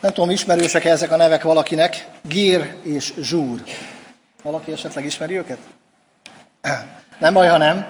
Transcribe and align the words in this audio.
Nem 0.00 0.12
tudom, 0.12 0.30
ismerősek 0.30 0.84
ezek 0.84 1.12
a 1.12 1.16
nevek 1.16 1.42
valakinek? 1.42 2.06
Gér 2.28 2.74
és 2.82 3.12
Zsúr. 3.20 3.62
Valaki 4.42 4.72
esetleg 4.72 5.04
ismeri 5.04 5.36
őket? 5.36 5.58
Nem 7.18 7.34
baj, 7.34 7.48
ha 7.48 7.56
nem. 7.56 7.86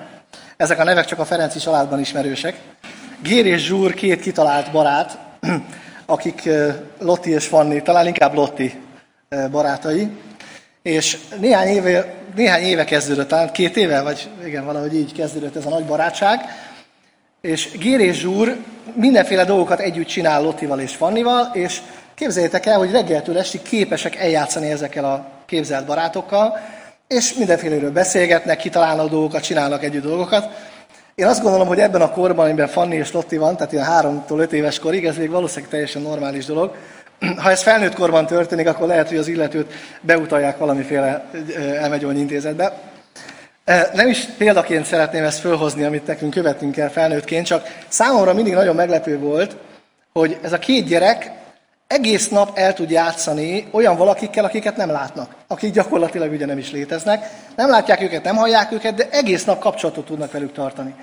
Ezek 0.56 0.78
a 0.78 0.84
nevek 0.84 1.04
csak 1.04 1.18
a 1.18 1.24
Ferenci 1.24 1.58
családban 1.58 2.00
ismerősek. 2.00 2.60
Gér 3.22 3.46
és 3.46 3.64
Zsúr 3.64 3.94
két 3.94 4.20
kitalált 4.20 4.70
barát, 4.70 5.18
akik 6.06 6.48
Lotti 6.98 7.30
és 7.30 7.46
Fanni, 7.46 7.82
talán 7.82 8.06
inkább 8.06 8.34
Lotti 8.34 8.80
barátai. 9.50 10.10
És 10.82 11.18
néhány 11.38 11.68
éve, 11.68 12.14
néhány 12.34 12.62
éve 12.62 12.84
kezdődött, 12.84 13.28
talán 13.28 13.52
két 13.52 13.76
éve, 13.76 14.02
vagy 14.02 14.28
igen, 14.44 14.64
valahogy 14.64 14.94
így 14.94 15.12
kezdődött 15.12 15.56
ez 15.56 15.66
a 15.66 15.70
nagy 15.70 15.84
barátság. 15.84 16.40
És 17.40 17.70
Gér 17.70 18.00
és 18.00 18.18
Zsúr 18.18 18.56
mindenféle 18.94 19.44
dolgokat 19.44 19.80
együtt 19.80 20.06
csinál 20.06 20.42
Lottival 20.42 20.80
és 20.80 20.94
Fannival, 20.94 21.50
és 21.52 21.80
képzeljétek 22.20 22.66
el, 22.66 22.78
hogy 22.78 22.90
reggeltől 22.90 23.38
estig 23.38 23.62
képesek 23.62 24.16
eljátszani 24.16 24.70
ezekkel 24.70 25.04
a 25.04 25.26
képzelt 25.46 25.86
barátokkal, 25.86 26.58
és 27.08 27.34
mindenféleről 27.34 27.90
beszélgetnek, 27.90 28.56
kitalálnak 28.56 29.10
dolgokat, 29.10 29.42
csinálnak 29.42 29.84
együtt 29.84 30.02
dolgokat. 30.02 30.48
Én 31.14 31.26
azt 31.26 31.42
gondolom, 31.42 31.66
hogy 31.66 31.78
ebben 31.78 32.00
a 32.00 32.10
korban, 32.10 32.44
amiben 32.44 32.68
Fanni 32.68 32.96
és 32.96 33.12
Lotti 33.12 33.36
van, 33.36 33.56
tehát 33.56 33.72
ilyen 33.72 33.84
háromtól 33.84 34.40
öt 34.40 34.52
éves 34.52 34.78
korig, 34.78 35.06
ez 35.06 35.16
még 35.16 35.30
valószínűleg 35.30 35.70
teljesen 35.70 36.02
normális 36.02 36.44
dolog. 36.44 36.74
Ha 37.36 37.50
ez 37.50 37.62
felnőtt 37.62 37.94
korban 37.94 38.26
történik, 38.26 38.68
akkor 38.68 38.86
lehet, 38.86 39.08
hogy 39.08 39.18
az 39.18 39.28
illetőt 39.28 39.72
beutalják 40.00 40.58
valamiféle 40.58 41.24
elmegyóny 41.80 42.18
intézetbe. 42.18 42.72
Nem 43.92 44.08
is 44.08 44.24
példaként 44.38 44.84
szeretném 44.84 45.24
ezt 45.24 45.40
fölhozni, 45.40 45.84
amit 45.84 46.06
nekünk 46.06 46.30
követnünk 46.30 46.74
kell 46.74 46.88
felnőttként, 46.88 47.46
csak 47.46 47.82
számomra 47.88 48.34
mindig 48.34 48.54
nagyon 48.54 48.74
meglepő 48.74 49.18
volt, 49.18 49.56
hogy 50.12 50.38
ez 50.42 50.52
a 50.52 50.58
két 50.58 50.86
gyerek 50.86 51.38
egész 51.90 52.28
nap 52.28 52.58
el 52.58 52.74
tud 52.74 52.90
játszani 52.90 53.68
olyan 53.70 53.96
valakikkel, 53.96 54.44
akiket 54.44 54.76
nem 54.76 54.90
látnak, 54.90 55.34
akik 55.46 55.72
gyakorlatilag 55.72 56.32
ugye 56.32 56.46
nem 56.46 56.58
is 56.58 56.70
léteznek. 56.70 57.30
Nem 57.56 57.70
látják 57.70 58.00
őket, 58.00 58.24
nem 58.24 58.36
hallják 58.36 58.72
őket, 58.72 58.94
de 58.94 59.08
egész 59.10 59.44
nap 59.44 59.58
kapcsolatot 59.58 60.04
tudnak 60.04 60.32
velük 60.32 60.52
tartani. 60.52 60.94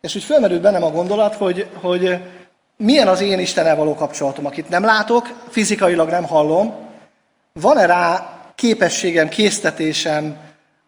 És 0.00 0.14
úgy 0.14 0.22
fölmerült 0.22 0.60
bennem 0.60 0.82
a 0.82 0.90
gondolat, 0.90 1.34
hogy, 1.34 1.66
hogy 1.80 2.20
milyen 2.76 3.08
az 3.08 3.20
én 3.20 3.38
Istennel 3.38 3.76
való 3.76 3.94
kapcsolatom, 3.94 4.46
akit 4.46 4.68
nem 4.68 4.84
látok, 4.84 5.44
fizikailag 5.50 6.08
nem 6.08 6.24
hallom, 6.24 6.74
van-e 7.52 7.86
rá 7.86 8.30
képességem, 8.54 9.28
késztetésem, 9.28 10.36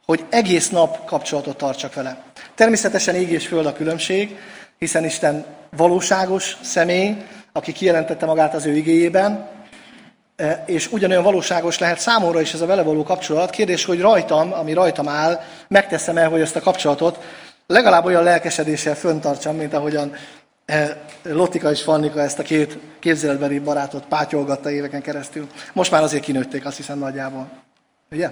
hogy 0.07 0.25
egész 0.29 0.69
nap 0.69 1.05
kapcsolatot 1.05 1.57
tartsak 1.57 1.95
vele. 1.95 2.23
Természetesen 2.55 3.15
ég 3.15 3.31
és 3.31 3.47
föld 3.47 3.67
a 3.67 3.73
különbség, 3.73 4.39
hiszen 4.79 5.05
Isten 5.05 5.45
valóságos 5.77 6.57
személy, 6.63 7.17
aki 7.59 7.73
kijelentette 7.73 8.27
magát 8.27 8.55
az 8.55 8.67
ő 8.67 8.77
igéjében, 8.77 9.49
e, 10.37 10.63
és 10.67 10.93
ugyanolyan 10.93 11.23
valóságos 11.23 11.79
lehet 11.79 11.99
számomra 11.99 12.41
is 12.41 12.55
ez 12.55 12.61
a 12.61 12.67
vele 12.67 12.83
való 12.83 13.03
kapcsolat. 13.03 13.51
Kérdés, 13.51 13.85
hogy 13.85 14.01
rajtam, 14.01 14.53
ami 14.53 14.73
rajtam 14.73 15.09
áll, 15.09 15.41
megteszem 15.69 16.17
el, 16.17 16.29
hogy 16.29 16.41
ezt 16.41 16.57
a 16.57 16.61
kapcsolatot 16.61 17.19
legalább 17.67 18.05
olyan 18.05 18.23
lelkesedéssel 18.23 18.95
föntartsam, 18.95 19.57
mint 19.57 19.75
ahogyan 19.75 20.13
e, 20.67 21.03
Lottika 21.23 21.71
és 21.71 21.83
Fannika 21.83 22.21
ezt 22.21 22.39
a 22.39 22.43
két 22.43 22.79
képzeletbeli 22.99 23.59
barátot 23.59 24.05
pátyolgatta 24.09 24.71
éveken 24.71 25.03
keresztül. 25.03 25.47
Most 25.73 25.91
már 25.91 26.03
azért 26.03 26.23
kinőtték, 26.23 26.67
azt 26.67 26.77
hiszem 26.77 26.99
nagyjából. 26.99 27.49
Ugye? 28.11 28.31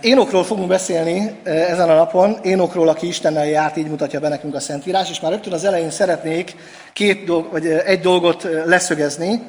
Énokról 0.00 0.44
fogunk 0.44 0.68
beszélni 0.68 1.40
ezen 1.44 1.90
a 1.90 1.94
napon, 1.94 2.36
Énokról, 2.42 2.88
aki 2.88 3.06
Istennel 3.06 3.46
járt, 3.46 3.76
így 3.76 3.88
mutatja 3.88 4.20
be 4.20 4.28
nekünk 4.28 4.54
a 4.54 4.60
Szentírás, 4.60 5.10
és 5.10 5.20
már 5.20 5.30
rögtön 5.32 5.52
az 5.52 5.64
elején 5.64 5.90
szeretnék 5.90 6.56
két 6.92 7.24
dolg, 7.24 7.50
vagy 7.50 7.66
egy 7.66 8.00
dolgot 8.00 8.48
leszögezni, 8.64 9.42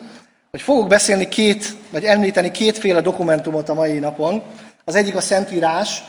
hogy 0.51 0.61
fogok 0.61 0.87
beszélni 0.87 1.27
két, 1.27 1.75
vagy 1.91 2.03
említeni 2.03 2.51
kétféle 2.51 3.01
dokumentumot 3.01 3.69
a 3.69 3.73
mai 3.73 3.99
napon. 3.99 4.41
Az 4.85 4.95
egyik 4.95 5.15
a 5.15 5.21
Szentírás, 5.21 6.03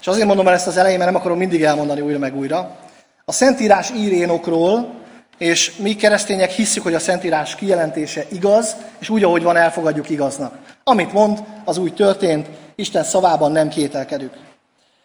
és 0.00 0.06
azért 0.06 0.26
mondom 0.26 0.48
el 0.48 0.54
ezt 0.54 0.66
az 0.66 0.76
elején, 0.76 0.98
mert 0.98 1.10
nem 1.10 1.20
akarom 1.20 1.38
mindig 1.38 1.62
elmondani 1.62 2.00
újra 2.00 2.18
meg 2.18 2.36
újra. 2.36 2.76
A 3.24 3.32
Szentírás 3.32 3.90
ír 3.96 4.12
Énokról, 4.12 4.94
és 5.38 5.76
mi 5.76 5.94
keresztények 5.94 6.50
hisszük, 6.50 6.82
hogy 6.82 6.94
a 6.94 6.98
Szentírás 6.98 7.54
kijelentése 7.54 8.24
igaz, 8.28 8.76
és 8.98 9.08
úgy, 9.08 9.24
ahogy 9.24 9.42
van, 9.42 9.56
elfogadjuk 9.56 10.10
igaznak. 10.10 10.54
Amit 10.84 11.12
mond, 11.12 11.38
az 11.64 11.78
úgy 11.78 11.94
történt, 11.94 12.46
Isten 12.76 13.04
szavában 13.04 13.52
nem 13.52 13.68
kételkedünk. 13.68 14.32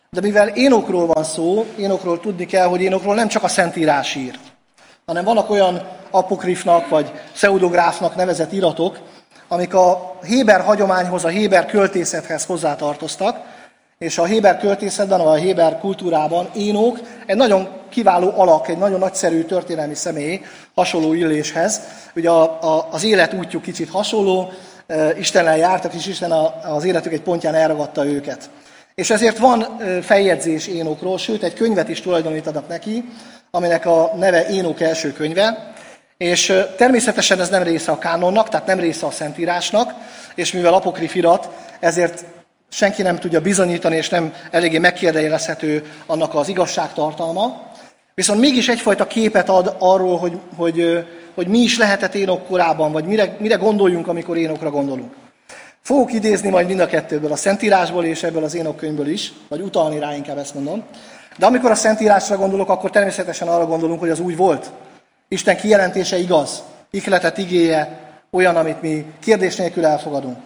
De 0.09 0.21
mivel 0.21 0.47
Énokról 0.47 1.05
van 1.05 1.23
szó, 1.23 1.65
Énokról 1.77 2.19
tudni 2.19 2.45
kell, 2.45 2.67
hogy 2.67 2.81
Énokról 2.81 3.15
nem 3.15 3.27
csak 3.27 3.43
a 3.43 3.47
Szentírás 3.47 4.15
ír, 4.15 4.39
hanem 5.05 5.23
vannak 5.23 5.49
olyan 5.49 5.87
apokrifnak 6.09 6.89
vagy 6.89 7.11
pseudográfnak 7.33 8.15
nevezett 8.15 8.51
iratok, 8.51 8.99
amik 9.47 9.73
a 9.73 10.17
Héber 10.23 10.61
hagyományhoz, 10.61 11.25
a 11.25 11.27
Héber 11.27 11.65
költészethez 11.65 12.45
hozzátartoztak, 12.45 13.37
és 13.97 14.17
a 14.17 14.25
Héber 14.25 14.59
költészetben, 14.59 15.19
a 15.19 15.33
Héber 15.33 15.79
kultúrában 15.79 16.49
Énok 16.53 16.99
egy 17.25 17.35
nagyon 17.35 17.67
kiváló 17.89 18.33
alak, 18.35 18.67
egy 18.67 18.77
nagyon 18.77 18.99
nagyszerű 18.99 19.43
történelmi 19.43 19.95
személy, 19.95 20.41
hasonló 20.73 21.13
illéshez. 21.13 21.81
Ugye 22.15 22.29
a, 22.29 22.41
a, 22.41 22.87
az 22.91 23.03
élet 23.03 23.33
útjuk 23.33 23.61
kicsit 23.61 23.89
hasonló, 23.89 24.51
Istennel 25.19 25.57
jártak, 25.57 25.93
és 25.93 26.07
Isten 26.07 26.31
az 26.63 26.83
életük 26.83 27.13
egy 27.13 27.21
pontján 27.21 27.55
elragadta 27.55 28.05
őket. 28.05 28.49
És 28.95 29.09
ezért 29.09 29.37
van 29.37 29.77
feljegyzés 30.01 30.67
Énokról, 30.67 31.17
sőt 31.17 31.43
egy 31.43 31.53
könyvet 31.53 31.89
is 31.89 32.01
tulajdonítanak 32.01 32.67
neki, 32.67 33.03
aminek 33.51 33.85
a 33.85 34.13
neve 34.15 34.47
Énok 34.49 34.81
első 34.81 35.13
könyve, 35.13 35.73
és 36.17 36.53
természetesen 36.77 37.39
ez 37.39 37.49
nem 37.49 37.63
része 37.63 37.91
a 37.91 37.97
kánonnak, 37.97 38.49
tehát 38.49 38.65
nem 38.65 38.79
része 38.79 39.05
a 39.05 39.11
Szentírásnak, 39.11 39.93
és 40.35 40.51
mivel 40.51 40.73
apokrif 40.73 41.15
irat, 41.15 41.49
ezért 41.79 42.25
senki 42.69 43.01
nem 43.01 43.19
tudja 43.19 43.41
bizonyítani, 43.41 43.95
és 43.95 44.09
nem 44.09 44.33
eléggé 44.51 44.77
megkérdőjelezhető 44.77 45.91
annak 46.05 46.35
az 46.35 46.47
igazságtartalma. 46.47 47.61
Viszont 48.13 48.39
mégis 48.39 48.69
egyfajta 48.69 49.07
képet 49.07 49.49
ad 49.49 49.75
arról, 49.79 50.17
hogy, 50.17 50.39
hogy, 50.55 51.05
hogy 51.35 51.47
mi 51.47 51.59
is 51.59 51.77
lehetett 51.77 52.15
Énok 52.15 52.47
korában, 52.47 52.91
vagy 52.91 53.05
mire, 53.05 53.35
mire 53.39 53.55
gondoljunk, 53.55 54.07
amikor 54.07 54.37
Énokra 54.37 54.69
gondolunk. 54.69 55.13
Fogok 55.81 56.13
idézni 56.13 56.49
majd 56.49 56.67
mind 56.67 56.79
a 56.79 56.85
kettőből, 56.85 57.31
a 57.31 57.35
Szentírásból 57.35 58.05
és 58.05 58.23
ebből 58.23 58.43
az 58.43 58.55
Énok 58.55 58.75
könyvből 58.75 59.07
is, 59.07 59.33
vagy 59.47 59.61
utalni 59.61 59.99
rá 59.99 60.15
inkább 60.15 60.37
ezt 60.37 60.53
mondom. 60.53 60.83
De 61.37 61.45
amikor 61.45 61.71
a 61.71 61.75
Szentírásra 61.75 62.37
gondolok, 62.37 62.69
akkor 62.69 62.89
természetesen 62.89 63.47
arra 63.47 63.65
gondolunk, 63.65 63.99
hogy 63.99 64.09
az 64.09 64.19
úgy 64.19 64.35
volt. 64.35 64.71
Isten 65.27 65.57
kijelentése 65.57 66.17
igaz, 66.17 66.63
ihletett 66.91 67.37
igéje 67.37 67.99
olyan, 68.31 68.55
amit 68.55 68.81
mi 68.81 69.05
kérdés 69.19 69.55
nélkül 69.55 69.85
elfogadunk. 69.85 70.37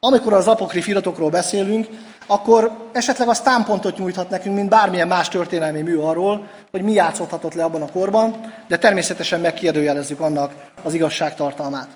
Amikor 0.00 0.32
az 0.32 0.48
apokrif 0.48 0.86
iratokról 0.86 1.30
beszélünk, 1.30 1.86
akkor 2.26 2.72
esetleg 2.92 3.28
az 3.28 3.40
támpontot 3.40 3.98
nyújthat 3.98 4.30
nekünk, 4.30 4.54
mint 4.54 4.68
bármilyen 4.68 5.08
más 5.08 5.28
történelmi 5.28 5.82
mű 5.82 5.96
arról, 5.96 6.48
hogy 6.70 6.82
mi 6.82 6.92
játszódhatott 6.92 7.54
le 7.54 7.64
abban 7.64 7.82
a 7.82 7.90
korban, 7.90 8.54
de 8.68 8.78
természetesen 8.78 9.40
megkérdőjelezzük 9.40 10.20
annak 10.20 10.52
az 10.82 10.94
igazságtartalmát. 10.94 11.88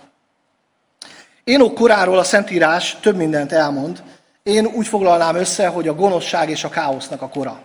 Énok 1.44 1.74
koráról 1.74 2.18
a 2.18 2.24
Szentírás 2.24 2.96
több 3.00 3.16
mindent 3.16 3.52
elmond. 3.52 4.02
Én 4.42 4.66
úgy 4.66 4.86
foglalnám 4.86 5.36
össze, 5.36 5.66
hogy 5.66 5.88
a 5.88 5.94
gonoszság 5.94 6.50
és 6.50 6.64
a 6.64 6.68
káosznak 6.68 7.22
a 7.22 7.28
kora. 7.28 7.60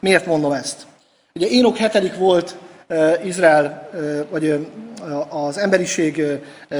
Miért 0.00 0.26
mondom 0.26 0.52
ezt? 0.52 0.86
Ugye 1.34 1.46
Énok 1.46 1.76
hetedik 1.76 2.16
volt 2.16 2.56
Izrael, 3.24 3.88
vagy 4.30 4.68
az 5.28 5.58
emberiség 5.58 6.22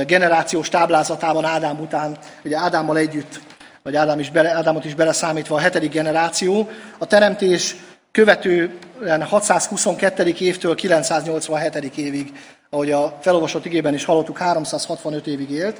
generációs 0.07 0.69
táblázatában 0.69 1.45
Ádám 1.45 1.81
után, 1.81 2.17
ugye 2.45 2.59
Ádámmal 2.59 2.97
együtt, 2.97 3.41
vagy 3.83 3.97
Ádám 3.97 4.19
is 4.19 4.31
bele, 4.31 4.51
Ádámot 4.51 4.85
is 4.85 4.95
beleszámítva 4.95 5.55
a 5.55 5.59
hetedik 5.59 5.93
generáció, 5.93 6.69
a 6.99 7.07
teremtés 7.07 7.77
követően 8.13 9.23
622. 9.29 10.35
évtől 10.39 10.75
987. 10.75 11.97
évig, 11.97 12.33
ahogy 12.71 12.91
a 12.91 13.19
felolvasott 13.21 13.65
igében 13.65 13.95
is 13.95 14.05
hallottuk, 14.05 14.39
365 14.39 15.27
évig 15.27 15.51
élt. 15.51 15.77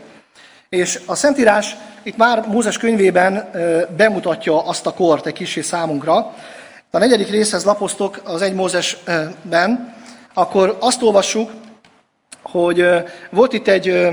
És 0.69 1.01
a 1.07 1.15
Szentírás 1.15 1.77
itt 2.03 2.17
már 2.17 2.47
Mózes 2.47 2.77
könyvében 2.77 3.51
bemutatja 3.97 4.67
azt 4.67 4.87
a 4.87 4.95
kort 4.95 5.27
egy 5.27 5.33
kicsi 5.33 5.63
számunkra. 5.63 6.35
A 6.91 6.99
negyedik 6.99 7.31
részhez 7.31 7.65
lapoztok 7.65 8.21
az 8.25 8.43
egy 8.43 8.55
Mózesben, 8.55 9.92
akkor 10.35 10.77
azt 10.81 11.03
olvassuk, 11.03 11.51
hogy 12.43 12.85
volt 13.31 13.53
itt 13.53 13.69
egy 13.69 14.09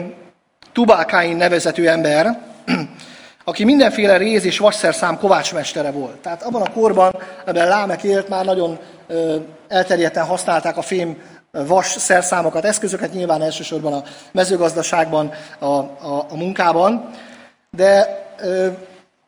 Tubákáin 0.74 1.38
nevezetű 1.38 1.86
ember, 1.86 2.40
aki 3.44 3.64
mindenféle 3.64 4.18
réz 4.18 4.46
és 4.46 4.58
vasszerszám 4.58 5.18
kovácsmestere 5.18 5.92
volt. 5.92 6.16
Tehát 6.16 6.44
abban 6.44 6.62
a 6.62 6.72
korban, 6.72 7.16
ebben 7.46 7.68
Lámek 7.68 8.04
élt, 8.04 8.30
már 8.30 8.46
nagyon 8.46 8.80
elterjedten 9.68 10.26
használták 10.26 10.78
a 10.78 10.82
fém 10.82 11.18
vas 11.52 11.88
szerszámokat, 11.88 12.66
eszközöket, 12.66 13.14
nyilván 13.14 13.42
elsősorban 13.42 13.94
a 13.94 14.04
mezőgazdaságban, 14.32 15.32
a, 15.60 15.66
a, 15.66 16.26
a 16.30 16.36
munkában. 16.36 17.10
De 17.72 18.08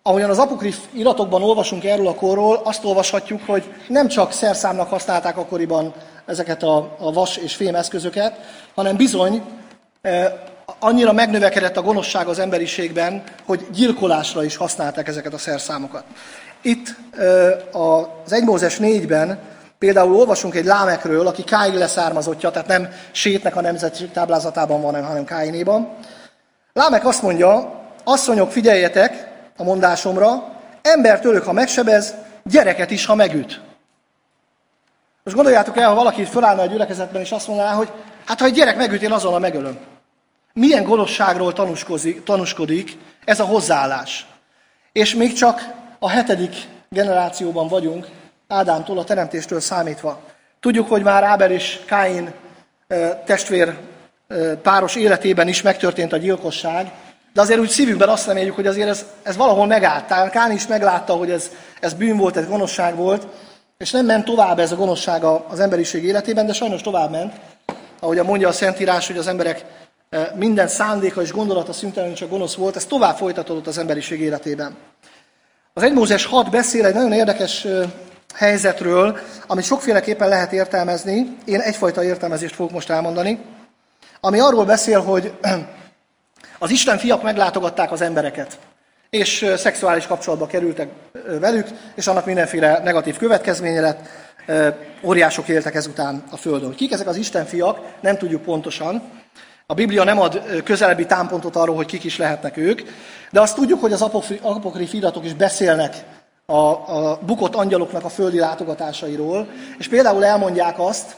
ahogyan 0.03 0.29
az 0.29 0.37
apokrif 0.37 0.77
iratokban 0.93 1.43
olvasunk 1.43 1.85
erről 1.85 2.07
a 2.07 2.15
korról, 2.15 2.61
azt 2.63 2.85
olvashatjuk, 2.85 3.41
hogy 3.45 3.73
nem 3.87 4.07
csak 4.07 4.31
szerszámnak 4.31 4.89
használták 4.89 5.37
akkoriban 5.37 5.93
ezeket 6.25 6.63
a, 6.63 6.95
vas 7.13 7.37
és 7.37 7.55
fém 7.55 7.75
eszközöket, 7.75 8.39
hanem 8.75 8.95
bizony 8.95 9.43
annyira 10.79 11.11
megnövekedett 11.11 11.77
a 11.77 11.81
gonoszság 11.81 12.27
az 12.27 12.39
emberiségben, 12.39 13.23
hogy 13.45 13.67
gyilkolásra 13.73 14.43
is 14.43 14.55
használták 14.55 15.07
ezeket 15.07 15.33
a 15.33 15.37
szerszámokat. 15.37 16.03
Itt 16.61 16.95
az 17.71 18.31
1 18.31 18.43
Mózes 18.43 18.77
4-ben 18.81 19.39
például 19.79 20.15
olvasunk 20.15 20.55
egy 20.55 20.65
Lámekről, 20.65 21.27
aki 21.27 21.43
Káin 21.43 21.77
leszármazottja, 21.77 22.51
tehát 22.51 22.67
nem 22.67 22.89
Sétnek 23.11 23.55
a 23.55 23.61
nemzeti 23.61 24.07
táblázatában 24.07 24.81
van, 24.81 25.05
hanem 25.05 25.25
Káinéban. 25.25 25.89
Lámek 26.73 27.05
azt 27.05 27.21
mondja, 27.21 27.79
asszonyok, 28.03 28.51
figyeljetek 28.51 29.30
a 29.57 29.63
mondásomra, 29.63 30.51
embert 30.81 31.25
ölök, 31.25 31.43
ha 31.43 31.51
megsebez, 31.51 32.13
gyereket 32.43 32.91
is, 32.91 33.05
ha 33.05 33.15
megüt. 33.15 33.61
Most 35.23 35.35
gondoljátok 35.35 35.77
el, 35.77 35.87
ha 35.87 35.95
valaki 35.95 36.25
fölállna 36.25 36.61
a 36.61 36.65
gyülekezetben, 36.65 37.21
és 37.21 37.31
azt 37.31 37.47
mondaná, 37.47 37.73
hogy 37.73 37.91
hát 38.25 38.39
ha 38.39 38.45
egy 38.45 38.53
gyerek 38.53 38.77
megüt, 38.77 39.01
én 39.01 39.11
azonnal 39.11 39.39
megölöm. 39.39 39.77
Milyen 40.53 40.83
gonoszságról 40.83 41.53
tanúskodik 42.23 42.97
ez 43.25 43.39
a 43.39 43.45
hozzáállás. 43.45 44.25
És 44.91 45.15
még 45.15 45.33
csak 45.33 45.61
a 45.99 46.09
hetedik 46.09 46.55
generációban 46.89 47.67
vagyunk, 47.67 48.07
Ádámtól, 48.47 48.97
a 48.97 49.03
teremtéstől 49.03 49.59
számítva. 49.59 50.19
Tudjuk, 50.59 50.89
hogy 50.89 51.03
már 51.03 51.23
Áber 51.23 51.51
és 51.51 51.79
Káin 51.85 52.33
testvér 53.25 53.77
páros 54.61 54.95
életében 54.95 55.47
is 55.47 55.61
megtörtént 55.61 56.13
a 56.13 56.17
gyilkosság, 56.17 56.91
de 57.33 57.41
azért 57.41 57.59
úgy 57.59 57.69
szívünkben 57.69 58.09
azt 58.09 58.27
reméljük, 58.27 58.55
hogy 58.55 58.67
azért 58.67 58.89
ez, 58.89 59.05
ez 59.23 59.35
valahol 59.35 59.65
megállt. 59.65 60.29
Kán 60.31 60.51
is 60.51 60.67
meglátta, 60.67 61.13
hogy 61.13 61.31
ez, 61.31 61.51
ez 61.79 61.93
bűn 61.93 62.17
volt, 62.17 62.37
ez 62.37 62.47
gonoszság 62.47 62.95
volt, 62.95 63.27
és 63.77 63.91
nem 63.91 64.05
ment 64.05 64.25
tovább 64.25 64.59
ez 64.59 64.71
a 64.71 64.75
gonoszság 64.75 65.23
az 65.23 65.59
emberiség 65.59 66.03
életében, 66.03 66.45
de 66.45 66.53
sajnos 66.53 66.81
tovább 66.81 67.11
ment. 67.11 67.33
Ahogy 67.99 68.23
mondja 68.23 68.47
a 68.47 68.51
Szentírás, 68.51 69.07
hogy 69.07 69.17
az 69.17 69.27
emberek 69.27 69.65
minden 70.35 70.67
szándéka 70.67 71.21
és 71.21 71.31
gondolata 71.31 71.73
szüntelenül 71.73 72.15
csak 72.15 72.29
gonosz 72.29 72.55
volt, 72.55 72.75
ez 72.75 72.85
tovább 72.85 73.17
folytatódott 73.17 73.67
az 73.67 73.77
emberiség 73.77 74.21
életében. 74.21 74.75
Az 75.73 75.83
1 75.83 75.93
Mózes 75.93 76.25
6 76.25 76.49
beszél 76.49 76.85
egy 76.85 76.93
nagyon 76.93 77.13
érdekes 77.13 77.67
helyzetről, 78.33 79.19
amit 79.47 79.65
sokféleképpen 79.65 80.29
lehet 80.29 80.51
értelmezni. 80.51 81.37
Én 81.45 81.59
egyfajta 81.59 82.03
értelmezést 82.03 82.55
fogok 82.55 82.71
most 82.71 82.89
elmondani, 82.89 83.39
ami 84.19 84.39
arról 84.39 84.65
beszél, 84.65 85.01
hogy 85.01 85.33
az 86.61 86.71
Isten 86.71 86.97
fiak 86.97 87.23
meglátogatták 87.23 87.91
az 87.91 88.01
embereket, 88.01 88.59
és 89.09 89.51
szexuális 89.55 90.07
kapcsolatba 90.07 90.47
kerültek 90.47 90.89
velük, 91.39 91.67
és 91.95 92.07
annak 92.07 92.25
mindenféle 92.25 92.79
negatív 92.83 93.17
következménye 93.17 93.81
lett. 93.81 94.07
Óriások 95.03 95.47
éltek 95.47 95.75
ezután 95.75 96.23
a 96.31 96.37
Földön. 96.37 96.75
Kik 96.75 96.91
ezek 96.91 97.07
az 97.07 97.15
Isten 97.15 97.45
fiak, 97.45 97.79
nem 97.99 98.17
tudjuk 98.17 98.41
pontosan, 98.41 99.01
a 99.65 99.73
Biblia 99.73 100.03
nem 100.03 100.19
ad 100.19 100.63
közelebbi 100.63 101.05
támpontot 101.05 101.55
arról, 101.55 101.75
hogy 101.75 101.85
kik 101.85 102.03
is 102.03 102.17
lehetnek 102.17 102.57
ők, 102.57 102.81
de 103.31 103.41
azt 103.41 103.55
tudjuk, 103.55 103.81
hogy 103.81 103.93
az 103.93 104.01
apokrif 104.41 104.93
iratok 104.93 105.25
is 105.25 105.33
beszélnek 105.33 105.95
a, 106.45 106.55
a 106.55 107.19
bukott 107.25 107.55
angyaloknak 107.55 108.03
a 108.03 108.09
földi 108.09 108.39
látogatásairól, 108.39 109.47
és 109.77 109.87
például 109.87 110.25
elmondják 110.25 110.79
azt, 110.79 111.15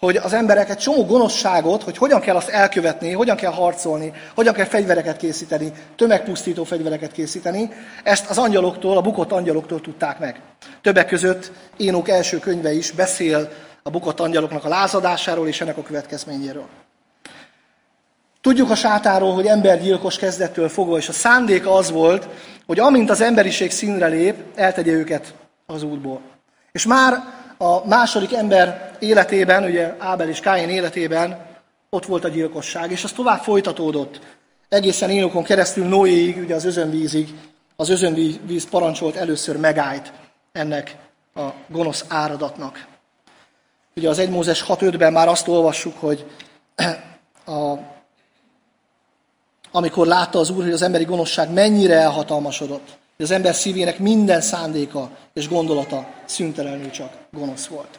hogy 0.00 0.16
az 0.16 0.32
emberek 0.32 0.70
egy 0.70 0.76
csomó 0.76 1.04
gonoszságot, 1.04 1.82
hogy 1.82 1.96
hogyan 1.96 2.20
kell 2.20 2.36
azt 2.36 2.48
elkövetni, 2.48 3.12
hogyan 3.12 3.36
kell 3.36 3.52
harcolni, 3.52 4.12
hogyan 4.34 4.54
kell 4.54 4.64
fegyvereket 4.64 5.16
készíteni, 5.16 5.72
tömegpusztító 5.96 6.64
fegyvereket 6.64 7.12
készíteni, 7.12 7.70
ezt 8.02 8.30
az 8.30 8.38
angyaloktól, 8.38 8.96
a 8.96 9.00
bukott 9.00 9.32
angyaloktól 9.32 9.80
tudták 9.80 10.18
meg. 10.18 10.40
Többek 10.82 11.06
között 11.06 11.52
Énok 11.76 12.08
első 12.08 12.38
könyve 12.38 12.72
is 12.72 12.90
beszél 12.90 13.48
a 13.82 13.90
bukott 13.90 14.20
angyaloknak 14.20 14.64
a 14.64 14.68
lázadásáról 14.68 15.48
és 15.48 15.60
ennek 15.60 15.76
a 15.76 15.82
következményéről. 15.82 16.66
Tudjuk 18.40 18.70
a 18.70 18.74
sátáról, 18.74 19.34
hogy 19.34 19.46
embergyilkos 19.46 20.16
kezdettől 20.16 20.68
fogva, 20.68 20.96
és 20.96 21.08
a 21.08 21.12
szándéka 21.12 21.74
az 21.74 21.90
volt, 21.90 22.28
hogy 22.66 22.78
amint 22.78 23.10
az 23.10 23.20
emberiség 23.20 23.70
színre 23.70 24.06
lép, 24.06 24.34
eltegye 24.54 24.92
őket 24.92 25.34
az 25.66 25.82
útból. 25.82 26.20
És 26.72 26.86
már 26.86 27.22
a 27.62 27.86
második 27.86 28.32
ember 28.32 28.96
életében, 28.98 29.64
ugye 29.64 29.94
Ábel 29.98 30.28
és 30.28 30.40
Káin 30.40 30.68
életében 30.68 31.46
ott 31.90 32.06
volt 32.06 32.24
a 32.24 32.28
gyilkosság, 32.28 32.90
és 32.90 33.04
az 33.04 33.12
tovább 33.12 33.42
folytatódott. 33.42 34.20
Egészen 34.68 35.10
Énokon 35.10 35.42
keresztül 35.42 35.86
Noéig, 35.86 36.36
ugye 36.36 36.54
az 36.54 36.64
özönvízig, 36.64 37.34
az 37.76 37.88
özönvíz 37.88 38.68
parancsolt 38.70 39.16
először 39.16 39.56
megállt 39.56 40.12
ennek 40.52 40.96
a 41.34 41.48
gonosz 41.66 42.04
áradatnak. 42.08 42.86
Ugye 43.96 44.08
az 44.08 44.18
1 44.18 44.30
Mózes 44.30 44.64
6.5-ben 44.64 45.12
már 45.12 45.28
azt 45.28 45.48
olvassuk, 45.48 45.98
hogy 45.98 46.26
a 47.46 47.74
amikor 49.72 50.06
látta 50.06 50.38
az 50.38 50.50
Úr, 50.50 50.62
hogy 50.62 50.72
az 50.72 50.82
emberi 50.82 51.04
gonoszság 51.04 51.52
mennyire 51.52 51.94
elhatalmasodott, 51.94 52.98
hogy 53.16 53.24
az 53.24 53.30
ember 53.30 53.54
szívének 53.54 53.98
minden 53.98 54.40
szándéka 54.40 55.10
és 55.32 55.48
gondolata 55.48 56.06
szüntelenül 56.24 56.90
csak 56.90 57.19
gonosz 57.32 57.66
volt. 57.66 57.98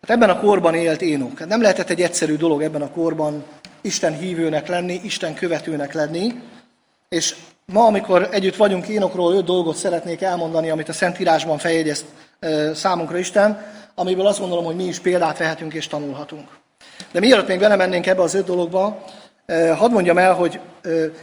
Hát 0.00 0.10
ebben 0.10 0.30
a 0.30 0.40
korban 0.40 0.74
élt 0.74 1.02
Énok. 1.02 1.38
Hát 1.38 1.48
nem 1.48 1.62
lehetett 1.62 1.90
egy 1.90 2.02
egyszerű 2.02 2.36
dolog 2.36 2.62
ebben 2.62 2.82
a 2.82 2.90
korban 2.90 3.44
Isten 3.80 4.18
hívőnek 4.18 4.68
lenni, 4.68 5.00
Isten 5.04 5.34
követőnek 5.34 5.92
lenni, 5.92 6.34
és 7.08 7.36
ma, 7.66 7.84
amikor 7.84 8.28
együtt 8.30 8.56
vagyunk 8.56 8.88
Énokról, 8.88 9.34
öt 9.34 9.44
dolgot 9.44 9.76
szeretnék 9.76 10.22
elmondani, 10.22 10.70
amit 10.70 10.88
a 10.88 10.92
Szentírásban 10.92 11.58
feljegyezt 11.58 12.04
számunkra 12.74 13.18
Isten, 13.18 13.66
amiből 13.94 14.26
azt 14.26 14.38
gondolom, 14.38 14.64
hogy 14.64 14.76
mi 14.76 14.84
is 14.84 14.98
példát 14.98 15.38
vehetünk 15.38 15.74
és 15.74 15.86
tanulhatunk. 15.86 16.48
De 17.12 17.20
mielőtt 17.20 17.48
még 17.48 17.58
belemennénk 17.58 18.06
ebbe 18.06 18.22
az 18.22 18.34
öt 18.34 18.44
dologba, 18.44 19.04
hadd 19.76 19.90
mondjam 19.90 20.18
el, 20.18 20.34
hogy 20.34 20.60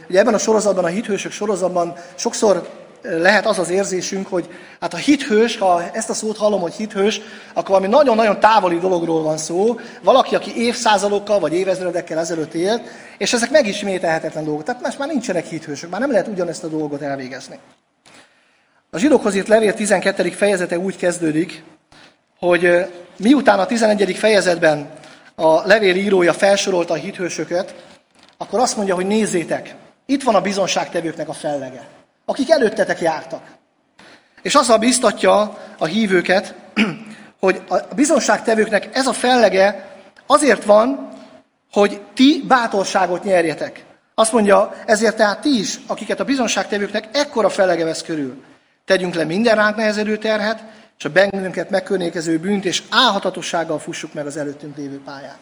ugye 0.08 0.18
ebben 0.18 0.34
a 0.34 0.38
sorozatban, 0.38 0.84
a 0.84 0.88
hithősök 0.88 1.32
sorozatban 1.32 1.94
sokszor 2.14 2.68
lehet 3.02 3.46
az 3.46 3.58
az 3.58 3.70
érzésünk, 3.70 4.26
hogy 4.26 4.48
hát 4.80 4.94
a 4.94 4.96
hithős, 4.96 5.56
ha 5.56 5.90
ezt 5.92 6.10
a 6.10 6.14
szót 6.14 6.36
hallom, 6.36 6.60
hogy 6.60 6.72
hithős, 6.72 7.20
akkor 7.52 7.68
valami 7.68 7.86
nagyon-nagyon 7.86 8.40
távoli 8.40 8.78
dologról 8.78 9.22
van 9.22 9.36
szó, 9.36 9.80
valaki, 10.02 10.34
aki 10.34 10.56
évszázadokkal 10.56 11.38
vagy 11.38 11.52
évezredekkel 11.52 12.18
ezelőtt 12.18 12.54
élt, 12.54 12.82
és 13.18 13.32
ezek 13.32 13.50
megismételhetetlen 13.50 14.44
dolgok. 14.44 14.64
Tehát 14.64 14.82
most 14.82 14.98
már 14.98 15.08
nincsenek 15.08 15.46
hithősök, 15.46 15.90
már 15.90 16.00
nem 16.00 16.10
lehet 16.10 16.28
ugyanezt 16.28 16.64
a 16.64 16.68
dolgot 16.68 17.02
elvégezni. 17.02 17.58
A 18.90 18.98
zsidókhoz 18.98 19.34
írt 19.34 19.48
levél 19.48 19.74
12. 19.74 20.30
fejezete 20.30 20.78
úgy 20.78 20.96
kezdődik, 20.96 21.64
hogy 22.38 22.86
miután 23.16 23.58
a 23.58 23.66
11. 23.66 24.16
fejezetben 24.16 24.90
a 25.34 25.66
levél 25.66 25.96
írója 25.96 26.32
felsorolta 26.32 26.92
a 26.92 26.96
hithősöket, 26.96 27.74
akkor 28.36 28.58
azt 28.58 28.76
mondja, 28.76 28.94
hogy 28.94 29.06
nézzétek, 29.06 29.74
itt 30.06 30.22
van 30.22 30.34
a 30.34 30.40
bizonságtevőknek 30.40 31.28
a 31.28 31.32
fellege, 31.32 31.88
akik 32.28 32.50
előttetek 32.50 33.00
jártak. 33.00 33.42
És 34.42 34.54
azzal 34.54 34.78
biztatja 34.78 35.58
a 35.78 35.86
hívőket, 35.86 36.54
hogy 37.40 37.62
a 37.68 37.94
bizonságtevőknek 37.94 38.88
ez 38.92 39.06
a 39.06 39.12
fellege 39.12 39.96
azért 40.26 40.64
van, 40.64 41.08
hogy 41.72 42.00
ti 42.14 42.44
bátorságot 42.46 43.24
nyerjetek. 43.24 43.84
Azt 44.14 44.32
mondja, 44.32 44.74
ezért 44.86 45.16
tehát 45.16 45.40
ti 45.40 45.58
is, 45.58 45.78
akiket 45.86 46.20
a 46.20 46.24
bizonságtevőknek 46.24 47.08
ekkora 47.12 47.48
fellege 47.48 47.84
vesz 47.84 48.02
körül. 48.02 48.44
Tegyünk 48.84 49.14
le 49.14 49.24
minden 49.24 49.56
ránk 49.56 49.76
nehezedő 49.76 50.16
terhet, 50.16 50.64
és 50.98 51.04
a 51.04 51.10
bennünket 51.10 51.70
megkörnékező 51.70 52.38
bűnt, 52.38 52.64
és 52.64 52.82
álhatatossággal 52.90 53.78
fussuk 53.78 54.14
meg 54.14 54.26
az 54.26 54.36
előttünk 54.36 54.76
lévő 54.76 55.00
pályát. 55.04 55.38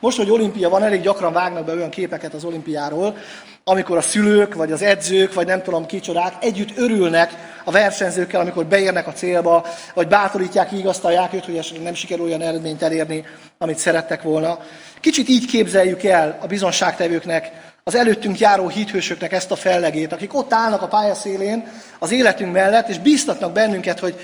Most, 0.00 0.16
hogy 0.16 0.30
olimpia 0.30 0.68
van, 0.68 0.82
elég 0.82 1.00
gyakran 1.00 1.32
vágnak 1.32 1.64
be 1.64 1.72
olyan 1.72 1.90
képeket 1.90 2.34
az 2.34 2.44
olimpiáról, 2.44 3.16
amikor 3.64 3.96
a 3.96 4.00
szülők, 4.00 4.54
vagy 4.54 4.72
az 4.72 4.82
edzők, 4.82 5.34
vagy 5.34 5.46
nem 5.46 5.62
tudom 5.62 5.86
kicsodák 5.86 6.34
együtt 6.40 6.78
örülnek 6.78 7.34
a 7.64 7.70
versenyzőkkel, 7.70 8.40
amikor 8.40 8.66
beérnek 8.66 9.06
a 9.06 9.12
célba, 9.12 9.66
vagy 9.94 10.08
bátorítják, 10.08 10.70
vigasztalják 10.70 11.32
őt, 11.32 11.44
hogy 11.44 11.56
esetleg 11.56 11.82
nem 11.82 11.94
sikerül 11.94 12.24
olyan 12.24 12.42
eredményt 12.42 12.82
elérni, 12.82 13.24
amit 13.58 13.78
szerettek 13.78 14.22
volna. 14.22 14.58
Kicsit 15.00 15.28
így 15.28 15.46
képzeljük 15.46 16.02
el 16.02 16.38
a 16.42 16.46
bizonságtevőknek, 16.46 17.52
az 17.84 17.94
előttünk 17.94 18.38
járó 18.38 18.68
hithősöknek 18.68 19.32
ezt 19.32 19.50
a 19.50 19.56
fellegét, 19.56 20.12
akik 20.12 20.34
ott 20.34 20.52
állnak 20.52 20.82
a 20.82 20.88
pályaszélén 20.88 21.68
az 21.98 22.12
életünk 22.12 22.52
mellett, 22.52 22.88
és 22.88 22.98
bíztatnak 22.98 23.52
bennünket, 23.52 23.98
hogy 23.98 24.14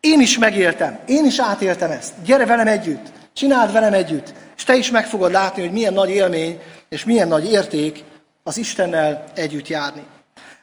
én 0.00 0.20
is 0.20 0.38
megéltem, 0.38 0.98
én 1.06 1.24
is 1.24 1.40
átéltem 1.40 1.90
ezt, 1.90 2.12
gyere 2.24 2.46
velem 2.46 2.66
együtt, 2.66 3.06
csináld 3.36 3.72
velem 3.72 3.92
együtt, 3.92 4.34
és 4.56 4.64
te 4.64 4.76
is 4.76 4.90
meg 4.90 5.06
fogod 5.06 5.32
látni, 5.32 5.62
hogy 5.62 5.72
milyen 5.72 5.92
nagy 5.92 6.10
élmény 6.10 6.60
és 6.88 7.04
milyen 7.04 7.28
nagy 7.28 7.50
érték 7.50 8.04
az 8.42 8.56
Istennel 8.56 9.24
együtt 9.34 9.68
járni. 9.68 10.02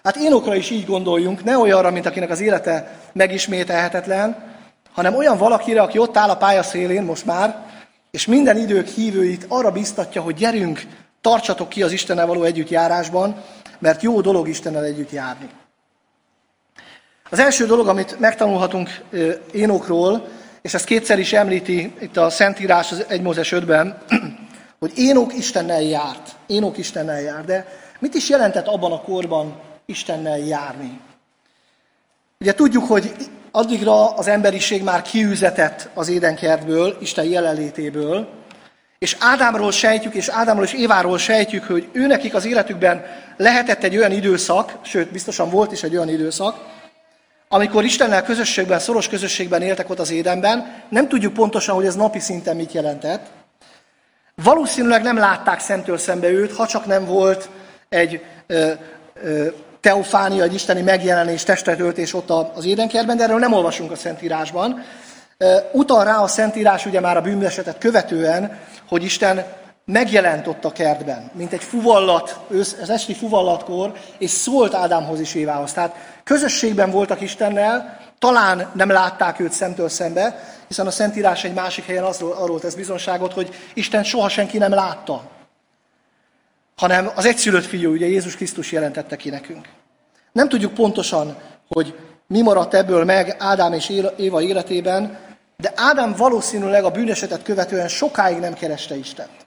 Hát 0.04 0.16
Énokra 0.16 0.56
is 0.56 0.70
így 0.70 0.86
gondoljunk, 0.86 1.44
ne 1.44 1.58
olyanra, 1.58 1.92
mint 1.92 2.06
akinek 2.06 2.30
az 2.30 2.42
élete 2.42 3.00
megismételhetetlen, 3.12 4.52
hanem 4.92 5.16
olyan 5.16 5.38
valakire, 5.38 5.82
aki 5.82 5.98
ott 5.98 6.18
áll 6.18 6.30
a 6.30 6.38
pálya 6.38 6.64
szélén 6.64 7.04
most 7.04 7.26
már, 7.26 7.66
és 8.12 8.26
minden 8.26 8.58
idők 8.58 8.88
hívőit 8.88 9.46
arra 9.48 9.72
biztatja, 9.72 10.22
hogy 10.22 10.36
gyerünk, 10.36 10.82
tartsatok 11.22 11.70
ki 11.70 11.84
az 11.84 11.92
Istennel 11.92 12.28
való 12.28 12.44
együttjárásban, 12.44 13.44
mert 13.80 14.02
jó 14.02 14.22
dolog 14.22 14.48
Istennel 14.48 14.84
együtt 14.84 15.12
járni. 15.12 15.50
Az 17.30 17.40
első 17.40 17.66
dolog, 17.66 17.88
amit 17.88 18.20
megtanulhatunk 18.20 18.90
Énokról, 19.52 20.28
és 20.64 20.74
ezt 20.74 20.86
kétszer 20.86 21.20
is 21.20 21.34
említi 21.34 21.94
itt 22.00 22.18
a 22.18 22.30
Szentírás 22.30 22.92
az 22.92 23.06
1 23.08 23.22
Mózes 23.22 23.54
5-ben, 23.56 23.98
hogy 24.80 24.92
Énok 24.96 25.38
Istennel 25.38 25.82
járt. 25.82 26.36
Énok 26.48 26.78
Istennel 26.78 27.22
járt, 27.22 27.46
de 27.46 27.68
mit 28.00 28.14
is 28.14 28.30
jelentett 28.30 28.68
abban 28.68 28.92
a 28.92 29.02
korban 29.02 29.60
Istennel 29.86 30.38
járni? 30.38 31.00
Ugye 32.40 32.54
tudjuk, 32.54 32.88
hogy 32.88 33.14
addigra 33.52 34.10
az 34.10 34.28
emberiség 34.28 34.84
már 34.84 35.02
kiüzetett 35.02 35.90
az 35.94 36.10
édenkertből, 36.10 36.98
Isten 37.02 37.26
jelenlétéből, 37.26 38.28
és 39.00 39.18
Ádámról 39.20 39.72
sejtjük, 39.72 40.14
és 40.14 40.28
Ádámról 40.28 40.66
és 40.66 40.74
Éváról 40.74 41.18
sejtjük, 41.18 41.64
hogy 41.64 41.90
őnekik 41.92 42.34
az 42.34 42.46
életükben 42.46 43.06
lehetett 43.38 43.84
egy 43.84 43.98
olyan 43.98 44.12
időszak, 44.12 44.78
sőt, 44.82 45.12
biztosan 45.12 45.50
volt 45.50 45.72
is 45.72 45.84
egy 45.84 45.96
olyan 45.96 46.10
időszak, 46.10 46.73
amikor 47.54 47.84
Istennel 47.84 48.24
közösségben, 48.24 48.80
szoros 48.80 49.08
közösségben 49.08 49.62
éltek 49.62 49.90
ott 49.90 50.00
az 50.00 50.12
édenben, 50.12 50.84
nem 50.90 51.08
tudjuk 51.08 51.34
pontosan, 51.34 51.76
hogy 51.76 51.86
ez 51.86 51.96
napi 51.96 52.20
szinten 52.20 52.56
mit 52.56 52.72
jelentett. 52.72 53.26
Valószínűleg 54.44 55.04
nem 55.04 55.18
látták 55.18 55.60
szemtől 55.60 55.98
szembe 55.98 56.30
őt, 56.30 56.56
ha 56.56 56.68
csak 56.68 56.86
nem 56.86 57.06
volt 57.06 57.50
egy 57.90 58.22
ö, 58.48 58.72
ö, 59.24 59.48
teofánia, 59.82 60.44
egy 60.44 60.54
isteni 60.54 60.82
megjelenés, 60.82 61.44
testetöltés 61.44 62.14
ott 62.14 62.30
az 62.30 62.66
édenkertben, 62.66 63.18
de 63.18 63.24
erről 63.24 63.40
nem 63.40 63.54
olvasunk 63.54 63.92
a 63.92 63.96
Szentírásban. 63.96 64.84
Utal 65.72 66.04
rá 66.04 66.18
a 66.18 66.28
Szentírás 66.28 66.86
ugye 66.86 67.00
már 67.00 67.18
a 67.18 67.22
bűnesetet 67.22 67.78
követően, 67.78 68.60
hogy 68.88 69.04
Isten 69.04 69.46
megjelent 69.86 70.48
ott 70.48 70.66
a 70.66 70.72
kertben, 70.72 71.32
mint 71.34 71.54
egy 71.54 71.64
fuvallat, 71.64 72.40
az 72.82 72.90
esti 72.90 73.14
fuvallatkor, 73.14 73.94
és 74.18 74.30
szólt 74.30 74.74
Ádámhoz 74.74 75.20
is 75.20 75.36
Évához. 75.36 75.74
Tehát 75.74 75.96
közösségben 76.24 76.92
voltak 76.92 77.22
Istennel, 77.22 78.00
talán 78.20 78.72
nem 78.74 78.90
látták 78.90 79.40
őt 79.40 79.52
szemtől 79.52 79.90
szembe, 79.90 80.44
hiszen 80.68 80.88
a 80.88 80.92
Szentírás 80.92 81.44
egy 81.44 81.54
másik 81.54 81.86
helyen 81.86 82.04
azról, 82.04 82.32
arról 82.32 82.60
tesz 82.60 82.74
bizonságot, 82.74 83.34
hogy 83.34 83.56
Isten 83.74 84.04
soha 84.04 84.30
senki 84.30 84.58
nem 84.58 84.74
látta, 84.74 85.24
hanem 86.76 87.10
az 87.16 87.26
egyszülött 87.26 87.66
fiú, 87.66 87.92
ugye 87.92 88.08
Jézus 88.08 88.36
Krisztus 88.36 88.72
jelentette 88.72 89.16
ki 89.16 89.30
nekünk. 89.30 89.68
Nem 90.32 90.50
tudjuk 90.50 90.74
pontosan, 90.74 91.38
hogy 91.68 91.96
mi 92.28 92.42
maradt 92.42 92.74
ebből 92.74 93.04
meg 93.04 93.36
Ádám 93.40 93.74
és 93.74 93.90
Éva 94.18 94.42
életében, 94.42 95.18
de 95.58 95.72
Ádám 95.76 96.14
valószínűleg 96.18 96.84
a 96.84 96.92
bűnesetet 96.92 97.44
követően 97.44 97.88
sokáig 97.88 98.38
nem 98.38 98.54
kereste 98.54 98.96
Istent. 98.96 99.43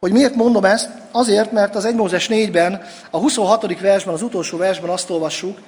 Hogy 0.00 0.12
miért 0.12 0.34
mondom 0.34 0.64
ezt? 0.64 0.90
Azért, 1.10 1.52
mert 1.52 1.74
az 1.74 1.84
1 1.84 1.94
Mózes 1.94 2.28
4-ben, 2.30 2.82
a 3.10 3.18
26. 3.18 3.80
versben, 3.80 4.14
az 4.14 4.22
utolsó 4.22 4.56
versben 4.58 4.90
azt 4.90 5.10
olvassuk, 5.10 5.58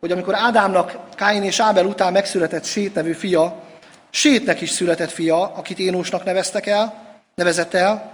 hogy 0.00 0.12
amikor 0.12 0.34
Ádámnak 0.34 0.98
Káin 1.14 1.42
és 1.42 1.60
Ábel 1.60 1.86
után 1.86 2.12
megszületett 2.12 2.64
Sét 2.64 2.94
nevű 2.94 3.12
fia, 3.12 3.62
Sétnek 4.10 4.60
is 4.60 4.70
született 4.70 5.10
fia, 5.10 5.52
akit 5.54 5.78
Énósnak 5.78 6.24
neveztek 6.24 6.66
el, 6.66 6.94
nevezett 7.34 7.74
el, 7.74 8.12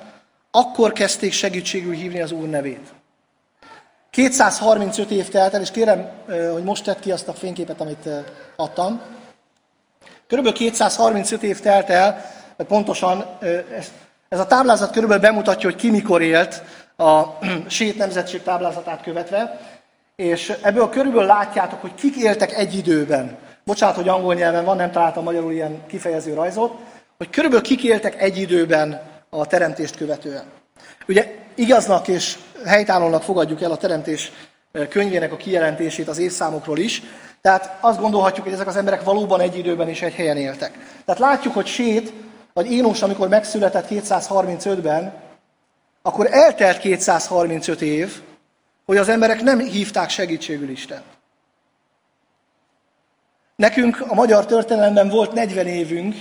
akkor 0.51 0.93
kezdték 0.93 1.33
segítségül 1.33 1.95
hívni 1.95 2.21
az 2.21 2.33
Úr 2.33 2.49
nevét. 2.49 2.93
235 4.11 5.11
év 5.11 5.29
telt 5.29 5.55
el, 5.55 5.61
és 5.61 5.71
kérem, 5.71 6.11
hogy 6.53 6.63
most 6.63 6.85
tett 6.85 7.01
ki 7.01 7.11
azt 7.11 7.29
a 7.29 7.33
fényképet, 7.33 7.81
amit 7.81 8.09
adtam. 8.57 9.01
Körülbelül 10.27 10.59
235 10.59 11.43
év 11.43 11.61
telt 11.61 11.91
el, 11.91 12.25
pontosan 12.57 13.39
ez 14.35 14.41
a 14.41 14.47
táblázat 14.47 14.93
körülbelül 14.93 15.23
bemutatja, 15.23 15.71
hogy 15.71 15.79
ki 15.79 15.91
mikor 15.91 16.23
élt 16.23 16.63
a 16.97 17.23
Sét 17.69 17.97
nemzetség 17.97 18.43
táblázatát 18.43 19.03
követve, 19.03 19.61
és 20.17 20.55
ebből 20.63 20.89
körülbelül 20.89 21.27
látjátok, 21.27 21.81
hogy 21.81 21.95
kik 21.95 22.17
éltek 22.17 22.53
egy 22.53 22.75
időben. 22.75 23.37
Bocsánat, 23.65 23.97
hogy 23.97 24.09
angol 24.09 24.35
nyelven 24.35 24.65
van, 24.65 24.77
nem 24.77 24.91
találtam 24.91 25.25
magyarul 25.25 25.53
ilyen 25.53 25.87
kifejező 25.87 26.35
rajzot, 26.35 26.75
hogy 27.17 27.31
körülbelül 27.31 27.65
kik 27.65 27.85
éltek 27.85 28.23
egy 28.23 28.39
időben 28.39 29.01
a 29.31 29.47
teremtést 29.47 29.97
követően. 29.97 30.45
Ugye 31.09 31.35
igaznak 31.55 32.09
és 32.09 32.39
helytállónak 32.65 33.23
fogadjuk 33.23 33.63
el 33.63 33.71
a 33.71 33.77
teremtés 33.77 34.33
könyvének 34.89 35.33
a 35.33 35.37
kijelentését 35.37 36.09
az 36.09 36.19
évszámokról 36.19 36.79
is, 36.79 37.03
tehát 37.41 37.77
azt 37.81 38.01
gondolhatjuk, 38.01 38.45
hogy 38.45 38.55
ezek 38.55 38.67
az 38.67 38.77
emberek 38.77 39.05
valóban 39.05 39.41
egy 39.41 39.59
időben 39.59 39.89
és 39.89 40.03
egy 40.03 40.15
helyen 40.15 40.37
éltek. 40.37 40.73
Tehát 41.05 41.21
látjuk, 41.21 41.55
hogy 41.55 41.67
Sét, 41.67 42.13
vagy 42.55 42.71
Énós, 42.71 43.03
amikor 43.03 43.29
megszületett 43.29 43.87
235-ben, 43.91 45.15
akkor 46.03 46.27
eltelt 46.31 46.79
235 46.79 47.83
év, 47.83 48.23
hogy 48.85 48.97
az 48.97 49.09
emberek 49.09 49.43
nem 49.43 49.59
hívták 49.59 50.11
segítségül 50.11 50.69
Isten. 50.69 51.03
Nekünk 53.57 54.01
a 54.09 54.15
magyar 54.15 54.47
történelemben 54.47 55.09
volt 55.09 55.33
40 55.33 55.67
évünk, 55.67 56.15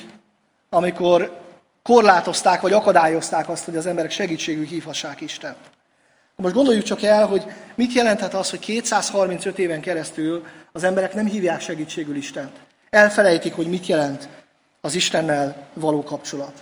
amikor 0.69 1.39
korlátozták 1.83 2.61
vagy 2.61 2.73
akadályozták 2.73 3.49
azt, 3.49 3.65
hogy 3.65 3.75
az 3.75 3.85
emberek 3.85 4.11
segítségül 4.11 4.65
hívhassák 4.65 5.21
Isten. 5.21 5.55
Most 6.35 6.53
gondoljuk 6.53 6.83
csak 6.83 7.01
el, 7.01 7.25
hogy 7.25 7.45
mit 7.75 7.93
jelenthet 7.93 8.33
az, 8.33 8.49
hogy 8.49 8.59
235 8.59 9.59
éven 9.59 9.81
keresztül 9.81 10.45
az 10.71 10.83
emberek 10.83 11.13
nem 11.13 11.25
hívják 11.25 11.61
segítségül 11.61 12.15
Istent. 12.15 12.57
Elfelejtik, 12.89 13.53
hogy 13.53 13.67
mit 13.67 13.85
jelent 13.85 14.29
az 14.85 14.95
Istennel 14.95 15.55
való 15.73 16.03
kapcsolat. 16.03 16.53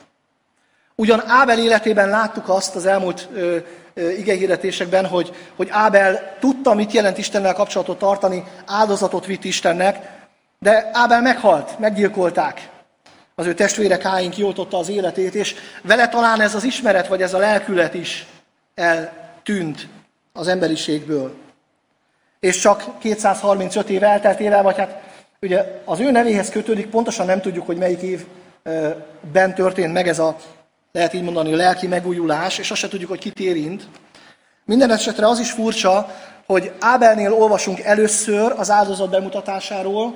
Ugyan 0.96 1.24
Ábel 1.26 1.60
életében 1.60 2.10
láttuk 2.10 2.50
azt 2.50 2.76
az 2.76 2.86
elmúlt 2.86 3.28
ö, 3.34 3.58
ö, 3.94 4.10
igehirdetésekben, 4.10 5.08
hogy, 5.08 5.36
hogy 5.56 5.68
Ábel 5.72 6.38
tudta, 6.40 6.74
mit 6.74 6.92
jelent 6.92 7.18
Istennel 7.18 7.54
kapcsolatot 7.54 7.98
tartani, 7.98 8.44
áldozatot 8.66 9.26
vitt 9.26 9.44
Istennek, 9.44 10.10
de 10.60 10.90
Ábel 10.94 11.22
meghalt, 11.22 11.80
meggyilkolták. 11.80 12.70
Az 13.36 13.46
ő 13.46 13.54
testvére 13.54 13.98
Káin 13.98 14.30
kioltotta 14.30 14.78
az 14.78 14.90
életét, 14.90 15.36
és 15.36 15.56
vele 15.82 16.10
talán 16.10 16.42
ez 16.42 16.56
az 16.56 16.64
ismeret, 16.64 17.08
vagy 17.08 17.22
ez 17.22 17.34
a 17.34 17.38
lelkület 17.38 17.94
is 17.94 18.26
eltűnt 18.76 19.88
az 20.34 20.48
emberiségből. 20.48 21.34
És 22.40 22.60
csak 22.60 23.00
235 23.00 23.90
év 23.90 24.04
elteltével, 24.04 24.64
vagy 24.64 24.78
hát 24.78 25.11
ugye 25.46 25.82
az 25.86 26.00
ő 26.00 26.12
nevéhez 26.12 26.50
kötődik, 26.50 26.90
pontosan 26.90 27.26
nem 27.26 27.42
tudjuk, 27.42 27.66
hogy 27.66 27.78
melyik 27.78 28.02
évben 28.02 29.56
történt 29.56 29.94
meg 29.94 30.08
ez 30.08 30.20
a, 30.20 30.36
lehet 30.92 31.14
így 31.14 31.24
mondani, 31.24 31.56
lelki 31.56 31.88
megújulás, 31.88 32.58
és 32.58 32.72
azt 32.72 32.80
se 32.80 32.88
tudjuk, 32.88 33.10
hogy 33.10 33.20
kit 33.20 33.40
érint. 33.40 33.88
Minden 34.66 34.92
esetre 34.92 35.28
az 35.28 35.40
is 35.40 35.52
furcsa, 35.52 36.16
hogy 36.46 36.72
Ábelnél 36.80 37.34
olvasunk 37.34 37.80
először 37.80 38.54
az 38.58 38.70
áldozat 38.70 39.10
bemutatásáról, 39.10 40.14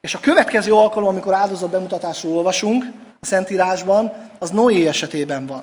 és 0.00 0.14
a 0.14 0.20
következő 0.20 0.72
alkalom, 0.72 1.08
amikor 1.08 1.34
áldozat 1.34 1.70
bemutatásról 1.70 2.36
olvasunk 2.36 2.84
a 3.20 3.26
Szentírásban, 3.26 4.12
az 4.38 4.50
Noé 4.50 4.86
esetében 4.86 5.46
van. 5.46 5.62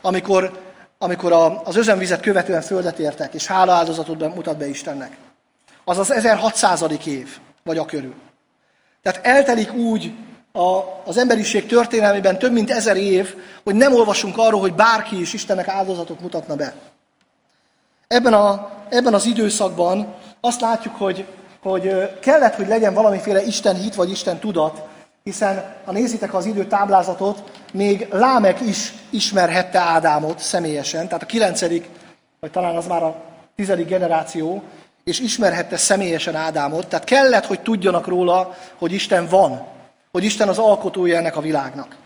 Amikor, 0.00 0.60
amikor 0.98 1.32
a, 1.32 1.62
az 1.64 1.76
özönvizet 1.76 2.20
követően 2.20 2.62
földet 2.62 2.98
értek, 2.98 3.34
és 3.34 3.46
hála 3.46 3.72
áldozatot 3.72 4.34
mutat 4.34 4.56
be 4.56 4.68
Istennek. 4.68 5.16
Az 5.84 5.98
az 5.98 6.10
1600. 6.10 6.84
év, 7.06 7.38
vagy 7.62 7.78
a 7.78 7.84
körül. 7.84 8.14
Tehát 9.02 9.26
eltelik 9.26 9.72
úgy 9.74 10.12
a, 10.52 10.80
az 11.04 11.16
emberiség 11.16 11.66
történelmében 11.66 12.38
több 12.38 12.52
mint 12.52 12.70
ezer 12.70 12.96
év, 12.96 13.34
hogy 13.64 13.74
nem 13.74 13.94
olvasunk 13.94 14.38
arról, 14.38 14.60
hogy 14.60 14.74
bárki 14.74 15.20
is 15.20 15.32
Istennek 15.32 15.68
áldozatot 15.68 16.20
mutatna 16.20 16.56
be. 16.56 16.74
Ebben, 18.08 18.32
a, 18.32 18.70
ebben 18.88 19.14
az 19.14 19.26
időszakban 19.26 20.14
azt 20.40 20.60
látjuk, 20.60 20.96
hogy 20.96 21.26
hogy 21.62 22.18
kellett, 22.20 22.54
hogy 22.54 22.66
legyen 22.66 22.94
valamiféle 22.94 23.42
Isten 23.42 23.74
hit 23.74 23.94
vagy 23.94 24.10
Isten 24.10 24.38
tudat, 24.38 24.82
hiszen 25.22 25.74
ha 25.84 25.92
nézitek 25.92 26.34
az 26.34 26.46
idő 26.46 26.66
táblázatot, 26.66 27.42
még 27.72 28.06
Lámek 28.10 28.60
is 28.60 28.92
ismerhette 29.10 29.78
Ádámot 29.78 30.38
személyesen, 30.38 31.06
tehát 31.06 31.22
a 31.22 31.26
kilencedik, 31.26 31.88
vagy 32.40 32.50
talán 32.50 32.76
az 32.76 32.86
már 32.86 33.02
a 33.02 33.16
tizedik 33.56 33.86
generáció, 33.86 34.62
és 35.04 35.20
ismerhette 35.20 35.76
személyesen 35.76 36.34
Ádámot, 36.34 36.86
tehát 36.86 37.04
kellett, 37.04 37.46
hogy 37.46 37.60
tudjanak 37.60 38.06
róla, 38.06 38.56
hogy 38.78 38.92
Isten 38.92 39.26
van, 39.28 39.66
hogy 40.12 40.24
Isten 40.24 40.48
az 40.48 40.58
alkotója 40.58 41.16
ennek 41.16 41.36
a 41.36 41.40
világnak. 41.40 41.96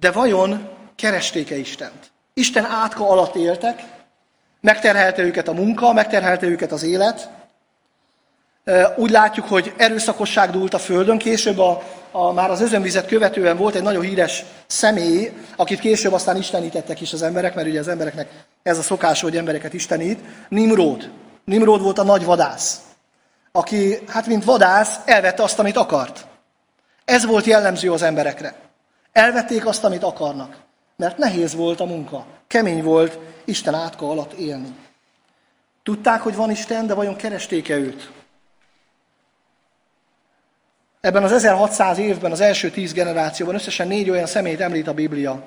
De 0.00 0.12
vajon 0.12 0.68
keresték-e 0.96 1.56
Istent? 1.56 2.12
Isten 2.34 2.64
átka 2.64 3.08
alatt 3.08 3.34
éltek, 3.34 3.82
megterhelte 4.60 5.22
őket 5.22 5.48
a 5.48 5.52
munka, 5.52 5.92
megterhelte 5.92 6.46
őket 6.46 6.72
az 6.72 6.82
élet, 6.82 7.30
úgy 8.96 9.10
látjuk, 9.10 9.46
hogy 9.46 9.72
erőszakosság 9.76 10.50
dúlt 10.50 10.74
a 10.74 10.78
földön. 10.78 11.18
Később 11.18 11.58
a, 11.58 11.82
a, 12.10 12.32
már 12.32 12.50
az 12.50 12.60
özönvizet 12.60 13.06
követően 13.06 13.56
volt 13.56 13.74
egy 13.74 13.82
nagyon 13.82 14.02
híres 14.02 14.44
személy, 14.66 15.32
akit 15.56 15.80
később 15.80 16.12
aztán 16.12 16.36
istenítettek 16.36 17.00
is 17.00 17.12
az 17.12 17.22
emberek, 17.22 17.54
mert 17.54 17.68
ugye 17.68 17.80
az 17.80 17.88
embereknek 17.88 18.28
ez 18.62 18.78
a 18.78 18.82
szokás, 18.82 19.20
hogy 19.20 19.36
embereket 19.36 19.74
istenít. 19.74 20.20
Nimród. 20.48 21.10
Nimród 21.44 21.82
volt 21.82 21.98
a 21.98 22.02
nagy 22.02 22.24
vadász, 22.24 22.80
aki, 23.52 23.98
hát 24.06 24.26
mint 24.26 24.44
vadász, 24.44 24.98
elvette 25.04 25.42
azt, 25.42 25.58
amit 25.58 25.76
akart. 25.76 26.26
Ez 27.04 27.26
volt 27.26 27.44
jellemző 27.44 27.92
az 27.92 28.02
emberekre. 28.02 28.54
Elvették 29.12 29.66
azt, 29.66 29.84
amit 29.84 30.02
akarnak, 30.02 30.56
mert 30.96 31.18
nehéz 31.18 31.54
volt 31.54 31.80
a 31.80 31.84
munka. 31.84 32.26
Kemény 32.46 32.82
volt 32.82 33.18
Isten 33.44 33.74
átka 33.74 34.10
alatt 34.10 34.32
élni. 34.32 34.74
Tudták, 35.82 36.20
hogy 36.20 36.34
van 36.34 36.50
Isten, 36.50 36.86
de 36.86 36.94
vajon 36.94 37.16
keresték-e 37.16 37.76
őt? 37.76 38.10
Ebben 41.04 41.22
az 41.22 41.32
1600 41.32 41.98
évben, 41.98 42.30
az 42.30 42.40
első 42.40 42.70
tíz 42.70 42.92
generációban 42.92 43.54
összesen 43.54 43.86
négy 43.86 44.10
olyan 44.10 44.26
személyt 44.26 44.60
említ 44.60 44.86
a 44.86 44.94
Biblia, 44.94 45.42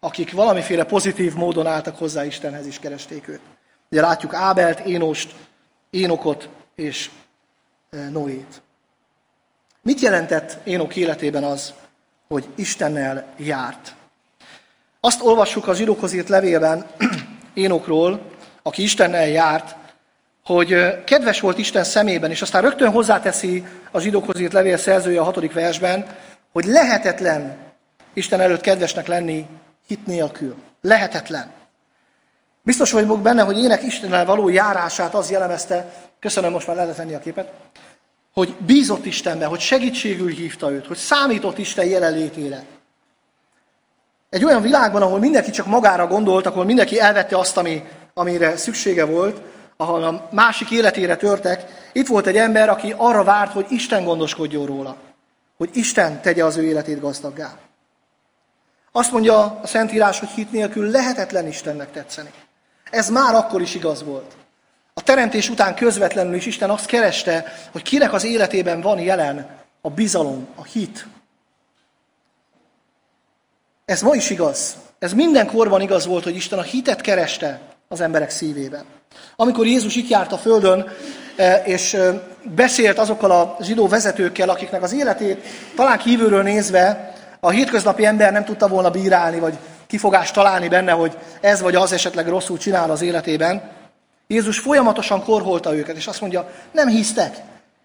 akik 0.00 0.32
valamiféle 0.32 0.84
pozitív 0.84 1.34
módon 1.34 1.66
álltak 1.66 1.98
hozzá 1.98 2.24
Istenhez 2.24 2.66
is 2.66 2.78
keresték 2.78 3.28
őt. 3.28 3.40
Ugye 3.90 4.00
látjuk 4.00 4.34
Ábelt, 4.34 4.80
Énost, 4.80 5.34
Énokot 5.90 6.48
és 6.74 7.10
e, 7.90 8.08
Noét. 8.08 8.62
Mit 9.82 10.00
jelentett 10.00 10.58
Énok 10.64 10.96
életében 10.96 11.44
az, 11.44 11.74
hogy 12.28 12.48
Istennel 12.54 13.26
járt? 13.36 13.94
Azt 15.00 15.22
olvassuk 15.22 15.66
a 15.66 15.74
zsidókhoz 15.74 16.12
írt 16.12 16.28
levélben 16.28 16.86
Énokról, 17.54 18.20
aki 18.62 18.82
Istennel 18.82 19.28
járt, 19.28 19.76
hogy 20.54 21.04
kedves 21.04 21.40
volt 21.40 21.58
Isten 21.58 21.84
szemében, 21.84 22.30
és 22.30 22.42
aztán 22.42 22.62
rögtön 22.62 22.90
hozzáteszi 22.90 23.64
a 23.90 24.00
zsidókhoz 24.00 24.40
írt 24.40 24.52
levél 24.52 24.76
szerzője 24.76 25.20
a 25.20 25.24
hatodik 25.24 25.52
versben, 25.52 26.06
hogy 26.52 26.64
lehetetlen 26.64 27.56
Isten 28.12 28.40
előtt 28.40 28.60
kedvesnek 28.60 29.06
lenni 29.06 29.46
hit 29.86 30.06
nélkül. 30.06 30.54
Lehetetlen. 30.82 31.50
Biztos 32.62 32.92
vagyok 32.92 33.20
benne, 33.20 33.42
hogy 33.42 33.58
ének 33.58 33.82
Istennel 33.82 34.24
való 34.24 34.48
járását 34.48 35.14
az 35.14 35.30
jellemezte, 35.30 35.92
köszönöm, 36.20 36.52
most 36.52 36.66
már 36.66 36.76
lehet 36.76 36.96
venni 36.96 37.14
a 37.14 37.18
képet, 37.18 37.52
hogy 38.32 38.54
bízott 38.58 39.06
Istenbe, 39.06 39.44
hogy 39.44 39.60
segítségül 39.60 40.30
hívta 40.30 40.70
őt, 40.70 40.86
hogy 40.86 40.96
számított 40.96 41.58
Isten 41.58 41.86
jelenlétére. 41.86 42.62
Egy 44.30 44.44
olyan 44.44 44.62
világban, 44.62 45.02
ahol 45.02 45.18
mindenki 45.18 45.50
csak 45.50 45.66
magára 45.66 46.06
gondolt, 46.06 46.46
ahol 46.46 46.64
mindenki 46.64 47.00
elvette 47.00 47.38
azt, 47.38 47.56
ami, 47.56 47.84
amire 48.14 48.56
szüksége 48.56 49.04
volt, 49.04 49.40
ahol 49.80 50.04
a 50.04 50.28
másik 50.30 50.70
életére 50.70 51.16
törtek, 51.16 51.64
itt 51.92 52.06
volt 52.06 52.26
egy 52.26 52.36
ember, 52.36 52.68
aki 52.68 52.94
arra 52.96 53.24
várt, 53.24 53.52
hogy 53.52 53.66
Isten 53.68 54.04
gondoskodjon 54.04 54.66
róla, 54.66 54.96
hogy 55.56 55.70
Isten 55.72 56.20
tegye 56.20 56.44
az 56.44 56.56
ő 56.56 56.64
életét 56.64 57.00
gazdaggá. 57.00 57.56
Azt 58.92 59.12
mondja 59.12 59.58
a 59.62 59.66
Szentírás, 59.66 60.18
hogy 60.18 60.28
hit 60.28 60.52
nélkül 60.52 60.90
lehetetlen 60.90 61.46
Istennek 61.46 61.92
tetszeni. 61.92 62.30
Ez 62.90 63.10
már 63.10 63.34
akkor 63.34 63.60
is 63.60 63.74
igaz 63.74 64.04
volt. 64.04 64.36
A 64.94 65.02
teremtés 65.02 65.48
után 65.48 65.74
közvetlenül 65.74 66.34
is 66.34 66.46
Isten 66.46 66.70
azt 66.70 66.86
kereste, 66.86 67.52
hogy 67.72 67.82
kinek 67.82 68.12
az 68.12 68.24
életében 68.24 68.80
van 68.80 68.98
jelen 68.98 69.58
a 69.80 69.90
bizalom, 69.90 70.48
a 70.54 70.64
hit. 70.64 71.06
Ez 73.84 74.02
ma 74.02 74.14
is 74.14 74.30
igaz. 74.30 74.76
Ez 74.98 75.12
minden 75.12 75.46
korban 75.46 75.80
igaz 75.80 76.06
volt, 76.06 76.24
hogy 76.24 76.34
Isten 76.36 76.58
a 76.58 76.62
hitet 76.62 77.00
kereste 77.00 77.60
az 77.88 78.00
emberek 78.00 78.30
szívében. 78.30 78.84
Amikor 79.36 79.66
Jézus 79.66 79.96
itt 79.96 80.08
járt 80.08 80.32
a 80.32 80.38
földön, 80.38 80.88
e, 81.36 81.62
és 81.64 81.94
e, 81.94 82.22
beszélt 82.42 82.98
azokkal 82.98 83.30
a 83.30 83.56
zsidó 83.60 83.88
vezetőkkel, 83.88 84.48
akiknek 84.48 84.82
az 84.82 84.92
életét 84.92 85.46
talán 85.76 85.98
kívülről 85.98 86.42
nézve 86.42 87.14
a 87.40 87.50
hétköznapi 87.50 88.04
ember 88.04 88.32
nem 88.32 88.44
tudta 88.44 88.68
volna 88.68 88.90
bírálni, 88.90 89.38
vagy 89.38 89.58
kifogást 89.86 90.34
találni 90.34 90.68
benne, 90.68 90.92
hogy 90.92 91.18
ez 91.40 91.60
vagy 91.60 91.74
az 91.74 91.92
esetleg 91.92 92.28
rosszul 92.28 92.58
csinál 92.58 92.90
az 92.90 93.02
életében. 93.02 93.70
Jézus 94.26 94.58
folyamatosan 94.58 95.24
korholta 95.24 95.76
őket, 95.76 95.96
és 95.96 96.06
azt 96.06 96.20
mondja, 96.20 96.50
nem 96.72 96.88
hisztek. 96.88 97.36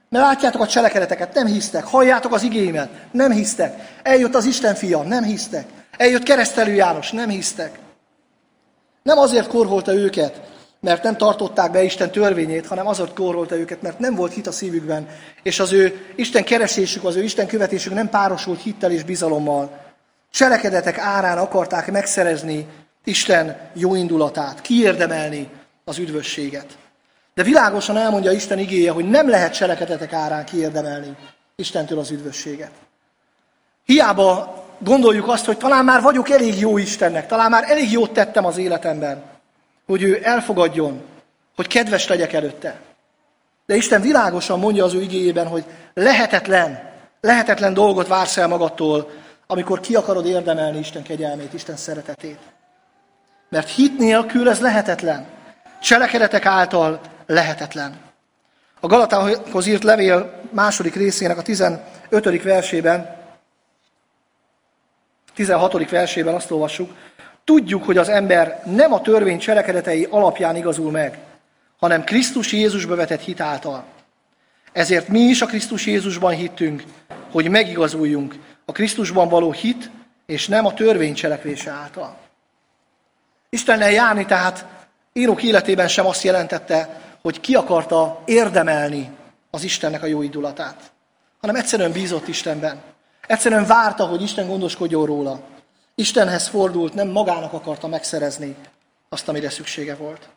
Mert 0.10 0.26
látjátok 0.26 0.62
a 0.62 0.68
cselekedeteket, 0.68 1.34
nem 1.34 1.46
hisztek. 1.46 1.84
Halljátok 1.84 2.34
az 2.34 2.44
igémet, 2.44 2.90
nem 3.12 3.32
hisztek. 3.32 3.98
Eljött 4.04 4.36
az 4.36 4.46
Isten 4.46 4.76
fia, 4.76 5.02
nem 5.02 5.24
hisztek. 5.24 5.66
Eljött 5.98 6.24
keresztelő 6.24 6.74
János, 6.74 7.12
nem 7.12 7.30
hisztek. 7.30 7.80
Nem 9.04 9.18
azért 9.18 9.48
korholta 9.48 9.94
őket, 9.94 10.42
mert 10.86 11.04
nem 11.04 11.18
tartották 11.18 11.72
be 11.72 11.84
Isten 11.84 12.12
törvényét, 12.12 12.68
hanem 12.68 12.88
azért 12.88 13.14
korolta 13.14 13.56
őket, 13.56 13.82
mert 13.82 14.00
nem 14.00 14.16
volt 14.16 14.34
hit 14.34 14.48
a 14.48 14.52
szívükben, 14.52 15.08
és 15.44 15.60
az 15.60 15.72
ő 15.72 16.06
Isten 16.16 16.44
keresésük, 16.44 17.04
az 17.04 17.16
ő 17.16 17.24
Isten 17.24 17.48
követésük 17.48 17.94
nem 17.94 18.10
párosult 18.10 18.62
hittel 18.62 18.92
és 18.92 19.04
bizalommal. 19.04 19.80
Cselekedetek 20.32 20.98
árán 20.98 21.38
akarták 21.38 21.92
megszerezni 21.92 22.68
Isten 23.04 23.58
jó 23.74 23.96
indulatát, 23.96 24.62
kiérdemelni 24.62 25.50
az 25.84 25.98
üdvösséget. 25.98 26.78
De 27.34 27.44
világosan 27.44 27.98
elmondja 27.98 28.32
Isten 28.32 28.60
igéje, 28.60 28.92
hogy 28.92 29.10
nem 29.10 29.30
lehet 29.30 29.54
cselekedetek 29.54 30.14
árán 30.14 30.46
kiérdemelni 30.46 31.16
Istentől 31.56 32.00
az 32.00 32.12
üdvösséget. 32.12 32.72
Hiába 33.86 34.64
gondoljuk 34.80 35.28
azt, 35.28 35.46
hogy 35.46 35.58
talán 35.58 35.86
már 35.86 36.02
vagyok 36.02 36.30
elég 36.30 36.60
jó 36.60 36.78
Istennek, 36.78 37.28
talán 37.28 37.50
már 37.50 37.64
elég 37.68 37.92
jót 37.92 38.12
tettem 38.12 38.46
az 38.46 38.58
életemben, 38.58 39.34
hogy 39.86 40.04
ő 40.04 40.20
elfogadjon, 40.24 41.02
hogy 41.56 41.68
kedves 41.68 42.08
legyek 42.08 42.34
előtte. 42.34 42.80
De 43.66 43.76
Isten 43.76 44.02
világosan 44.02 44.60
mondja 44.60 44.84
az 44.84 44.94
ő 44.94 45.02
igéjében, 45.02 45.48
hogy 45.48 45.66
lehetetlen, 45.94 46.92
lehetetlen 47.22 47.74
dolgot 47.74 48.08
vársz 48.08 48.38
el 48.38 48.48
magadtól, 48.48 49.12
amikor 49.48 49.80
ki 49.80 49.96
akarod 49.96 50.26
érdemelni 50.26 50.78
Isten 50.78 51.04
kegyelmét, 51.04 51.54
Isten 51.54 51.76
szeretetét. 51.76 52.40
Mert 53.50 53.70
hit 53.70 53.98
nélkül 53.98 54.50
ez 54.50 54.60
lehetetlen. 54.60 55.26
Cselekedetek 55.82 56.46
által 56.46 57.00
lehetetlen. 57.26 57.98
A 58.80 58.88
Galatához 58.88 59.66
írt 59.66 59.84
levél 59.84 60.42
második 60.52 60.96
részének 60.96 61.38
a 61.38 61.42
15. 61.42 62.44
versében, 62.44 63.16
16. 65.34 65.90
versében 65.90 66.34
azt 66.34 66.52
olvassuk, 66.52 66.92
Tudjuk, 67.46 67.84
hogy 67.84 67.98
az 67.98 68.10
ember 68.10 68.62
nem 68.66 68.94
a 68.94 69.02
törvény 69.02 69.40
cselekedetei 69.40 70.08
alapján 70.10 70.56
igazul 70.56 70.92
meg, 70.92 71.18
hanem 71.78 72.04
Krisztus 72.04 72.54
Jézusba 72.54 72.96
vetett 72.96 73.22
hit 73.22 73.40
által. 73.40 73.84
Ezért 74.72 75.08
mi 75.08 75.20
is 75.20 75.42
a 75.42 75.46
Krisztus 75.46 75.86
Jézusban 75.86 76.34
hittünk, 76.34 76.84
hogy 77.32 77.50
megigazuljunk 77.50 78.36
a 78.66 78.72
Krisztusban 78.72 79.30
való 79.30 79.52
hit, 79.52 79.90
és 80.26 80.48
nem 80.48 80.66
a 80.66 80.74
törvény 80.74 81.14
cselekvése 81.14 81.72
által. 81.72 82.18
Istennel 83.50 83.92
járni 83.92 84.26
tehát 84.26 84.66
írok 85.14 85.44
életében 85.44 85.88
sem 85.88 86.06
azt 86.06 86.24
jelentette, 86.24 87.02
hogy 87.22 87.40
ki 87.40 87.56
akarta 87.56 88.22
érdemelni 88.26 89.10
az 89.50 89.64
Istennek 89.64 90.04
a 90.04 90.06
jó 90.06 90.22
indulatát, 90.22 90.92
hanem 91.42 91.56
egyszerűen 91.56 91.92
bízott 91.92 92.28
Istenben. 92.28 92.82
Egyszerűen 93.28 93.66
várta, 93.66 94.06
hogy 94.06 94.22
Isten 94.22 94.48
gondoskodjon 94.48 95.06
róla. 95.06 95.40
Istenhez 95.96 96.48
fordult, 96.48 96.94
nem 96.94 97.08
magának 97.08 97.54
akarta 97.54 97.88
megszerezni 97.88 98.56
azt, 99.10 99.28
amire 99.28 99.50
szüksége 99.50 99.96
volt. 99.96 100.30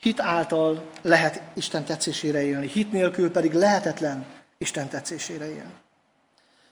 Hit 0.00 0.20
által 0.20 0.82
lehet 1.02 1.40
Isten 1.54 1.84
tetszésére 1.84 2.42
élni, 2.42 2.68
hit 2.68 2.92
nélkül 2.92 3.30
pedig 3.30 3.52
lehetetlen 3.52 4.26
Isten 4.58 4.88
tetszésére 4.88 5.48
élni. 5.48 5.74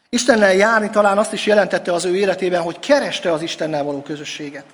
Istennel 0.08 0.54
járni 0.54 0.90
talán 0.90 1.18
azt 1.18 1.32
is 1.32 1.46
jelentette 1.46 1.92
az 1.92 2.04
ő 2.04 2.16
életében, 2.16 2.62
hogy 2.62 2.78
kereste 2.78 3.32
az 3.32 3.42
Istennel 3.42 3.84
való 3.84 4.02
közösséget. 4.02 4.64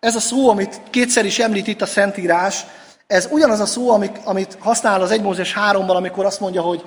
Ez 0.00 0.14
a 0.14 0.20
szó, 0.20 0.48
amit 0.48 0.80
kétszer 0.90 1.24
is 1.24 1.38
említ 1.38 1.66
itt 1.66 1.80
a 1.80 1.86
Szentírás, 1.86 2.64
ez 3.06 3.28
ugyanaz 3.30 3.60
a 3.60 3.66
szó, 3.66 3.90
amit, 3.90 4.18
amit 4.24 4.56
használ 4.60 5.02
az 5.02 5.10
1 5.10 5.22
Mózes 5.22 5.54
3-ban, 5.58 5.94
amikor 5.94 6.24
azt 6.24 6.40
mondja, 6.40 6.62
hogy 6.62 6.84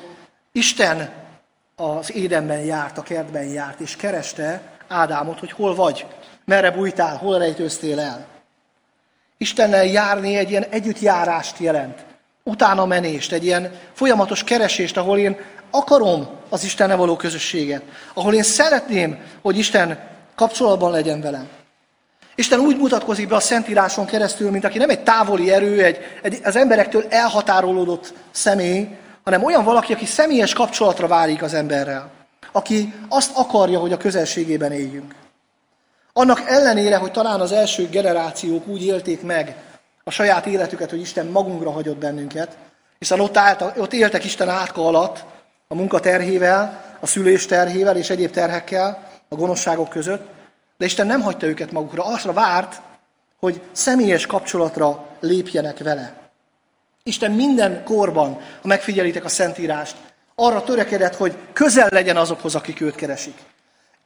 Isten 0.52 1.19
az 1.80 2.16
édenben 2.16 2.60
járt, 2.60 2.98
a 2.98 3.02
kertben 3.02 3.44
járt, 3.44 3.80
és 3.80 3.96
kereste 3.96 4.62
Ádámot, 4.88 5.40
hogy 5.40 5.52
hol 5.52 5.76
vagy, 5.76 6.06
merre 6.46 6.72
bújtál, 6.72 7.18
hol 7.18 7.38
rejtőztél 7.38 8.00
el. 8.00 8.26
Istennel 9.38 9.86
járni 9.86 10.36
egy 10.36 10.50
ilyen 10.50 10.66
együttjárást 10.70 11.58
jelent, 11.58 12.06
utána 12.44 12.86
menést, 12.86 13.32
egy 13.32 13.46
ilyen 13.46 13.72
folyamatos 13.94 14.44
keresést, 14.44 14.98
ahol 14.98 15.18
én 15.18 15.38
akarom 15.70 16.30
az 16.50 16.64
Istennel 16.64 16.98
való 16.98 17.16
közösséget, 17.16 17.82
ahol 18.14 18.34
én 18.34 18.44
szeretném, 18.44 19.18
hogy 19.42 19.58
Isten 19.58 20.00
kapcsolatban 20.36 20.92
legyen 20.92 21.22
velem. 21.22 21.48
Isten 22.36 22.60
úgy 22.60 22.78
mutatkozik 22.78 23.28
be 23.28 23.36
a 23.36 23.40
Szentíráson 23.40 24.06
keresztül, 24.06 24.52
mint 24.52 24.66
aki 24.66 24.78
nem 24.78 24.90
egy 24.90 25.04
távoli 25.04 25.52
erő, 25.52 25.84
egy, 25.84 25.98
egy 26.22 26.40
az 26.44 26.56
emberektől 26.56 27.06
elhatárolódott 27.10 28.14
személy, 28.32 28.88
hanem 29.24 29.44
olyan 29.44 29.64
valaki, 29.64 29.94
aki 29.94 30.06
személyes 30.06 30.54
kapcsolatra 30.54 31.08
válik 31.08 31.42
az 31.42 31.54
emberrel, 31.54 32.12
aki 32.52 32.94
azt 33.10 33.32
akarja, 33.36 33.80
hogy 33.80 33.92
a 33.92 33.98
közelségében 33.98 34.72
éljünk. 34.72 35.16
Annak 36.14 36.44
ellenére, 36.46 36.98
hogy 36.98 37.12
talán 37.12 37.40
az 37.40 37.52
első 37.52 37.90
generációk 37.90 38.68
úgy 38.68 38.86
élték 38.86 39.22
meg 39.22 39.56
a 40.04 40.12
saját 40.12 40.46
életüket, 40.46 40.90
hogy 40.90 41.00
Isten 41.00 41.26
magunkra 41.26 41.72
hagyott 41.72 41.98
bennünket, 41.98 42.58
hiszen 43.00 43.20
ott, 43.20 43.38
állt, 43.38 43.62
ott 43.78 43.94
éltek 43.94 44.24
Isten 44.24 44.50
átka 44.50 44.88
alatt, 44.88 45.24
a 45.68 45.76
munkaterhével, 45.76 46.84
a 47.00 47.08
szülés 47.08 47.46
terhével 47.46 47.98
és 47.98 48.10
egyéb 48.10 48.32
terhekkel, 48.32 49.08
a 49.30 49.36
gonoszságok 49.36 49.90
között, 49.90 50.28
de 50.78 50.86
Isten 50.86 51.08
nem 51.08 51.22
hagyta 51.22 51.46
őket 51.46 51.72
magukra, 51.72 52.06
azra 52.06 52.34
várt, 52.34 52.82
hogy 53.40 53.62
személyes 53.72 54.26
kapcsolatra 54.26 55.06
lépjenek 55.20 55.78
vele. 55.78 56.29
Isten 57.10 57.32
minden 57.32 57.84
korban, 57.84 58.34
ha 58.34 58.68
megfigyelitek 58.68 59.26
a 59.26 59.30
Szentírást, 59.30 59.96
arra 60.36 60.64
törekedett, 60.64 61.16
hogy 61.16 61.36
közel 61.54 61.88
legyen 61.92 62.18
azokhoz, 62.18 62.56
akik 62.56 62.82
őt 62.82 62.96
keresik. 62.96 63.38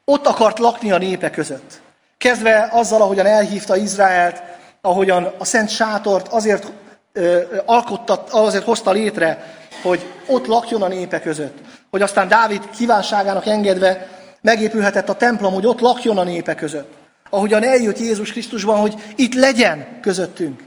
Ott 0.05 0.25
akart 0.25 0.59
lakni 0.59 0.91
a 0.91 0.97
népe 0.97 1.29
között. 1.29 1.81
Kezdve 2.17 2.69
azzal, 2.71 3.01
ahogyan 3.01 3.25
elhívta 3.25 3.75
Izraelt, 3.75 4.41
ahogyan 4.81 5.33
a 5.37 5.45
Szent 5.45 5.69
Sátort 5.69 6.27
azért 6.27 6.71
ö, 7.13 7.41
alkottat, 7.65 8.29
azért 8.29 8.63
hozta 8.63 8.91
létre, 8.91 9.55
hogy 9.81 10.05
ott 10.27 10.45
lakjon 10.45 10.81
a 10.81 10.87
népe 10.87 11.19
között. 11.19 11.57
Hogy 11.89 12.01
aztán 12.01 12.27
Dávid 12.27 12.69
kívánságának 12.69 13.45
engedve 13.45 14.07
Megépülhetett 14.43 15.09
a 15.09 15.15
templom, 15.15 15.53
hogy 15.53 15.65
ott 15.65 15.79
lakjon 15.79 16.17
a 16.17 16.23
népe 16.23 16.55
között. 16.55 16.93
Ahogyan 17.29 17.63
eljött 17.63 17.99
Jézus 17.99 18.31
Krisztusban, 18.31 18.79
hogy 18.79 18.95
itt 19.15 19.33
legyen 19.33 19.99
közöttünk. 20.01 20.63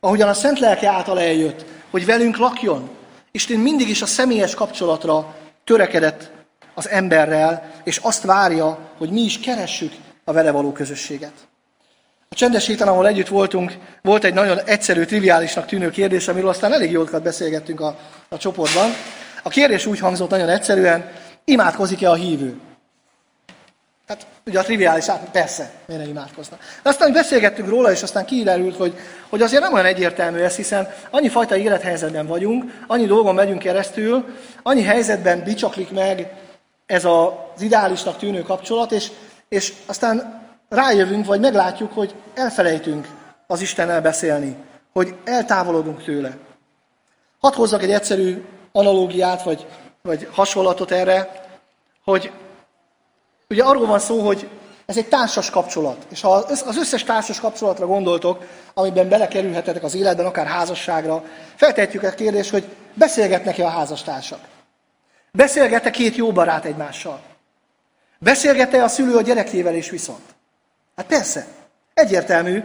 Ahogyan 0.00 0.28
a 0.28 0.34
Szent 0.34 0.58
Lelke 0.58 0.88
által 0.88 1.20
eljött, 1.20 1.64
hogy 1.90 2.06
velünk 2.06 2.36
lakjon. 2.36 2.90
Isten 3.30 3.58
mindig 3.58 3.88
is 3.88 4.02
a 4.02 4.06
személyes 4.06 4.54
kapcsolatra 4.54 5.36
törekedett 5.64 6.30
az 6.74 6.88
emberrel, 6.88 7.70
és 7.84 7.96
azt 7.96 8.22
várja, 8.22 8.78
hogy 8.98 9.10
mi 9.10 9.20
is 9.20 9.40
keressük 9.40 9.92
a 10.24 10.32
vele 10.32 10.50
való 10.50 10.72
közösséget. 10.72 11.32
A 12.28 12.34
csendes 12.34 12.66
héten, 12.66 12.88
ahol 12.88 13.06
együtt 13.06 13.28
voltunk, 13.28 13.76
volt 14.02 14.24
egy 14.24 14.34
nagyon 14.34 14.58
egyszerű, 14.64 15.04
triviálisnak 15.04 15.66
tűnő 15.66 15.90
kérdés, 15.90 16.28
amiről 16.28 16.48
aztán 16.48 16.72
elég 16.72 16.90
jókat 16.90 17.22
beszélgettünk 17.22 17.80
a, 17.80 17.98
a 18.28 18.36
csoportban. 18.36 18.90
A 19.42 19.48
kérdés 19.48 19.86
úgy 19.86 19.98
hangzott 19.98 20.30
nagyon 20.30 20.48
egyszerűen, 20.48 21.10
imádkozik-e 21.44 22.10
a 22.10 22.14
hívő? 22.14 22.60
Hát 24.08 24.26
ugye 24.46 24.58
a 24.58 24.62
triviális, 24.62 25.04
persze, 25.32 25.70
miért 25.86 26.02
ne 26.02 26.08
imádkozna. 26.08 26.58
Aztán 26.82 27.12
beszélgettünk 27.12 27.68
róla, 27.68 27.90
és 27.90 28.02
aztán 28.02 28.24
kiderült, 28.24 28.76
hogy, 28.76 28.98
hogy 29.28 29.42
azért 29.42 29.62
nem 29.62 29.72
olyan 29.72 29.86
egyértelmű 29.86 30.38
ez, 30.38 30.56
hiszen 30.56 30.88
annyi 31.10 31.28
fajta 31.28 31.56
élethelyzetben 31.56 32.26
vagyunk, 32.26 32.84
annyi 32.86 33.06
dolgon 33.06 33.34
megyünk 33.34 33.58
keresztül, 33.58 34.24
annyi 34.62 34.82
helyzetben 34.82 35.42
bicsaklik 35.44 35.90
meg 35.90 36.32
ez 36.86 37.04
az 37.04 37.60
ideálisnak 37.62 38.18
tűnő 38.18 38.42
kapcsolat, 38.42 38.92
és, 38.92 39.10
és 39.48 39.72
aztán 39.86 40.42
rájövünk, 40.68 41.26
vagy 41.26 41.40
meglátjuk, 41.40 41.92
hogy 41.92 42.14
elfelejtünk 42.34 43.08
az 43.46 43.60
Istennel 43.60 44.00
beszélni, 44.00 44.56
hogy 44.92 45.14
eltávolodunk 45.24 46.02
tőle. 46.02 46.36
Hadd 47.40 47.54
hozzak 47.54 47.82
egy 47.82 47.92
egyszerű 47.92 48.44
analógiát, 48.72 49.42
vagy, 49.42 49.66
vagy 50.02 50.28
hasonlatot 50.32 50.90
erre, 50.90 51.46
hogy 52.04 52.32
ugye 53.48 53.62
arról 53.62 53.86
van 53.86 53.98
szó, 53.98 54.20
hogy 54.20 54.48
ez 54.86 54.96
egy 54.96 55.08
társas 55.08 55.50
kapcsolat. 55.50 56.06
És 56.10 56.20
ha 56.20 56.32
az 56.66 56.76
összes 56.76 57.04
társas 57.04 57.40
kapcsolatra 57.40 57.86
gondoltok, 57.86 58.44
amiben 58.74 59.08
belekerülhetetek 59.08 59.82
az 59.82 59.94
életben, 59.94 60.26
akár 60.26 60.46
házasságra, 60.46 61.24
feltehetjük 61.54 62.02
a 62.02 62.10
kérdést, 62.10 62.50
hogy 62.50 62.64
beszélgetnek-e 62.94 63.64
a 63.64 63.70
házastársak? 63.70 64.40
Beszélget-e 65.32 65.90
két 65.90 66.16
jó 66.16 66.32
barát 66.32 66.64
egymással? 66.64 67.20
Beszélget-e 68.18 68.82
a 68.82 68.88
szülő 68.88 69.16
a 69.16 69.22
gyerekével 69.22 69.74
is 69.74 69.90
viszont? 69.90 70.22
Hát 70.96 71.06
persze, 71.06 71.46
egyértelmű, 71.94 72.62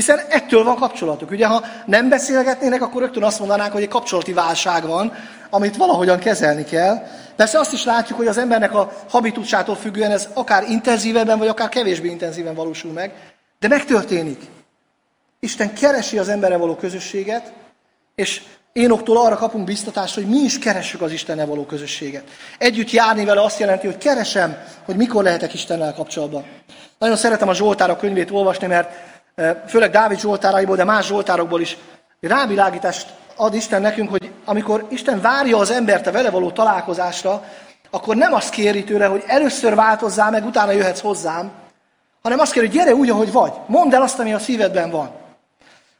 hiszen 0.00 0.20
ettől 0.28 0.64
van 0.64 0.76
kapcsolatuk. 0.76 1.30
Ugye, 1.30 1.46
ha 1.46 1.64
nem 1.86 2.08
beszélgetnének, 2.08 2.82
akkor 2.82 3.02
rögtön 3.02 3.22
azt 3.22 3.38
mondanánk, 3.38 3.72
hogy 3.72 3.82
egy 3.82 3.88
kapcsolati 3.88 4.32
válság 4.32 4.86
van, 4.86 5.12
amit 5.50 5.76
valahogyan 5.76 6.18
kezelni 6.18 6.64
kell. 6.64 7.06
Persze 7.36 7.58
azt 7.58 7.72
is 7.72 7.84
látjuk, 7.84 8.18
hogy 8.18 8.26
az 8.26 8.38
embernek 8.38 8.74
a 8.74 8.92
habitusától 9.08 9.76
függően 9.76 10.10
ez 10.10 10.28
akár 10.34 10.64
intenzívebben, 10.68 11.38
vagy 11.38 11.48
akár 11.48 11.68
kevésbé 11.68 12.08
intenzíven 12.08 12.54
valósul 12.54 12.92
meg, 12.92 13.12
de 13.58 13.68
megtörténik. 13.68 14.40
Isten 15.40 15.74
keresi 15.74 16.18
az 16.18 16.28
emberre 16.28 16.56
való 16.56 16.74
közösséget, 16.74 17.52
és 18.14 18.42
Énoktól 18.72 19.16
arra 19.16 19.36
kapunk 19.36 19.64
biztatást, 19.64 20.14
hogy 20.14 20.26
mi 20.26 20.38
is 20.38 20.58
keressük 20.58 21.02
az 21.02 21.12
Istennel 21.12 21.46
való 21.46 21.64
közösséget. 21.64 22.24
Együtt 22.58 22.90
járni 22.90 23.24
vele 23.24 23.42
azt 23.42 23.58
jelenti, 23.58 23.86
hogy 23.86 23.98
keresem, 23.98 24.56
hogy 24.84 24.96
mikor 24.96 25.22
lehetek 25.24 25.54
Istennel 25.54 25.94
kapcsolatban. 25.94 26.44
Nagyon 26.98 27.16
szeretem 27.16 27.48
a 27.48 27.54
Zsoltárok 27.54 27.98
könyvét 27.98 28.30
olvasni, 28.30 28.66
mert 28.66 29.09
főleg 29.66 29.90
Dávid 29.90 30.20
Zsoltáraiból, 30.20 30.76
de 30.76 30.84
más 30.84 31.06
Zsoltárokból 31.06 31.60
is 31.60 31.76
rávilágítást 32.20 33.08
ad 33.36 33.54
Isten 33.54 33.80
nekünk, 33.80 34.10
hogy 34.10 34.30
amikor 34.44 34.86
Isten 34.88 35.20
várja 35.20 35.58
az 35.58 35.70
embert 35.70 36.06
a 36.06 36.12
vele 36.12 36.30
való 36.30 36.50
találkozásra, 36.50 37.44
akkor 37.90 38.16
nem 38.16 38.32
azt 38.32 38.50
kéri 38.50 38.84
tőle, 38.84 39.06
hogy 39.06 39.24
először 39.26 39.74
változzál 39.74 40.30
meg, 40.30 40.46
utána 40.46 40.70
jöhetsz 40.70 41.00
hozzám, 41.00 41.50
hanem 42.22 42.38
azt 42.38 42.52
kéri, 42.52 42.66
hogy 42.66 42.74
gyere 42.74 42.94
úgy, 42.94 43.10
ahogy 43.10 43.32
vagy. 43.32 43.52
Mondd 43.66 43.94
el 43.94 44.02
azt, 44.02 44.18
ami 44.18 44.32
a 44.32 44.38
szívedben 44.38 44.90
van. 44.90 45.10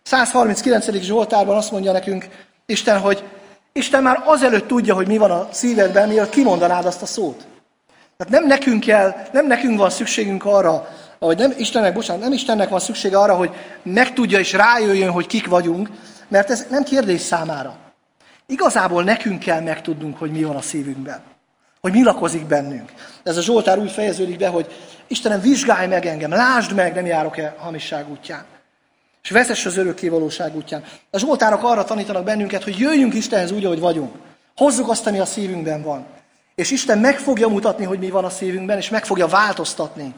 139. 0.03 0.91
Zsoltárban 0.91 1.57
azt 1.57 1.71
mondja 1.71 1.93
nekünk 1.93 2.29
Isten, 2.67 3.01
hogy 3.01 3.25
Isten 3.73 4.03
már 4.03 4.23
azelőtt 4.25 4.69
tudja, 4.69 4.95
hogy 4.95 5.07
mi 5.07 5.19
van 5.19 5.31
a 5.31 5.49
szívedben, 5.53 6.09
mielőtt 6.09 6.31
kimondanád 6.31 6.85
azt 6.85 7.03
a 7.03 7.07
szót. 7.07 7.47
Tehát 8.17 8.33
nem 8.33 8.47
nekünk 8.47 8.85
kell, 8.85 9.15
nem 9.33 9.47
nekünk 9.47 9.79
van 9.79 9.91
szükségünk 9.91 10.45
arra, 10.45 10.89
vagy 11.27 11.39
nem 11.39 11.55
Istennek, 11.57 11.93
bocsánat, 11.93 12.23
nem 12.23 12.33
Istennek 12.33 12.69
van 12.69 12.81
szüksége 12.81 13.19
arra, 13.19 13.35
hogy 13.35 13.51
megtudja 13.83 14.39
és 14.39 14.53
rájöjjön, 14.53 15.11
hogy 15.11 15.27
kik 15.27 15.47
vagyunk, 15.47 15.89
mert 16.29 16.51
ez 16.51 16.67
nem 16.71 16.83
kérdés 16.83 17.21
számára. 17.21 17.77
Igazából 18.47 19.05
nekünk 19.05 19.39
kell 19.39 19.61
megtudnunk, 19.61 20.19
hogy 20.19 20.31
mi 20.31 20.43
van 20.43 20.57
a 20.57 20.61
szívünkben. 20.61 21.21
Hogy 21.81 21.93
mi 21.93 22.03
lakozik 22.03 22.47
bennünk. 22.47 22.93
Ez 23.23 23.37
a 23.37 23.43
Zsoltár 23.43 23.79
úgy 23.79 23.91
fejeződik 23.91 24.39
be, 24.39 24.49
hogy 24.49 24.73
Istenem, 25.07 25.41
vizsgálj 25.41 25.87
meg 25.87 26.07
engem, 26.07 26.31
lásd 26.31 26.75
meg, 26.75 26.95
nem 26.95 27.07
járok-e 27.07 27.55
hamisság 27.59 28.11
útján. 28.11 28.45
És 29.23 29.31
vezess 29.31 29.67
az 29.67 29.77
örökké 29.77 30.09
valóság 30.09 30.57
útján. 30.57 30.85
A 31.11 31.19
Zsoltárok 31.19 31.63
arra 31.63 31.85
tanítanak 31.85 32.25
bennünket, 32.25 32.65
hogy 32.65 32.79
jöjjünk 32.79 33.15
Istenhez 33.15 33.51
úgy, 33.51 33.65
ahogy 33.65 33.81
vagyunk. 33.81 34.15
Hozzuk 34.57 34.89
azt, 34.89 35.07
ami 35.07 35.19
a 35.19 35.25
szívünkben 35.25 35.83
van. 35.83 36.07
És 36.55 36.71
Isten 36.71 36.99
meg 36.99 37.19
fogja 37.19 37.49
mutatni, 37.49 37.85
hogy 37.85 37.99
mi 37.99 38.11
van 38.11 38.25
a 38.25 38.31
szívünkben, 38.31 38.77
és 38.77 38.89
meg 38.89 39.05
fogja 39.05 39.27
változtatni, 39.27 40.15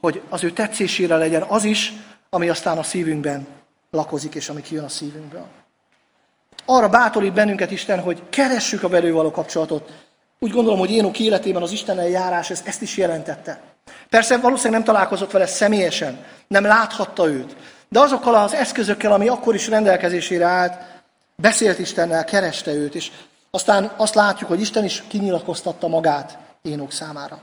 hogy 0.00 0.22
az 0.28 0.44
ő 0.44 0.50
tetszésére 0.50 1.16
legyen 1.16 1.42
az 1.42 1.64
is, 1.64 1.92
ami 2.30 2.48
aztán 2.48 2.78
a 2.78 2.82
szívünkben 2.82 3.46
lakozik, 3.90 4.34
és 4.34 4.48
ami 4.48 4.62
kijön 4.62 4.84
a 4.84 4.88
szívünkből. 4.88 5.46
Arra 6.64 6.88
bátorít 6.88 7.32
bennünket 7.32 7.70
Isten, 7.70 8.00
hogy 8.00 8.22
keressük 8.30 8.82
a 8.82 8.88
velő 8.88 9.12
való 9.12 9.30
kapcsolatot. 9.30 9.92
Úgy 10.38 10.50
gondolom, 10.50 10.78
hogy 10.78 10.90
Énok 10.90 11.18
életében 11.18 11.62
az 11.62 11.72
Istennel 11.72 12.08
járás 12.08 12.50
ez, 12.50 12.62
ezt 12.64 12.82
is 12.82 12.96
jelentette. 12.96 13.60
Persze 14.08 14.36
valószínűleg 14.36 14.80
nem 14.80 14.94
találkozott 14.94 15.30
vele 15.30 15.46
személyesen, 15.46 16.24
nem 16.46 16.64
láthatta 16.64 17.28
őt, 17.28 17.56
de 17.88 18.00
azokkal 18.00 18.34
az 18.34 18.54
eszközökkel, 18.54 19.12
ami 19.12 19.28
akkor 19.28 19.54
is 19.54 19.68
rendelkezésére 19.68 20.44
állt, 20.44 20.74
beszélt 21.36 21.78
Istennel, 21.78 22.24
kereste 22.24 22.72
őt, 22.72 22.94
és 22.94 23.10
aztán 23.50 23.92
azt 23.96 24.14
látjuk, 24.14 24.48
hogy 24.48 24.60
Isten 24.60 24.84
is 24.84 25.04
kinyilatkoztatta 25.08 25.88
magát 25.88 26.38
Énok 26.62 26.92
számára. 26.92 27.40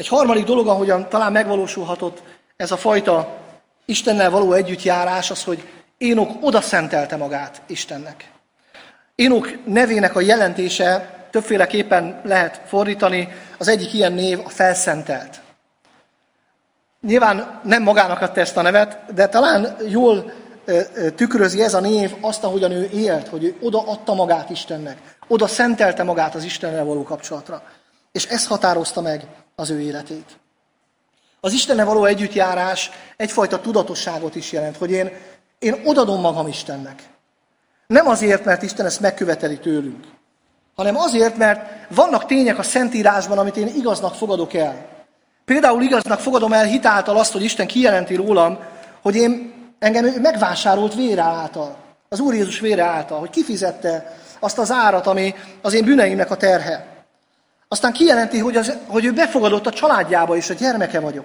Egy 0.00 0.08
harmadik 0.08 0.44
dolog, 0.44 0.68
ahogyan 0.68 1.08
talán 1.08 1.32
megvalósulhatott 1.32 2.22
ez 2.56 2.70
a 2.70 2.76
fajta 2.76 3.36
Istennel 3.84 4.30
való 4.30 4.52
együttjárás, 4.52 5.30
az, 5.30 5.44
hogy 5.44 5.68
Énok 5.98 6.30
oda 6.40 6.60
szentelte 6.60 7.16
magát 7.16 7.62
Istennek. 7.66 8.30
Énok 9.14 9.66
nevének 9.66 10.16
a 10.16 10.20
jelentése 10.20 11.10
többféleképpen 11.30 12.20
lehet 12.24 12.60
fordítani. 12.66 13.28
Az 13.58 13.68
egyik 13.68 13.94
ilyen 13.94 14.12
név 14.12 14.40
a 14.44 14.48
felszentelt. 14.48 15.40
Nyilván 17.00 17.60
nem 17.64 17.82
magának 17.82 18.20
adta 18.20 18.40
ezt 18.40 18.56
a 18.56 18.62
nevet, 18.62 19.14
de 19.14 19.28
talán 19.28 19.76
jól 19.88 20.32
tükrözi 21.16 21.62
ez 21.62 21.74
a 21.74 21.80
név 21.80 22.14
azt, 22.20 22.44
ahogyan 22.44 22.70
ő 22.70 22.88
élt, 22.92 23.28
hogy 23.28 23.44
ő 23.44 23.56
oda 23.60 23.82
adta 23.86 24.14
magát 24.14 24.50
Istennek, 24.50 24.98
oda 25.28 25.46
szentelte 25.46 26.02
magát 26.02 26.34
az 26.34 26.44
Istennel 26.44 26.84
való 26.84 27.02
kapcsolatra. 27.02 27.62
És 28.12 28.26
ez 28.26 28.46
határozta 28.46 29.00
meg 29.00 29.26
az 29.60 29.70
ő 29.70 29.80
életét. 29.80 30.38
Az 31.40 31.52
Istennel 31.52 31.84
való 31.84 32.04
együttjárás 32.04 32.90
egyfajta 33.16 33.60
tudatosságot 33.60 34.34
is 34.34 34.52
jelent, 34.52 34.76
hogy 34.76 34.90
én, 34.90 35.10
én 35.58 35.80
odadom 35.84 36.20
magam 36.20 36.46
Istennek. 36.48 37.02
Nem 37.86 38.08
azért, 38.08 38.44
mert 38.44 38.62
Isten 38.62 38.86
ezt 38.86 39.00
megköveteli 39.00 39.58
tőlünk, 39.58 40.04
hanem 40.74 40.96
azért, 40.96 41.36
mert 41.36 41.86
vannak 41.94 42.26
tények 42.26 42.58
a 42.58 42.62
Szentírásban, 42.62 43.38
amit 43.38 43.56
én 43.56 43.66
igaznak 43.66 44.14
fogadok 44.14 44.54
el. 44.54 44.86
Például 45.44 45.82
igaznak 45.82 46.20
fogadom 46.20 46.52
el 46.52 46.64
hitáltal 46.64 47.18
azt, 47.18 47.32
hogy 47.32 47.42
Isten 47.42 47.66
kijelenti 47.66 48.14
rólam, 48.14 48.58
hogy 49.02 49.16
én 49.16 49.52
engem 49.78 50.04
megvásárolt 50.04 50.94
vére 50.94 51.22
által, 51.22 51.76
az 52.08 52.20
Úr 52.20 52.34
Jézus 52.34 52.60
vére 52.60 52.84
által, 52.84 53.18
hogy 53.18 53.30
kifizette 53.30 54.16
azt 54.38 54.58
az 54.58 54.70
árat, 54.70 55.06
ami 55.06 55.34
az 55.62 55.74
én 55.74 55.84
bűneimnek 55.84 56.30
a 56.30 56.36
terhe. 56.36 56.99
Aztán 57.72 57.92
kijelenti, 57.92 58.38
hogy, 58.38 58.56
az, 58.56 58.78
hogy 58.86 59.04
ő 59.04 59.12
befogadott 59.12 59.66
a 59.66 59.72
családjába, 59.72 60.36
és 60.36 60.50
a 60.50 60.54
gyermeke 60.54 61.00
vagyok. 61.00 61.24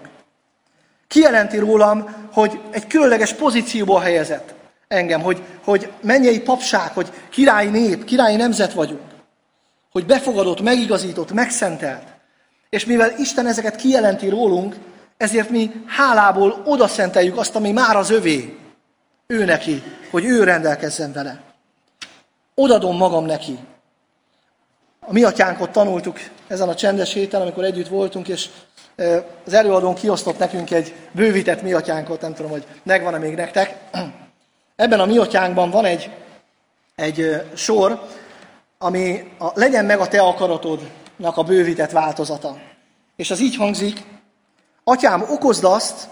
Kijelenti 1.08 1.58
rólam, 1.58 2.28
hogy 2.34 2.60
egy 2.72 2.88
különleges 2.88 3.34
pozícióba 3.34 4.00
helyezett 4.00 4.54
engem, 4.88 5.22
hogy, 5.22 5.42
hogy 5.64 5.92
mennyei 6.02 6.42
papság, 6.42 6.92
hogy 6.94 7.12
királyi 7.30 7.70
nép, 7.70 8.04
királyi 8.04 8.36
nemzet 8.36 8.74
vagyunk. 8.74 9.02
Hogy 9.92 10.06
befogadott, 10.06 10.62
megigazított, 10.62 11.32
megszentelt. 11.32 12.08
És 12.70 12.86
mivel 12.86 13.14
Isten 13.18 13.48
ezeket 13.48 13.76
kijelenti 13.76 14.30
rólunk, 14.30 14.76
ezért 15.18 15.50
mi 15.50 15.72
hálából 15.88 16.62
oda 16.66 16.88
szenteljük 16.88 17.38
azt, 17.38 17.56
ami 17.56 17.72
már 17.72 17.96
az 17.96 18.10
övé. 18.10 18.58
Ő 19.28 19.46
neki, 19.46 19.84
hogy 20.12 20.26
ő 20.26 20.44
rendelkezzen 20.44 21.14
vele. 21.14 21.42
Odadom 22.56 22.98
magam 22.98 23.26
neki. 23.26 23.60
A 25.08 25.12
mi 25.12 25.24
atyánkot 25.24 25.70
tanultuk 25.70 26.20
ezen 26.48 26.70
a 26.70 26.76
csendes 26.76 27.14
héten, 27.14 27.42
amikor 27.42 27.64
együtt 27.64 27.88
voltunk, 27.88 28.28
és 28.28 28.50
az 29.46 29.54
előadón 29.54 29.96
kiosztott 29.96 30.38
nekünk 30.38 30.72
egy 30.72 30.94
bővített 31.12 31.62
mi 31.62 31.74
atyánkot, 31.74 32.22
nem 32.22 32.34
tudom, 32.34 32.52
hogy 32.52 32.66
megvan-e 32.84 33.18
még 33.18 33.36
nektek. 33.36 33.76
Ebben 34.76 35.00
a 35.00 35.06
mi 35.06 35.18
atyánkban 35.18 35.70
van 35.70 35.86
egy, 35.86 36.10
egy 36.96 37.42
sor, 37.54 38.02
ami 38.78 39.32
a, 39.40 39.52
legyen 39.54 39.86
meg 39.86 40.00
a 40.00 40.08
te 40.08 40.22
akaratodnak 40.22 41.38
a 41.38 41.44
bővített 41.44 41.92
változata. 41.92 42.58
És 43.16 43.32
az 43.32 43.40
így 43.40 43.56
hangzik, 43.56 44.04
Atyám, 44.88 45.22
okozd 45.22 45.64
azt, 45.64 46.08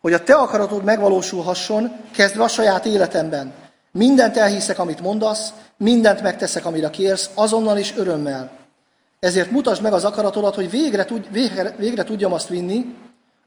hogy 0.00 0.12
a 0.12 0.22
te 0.22 0.34
akaratod 0.34 0.84
megvalósulhasson, 0.84 1.96
kezdve 2.12 2.42
a 2.42 2.48
saját 2.48 2.84
életemben. 2.84 3.52
Mindent 3.98 4.36
elhiszek, 4.36 4.78
amit 4.78 5.00
mondasz, 5.00 5.52
mindent 5.76 6.22
megteszek, 6.22 6.64
amire 6.64 6.90
kérsz, 6.90 7.30
azonnal 7.34 7.78
és 7.78 7.94
örömmel. 7.96 8.50
Ezért 9.20 9.50
mutasd 9.50 9.82
meg 9.82 9.92
az 9.92 10.04
akaratodat, 10.04 10.54
hogy 10.54 10.70
végre, 10.70 11.04
tud, 11.04 11.32
végre, 11.32 11.74
végre 11.78 12.04
tudjam 12.04 12.32
azt 12.32 12.48
vinni, 12.48 12.94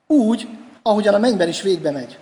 úgy, 0.08 0.48
ahogyan 0.82 1.14
a 1.14 1.18
mennyben 1.18 1.48
is 1.48 1.62
végbe 1.62 1.92
megy. 1.92 2.20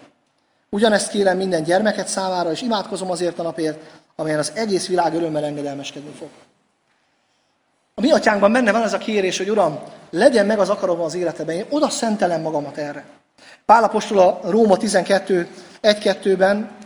Ugyanezt 0.69 1.09
kérem 1.09 1.37
minden 1.37 1.63
gyermeket 1.63 2.07
számára, 2.07 2.51
és 2.51 2.61
imádkozom 2.61 3.11
azért 3.11 3.39
a 3.39 3.43
napért, 3.43 3.79
amelyen 4.15 4.39
az 4.39 4.51
egész 4.55 4.87
világ 4.87 5.13
örömmel 5.13 5.43
engedelmeskedni 5.43 6.11
fog. 6.17 6.29
A 7.95 8.01
mi 8.01 8.11
atyánkban 8.11 8.51
benne 8.51 8.71
van 8.71 8.83
ez 8.83 8.93
a 8.93 8.97
kérés, 8.97 9.37
hogy 9.37 9.49
Uram, 9.49 9.79
legyen 10.09 10.45
meg 10.45 10.59
az 10.59 10.69
akarom 10.69 11.01
az 11.01 11.15
életedben, 11.15 11.55
én 11.55 11.65
oda 11.69 11.89
szentelem 11.89 12.41
magamat 12.41 12.77
erre. 12.77 13.05
Pálapostól 13.65 14.19
a 14.19 14.39
Róma 14.43 14.77
12, 14.77 15.47
1-2-ben 15.81 16.83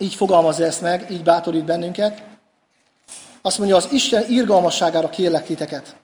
így 0.00 0.14
fogalmazza 0.14 0.64
ezt 0.64 0.80
meg, 0.80 1.10
így 1.10 1.22
bátorít 1.22 1.64
bennünket. 1.64 2.22
Azt 3.42 3.58
mondja, 3.58 3.76
az 3.76 3.88
Isten 3.92 4.24
irgalmasságára 4.28 5.08
kérlek 5.08 5.44
titeket. 5.44 5.96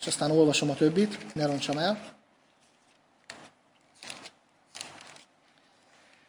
És 0.00 0.06
aztán 0.06 0.30
olvasom 0.30 0.70
a 0.70 0.74
többit, 0.74 1.34
ne 1.34 1.46
roncsam 1.46 1.78
el. 1.78 1.98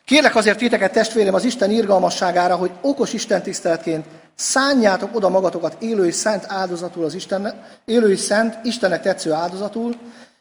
Kérlek 0.05 0.36
azért 0.36 0.57
titeket, 0.57 0.91
testvérem, 0.91 1.33
az 1.33 1.43
Isten 1.43 1.71
irgalmasságára, 1.71 2.55
hogy 2.55 2.71
okos 2.81 3.13
Isten 3.13 3.41
tiszteletként 3.41 4.05
szánjátok 4.36 5.15
oda 5.15 5.29
magatokat 5.29 5.81
élő 5.81 6.05
és 6.05 6.15
szent 6.15 6.45
áldozatul 6.47 7.03
az 7.03 7.13
Isten, 7.13 7.63
élő 7.86 8.12
és 8.12 8.19
szent, 8.19 8.57
Istennek 8.63 9.01
tetsző 9.01 9.31
áldozatul, 9.31 9.95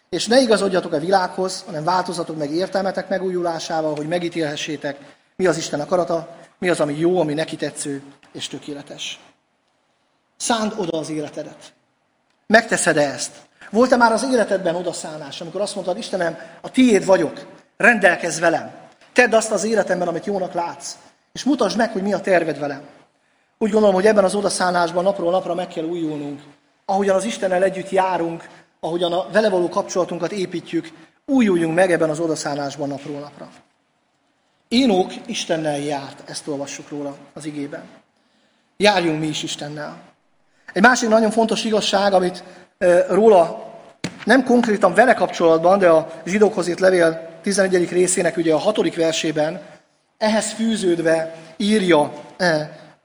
és 0.09 0.27
ne 0.27 0.41
igazodjatok 0.41 0.93
a 0.93 0.99
világhoz, 0.99 1.63
hanem 1.67 1.85
változatok 1.85 2.37
meg 2.37 2.51
értelmetek 2.51 3.09
megújulásával, 3.09 3.95
hogy 3.95 4.09
megítélhessétek, 4.09 4.99
mi 5.37 5.47
az 5.47 5.57
Isten 5.57 5.81
akarata, 5.81 6.37
mi 6.63 6.69
az, 6.69 6.81
ami 6.81 6.99
jó, 6.99 7.21
ami 7.21 7.35
neki 7.35 7.57
tetsző 7.57 8.03
és 8.33 8.49
tökéletes. 8.49 9.21
Szánd 10.37 10.73
oda 10.77 10.99
az 10.99 11.11
életedet. 11.11 11.73
Megteszed-e 12.47 13.01
ezt? 13.01 13.33
Volt-e 13.71 13.97
már 13.97 14.13
az 14.13 14.29
életedben 14.33 14.75
odaszánás, 14.75 15.41
amikor 15.41 15.61
azt 15.61 15.75
mondtad, 15.75 15.99
Istenem, 15.99 16.39
a 16.61 16.71
tiéd 16.71 17.05
vagyok, 17.05 17.47
rendelkezz 17.77 18.39
velem. 18.39 18.71
Tedd 19.13 19.35
azt 19.35 19.51
az 19.51 19.65
életemben, 19.65 20.09
amit 20.09 20.27
jónak 20.27 20.53
látsz, 20.53 20.97
és 21.33 21.45
mutasd 21.45 21.77
meg, 21.77 21.93
hogy 21.93 22.03
mi 22.03 22.13
a 22.13 22.21
terved 22.21 22.59
velem. 22.59 22.83
Úgy 23.59 23.71
gondolom, 23.71 23.95
hogy 23.95 24.07
ebben 24.07 24.25
az 24.25 24.35
odaszánásban 24.35 25.05
napról 25.05 25.31
napra 25.31 25.55
meg 25.55 25.69
kell 25.69 25.85
újulnunk. 25.85 26.43
Ahogyan 26.85 27.17
az 27.17 27.25
Istennel 27.25 27.63
együtt 27.63 27.91
járunk, 27.91 28.49
ahogyan 28.81 29.13
a 29.13 29.27
vele 29.33 29.49
való 29.49 29.69
kapcsolatunkat 29.69 30.33
építjük, 30.33 30.89
újuljunk 31.27 31.75
meg 31.75 31.93
ebben 31.93 32.11
az 32.11 32.21
odaszánásban 32.21 32.89
napról 32.89 33.21
napra. 33.21 33.49
Énok 34.73 35.13
Istennel 35.27 35.79
járt, 35.79 36.31
ezt 36.31 36.49
olvassuk 36.49 36.89
róla 36.89 37.17
az 37.35 37.45
igében. 37.45 37.83
Járjunk 38.77 39.21
mi 39.21 39.27
is 39.27 39.43
Istennel. 39.43 39.97
Egy 40.73 40.83
másik 40.83 41.09
nagyon 41.09 41.31
fontos 41.31 41.65
igazság, 41.65 42.13
amit 42.13 42.45
róla 43.09 43.73
nem 44.25 44.45
konkrétan 44.45 44.95
vele 44.95 45.15
kapcsolatban, 45.15 45.79
de 45.79 45.89
a 45.89 46.13
zsidókhoz 46.25 46.69
írt 46.69 46.81
levél 46.81 47.29
11. 47.43 47.91
részének 47.91 48.37
ugye 48.37 48.55
a 48.55 48.59
hatodik 48.59 48.97
versében 48.97 49.61
ehhez 50.19 50.53
fűződve 50.53 51.35
írja 51.57 52.13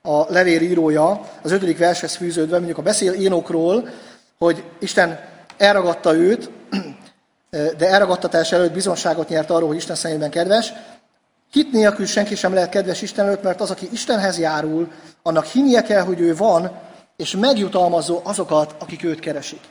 a 0.01 0.31
levél 0.31 0.61
írója, 0.61 1.21
az 1.41 1.51
ötödik 1.51 1.77
vershez 1.77 2.15
fűződve, 2.15 2.57
mondjuk 2.57 2.77
a 2.77 2.81
beszél 2.81 3.11
Énokról, 3.11 3.89
hogy 4.37 4.63
Isten 4.79 5.19
elragadta 5.57 6.15
őt, 6.15 6.49
de 7.49 7.87
elragadtatás 7.87 8.51
előtt 8.51 8.73
bizonságot 8.73 9.29
nyert 9.29 9.49
arról, 9.49 9.67
hogy 9.67 9.77
Isten 9.77 9.95
szemében 9.95 10.29
kedves. 10.29 10.73
Hit 11.51 11.71
nélkül 11.71 12.05
senki 12.05 12.35
sem 12.35 12.53
lehet 12.53 12.69
kedves 12.69 13.01
Isten 13.01 13.25
előtt, 13.25 13.43
mert 13.43 13.61
az, 13.61 13.71
aki 13.71 13.89
Istenhez 13.91 14.39
járul, 14.39 14.91
annak 15.21 15.45
hinnie 15.45 15.81
kell, 15.81 16.03
hogy 16.03 16.19
ő 16.19 16.35
van, 16.35 16.71
és 17.15 17.35
megjutalmazó 17.35 18.19
azokat, 18.23 18.75
akik 18.79 19.03
őt 19.03 19.19
keresik. 19.19 19.61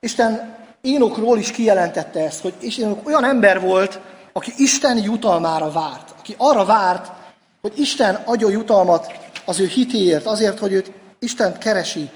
Isten 0.00 0.56
Énokról 0.80 1.38
is 1.38 1.50
kijelentette 1.50 2.24
ezt, 2.24 2.40
hogy 2.40 2.54
Isten 2.60 3.00
olyan 3.04 3.24
ember 3.24 3.60
volt, 3.60 4.00
aki 4.32 4.52
Isten 4.56 5.02
jutalmára 5.02 5.70
várt, 5.70 6.14
aki 6.18 6.34
arra 6.38 6.64
várt, 6.64 7.12
hogy 7.60 7.72
Isten 7.78 8.14
adja 8.24 8.48
jutalmat 8.48 9.12
az 9.44 9.60
ő 9.60 9.66
hitéért, 9.66 10.26
azért, 10.26 10.58
hogy 10.58 10.72
őt 10.72 10.92
Isten 11.18 11.58
keresi, 11.58 12.10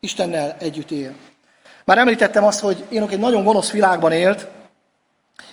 Istennel 0.00 0.56
együtt 0.58 0.90
él. 0.90 1.14
Már 1.84 1.98
említettem 1.98 2.44
azt, 2.44 2.60
hogy 2.60 2.84
Énok 2.88 3.12
egy 3.12 3.18
nagyon 3.18 3.44
gonosz 3.44 3.70
világban 3.70 4.12
élt. 4.12 4.46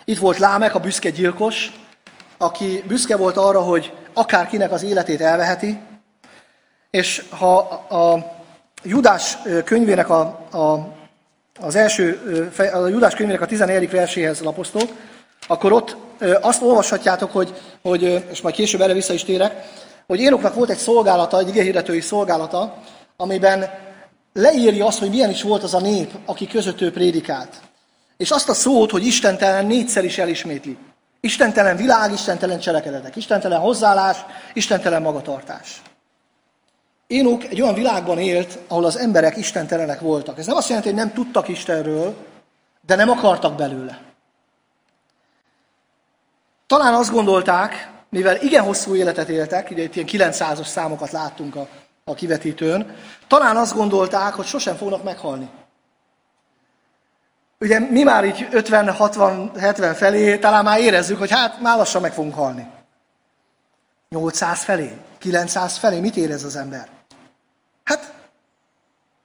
Itt 0.05 0.17
volt 0.17 0.37
Lámek, 0.37 0.75
a 0.75 0.79
büszke 0.79 1.09
gyilkos, 1.09 1.71
aki 2.43 2.83
büszke 2.87 3.15
volt 3.15 3.37
arra, 3.37 3.61
hogy 3.61 3.93
akárkinek 4.13 4.71
az 4.71 4.83
életét 4.83 5.21
elveheti, 5.21 5.79
és 6.89 7.25
ha 7.29 7.57
a 7.89 8.31
Judás 8.83 9.37
könyvének 9.65 10.09
a, 10.09 10.19
a, 10.51 10.87
az 11.59 11.75
első, 11.75 12.19
a 12.73 12.87
Judás 12.87 13.15
könyvének 13.15 13.41
a 13.41 13.45
14. 13.45 13.89
verséhez 13.89 14.41
lapoztok, 14.41 14.89
akkor 15.47 15.71
ott 15.71 15.95
azt 16.41 16.61
olvashatjátok, 16.61 17.31
hogy, 17.31 17.53
hogy, 17.81 18.01
és 18.31 18.41
majd 18.41 18.55
később 18.55 18.81
erre 18.81 18.93
vissza 18.93 19.13
is 19.13 19.23
térek, 19.23 19.67
hogy 20.07 20.19
Énoknak 20.19 20.53
volt 20.53 20.69
egy 20.69 20.77
szolgálata, 20.77 21.39
egy 21.39 21.47
igehirdetői 21.47 22.01
szolgálata, 22.01 22.77
amiben 23.17 23.69
leírja 24.33 24.85
azt, 24.85 24.99
hogy 24.99 25.09
milyen 25.09 25.29
is 25.29 25.41
volt 25.41 25.63
az 25.63 25.73
a 25.73 25.79
nép, 25.79 26.11
aki 26.25 26.47
között 26.47 26.81
ő 26.81 26.91
prédikált. 26.91 27.55
És 28.17 28.31
azt 28.31 28.49
a 28.49 28.53
szót, 28.53 28.91
hogy 28.91 29.05
istentelen 29.05 29.65
négyszer 29.65 30.03
is 30.03 30.17
elismétli. 30.17 30.77
Istentelen 31.25 31.75
világ, 31.75 32.11
istentelen 32.11 32.59
cselekedetek, 32.59 33.15
istentelen 33.15 33.59
hozzáállás, 33.59 34.25
istentelen 34.53 35.01
magatartás. 35.01 35.81
Énok 37.07 37.43
egy 37.43 37.61
olyan 37.61 37.73
világban 37.73 38.19
élt, 38.19 38.59
ahol 38.67 38.85
az 38.85 38.97
emberek 38.97 39.37
istentelenek 39.37 39.99
voltak. 39.99 40.37
Ez 40.37 40.45
nem 40.45 40.55
azt 40.55 40.67
jelenti, 40.67 40.89
hogy 40.89 40.97
nem 40.97 41.13
tudtak 41.13 41.47
Istenről, 41.47 42.15
de 42.85 42.95
nem 42.95 43.09
akartak 43.09 43.55
belőle. 43.55 43.99
Talán 46.67 46.93
azt 46.93 47.11
gondolták, 47.11 47.91
mivel 48.09 48.41
igen 48.41 48.63
hosszú 48.63 48.95
életet 48.95 49.29
éltek, 49.29 49.69
ugye 49.71 49.83
itt 49.83 49.95
ilyen 49.95 50.31
900-as 50.31 50.65
számokat 50.65 51.11
láttunk 51.11 51.55
a, 51.55 51.67
a 52.03 52.13
kivetítőn, 52.13 52.95
talán 53.27 53.57
azt 53.57 53.75
gondolták, 53.75 54.33
hogy 54.33 54.45
sosem 54.45 54.75
fognak 54.75 55.03
meghalni. 55.03 55.49
Ugye 57.63 57.79
mi 57.79 58.03
már 58.03 58.25
így 58.25 58.47
50, 58.51 58.93
60, 58.93 59.51
70 59.57 59.93
felé 59.93 60.37
talán 60.37 60.63
már 60.63 60.79
érezzük, 60.79 61.17
hogy 61.17 61.31
hát 61.31 61.61
már 61.61 61.77
lassan 61.77 62.01
meg 62.01 62.13
fogunk 62.13 62.33
halni. 62.33 62.67
800 64.09 64.63
felé, 64.63 64.97
900 65.17 65.77
felé, 65.77 65.99
mit 65.99 66.15
érez 66.15 66.43
az 66.43 66.55
ember? 66.55 66.87
Hát, 67.83 68.13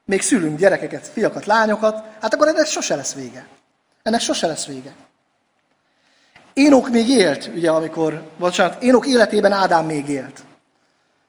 még 0.05 0.23
szülünk 0.23 0.59
gyerekeket, 0.59 1.07
fiakat, 1.07 1.47
lányokat, 1.47 2.05
hát 2.21 2.35
akkor 2.35 2.49
ennek 2.49 2.67
sose 2.67 2.97
lesz 2.97 3.15
vége. 3.15 3.47
Ennek 4.03 4.21
sose 4.21 4.47
lesz 4.47 4.67
vége. 4.67 4.93
Énok 6.53 6.91
még 6.91 7.09
élt, 7.09 7.51
ugye, 7.55 7.71
amikor, 7.71 8.23
bocsánat, 8.37 8.83
Énok 8.83 9.07
életében 9.07 9.53
Ádám 9.53 9.87
még 9.87 10.09
élt. 10.09 10.41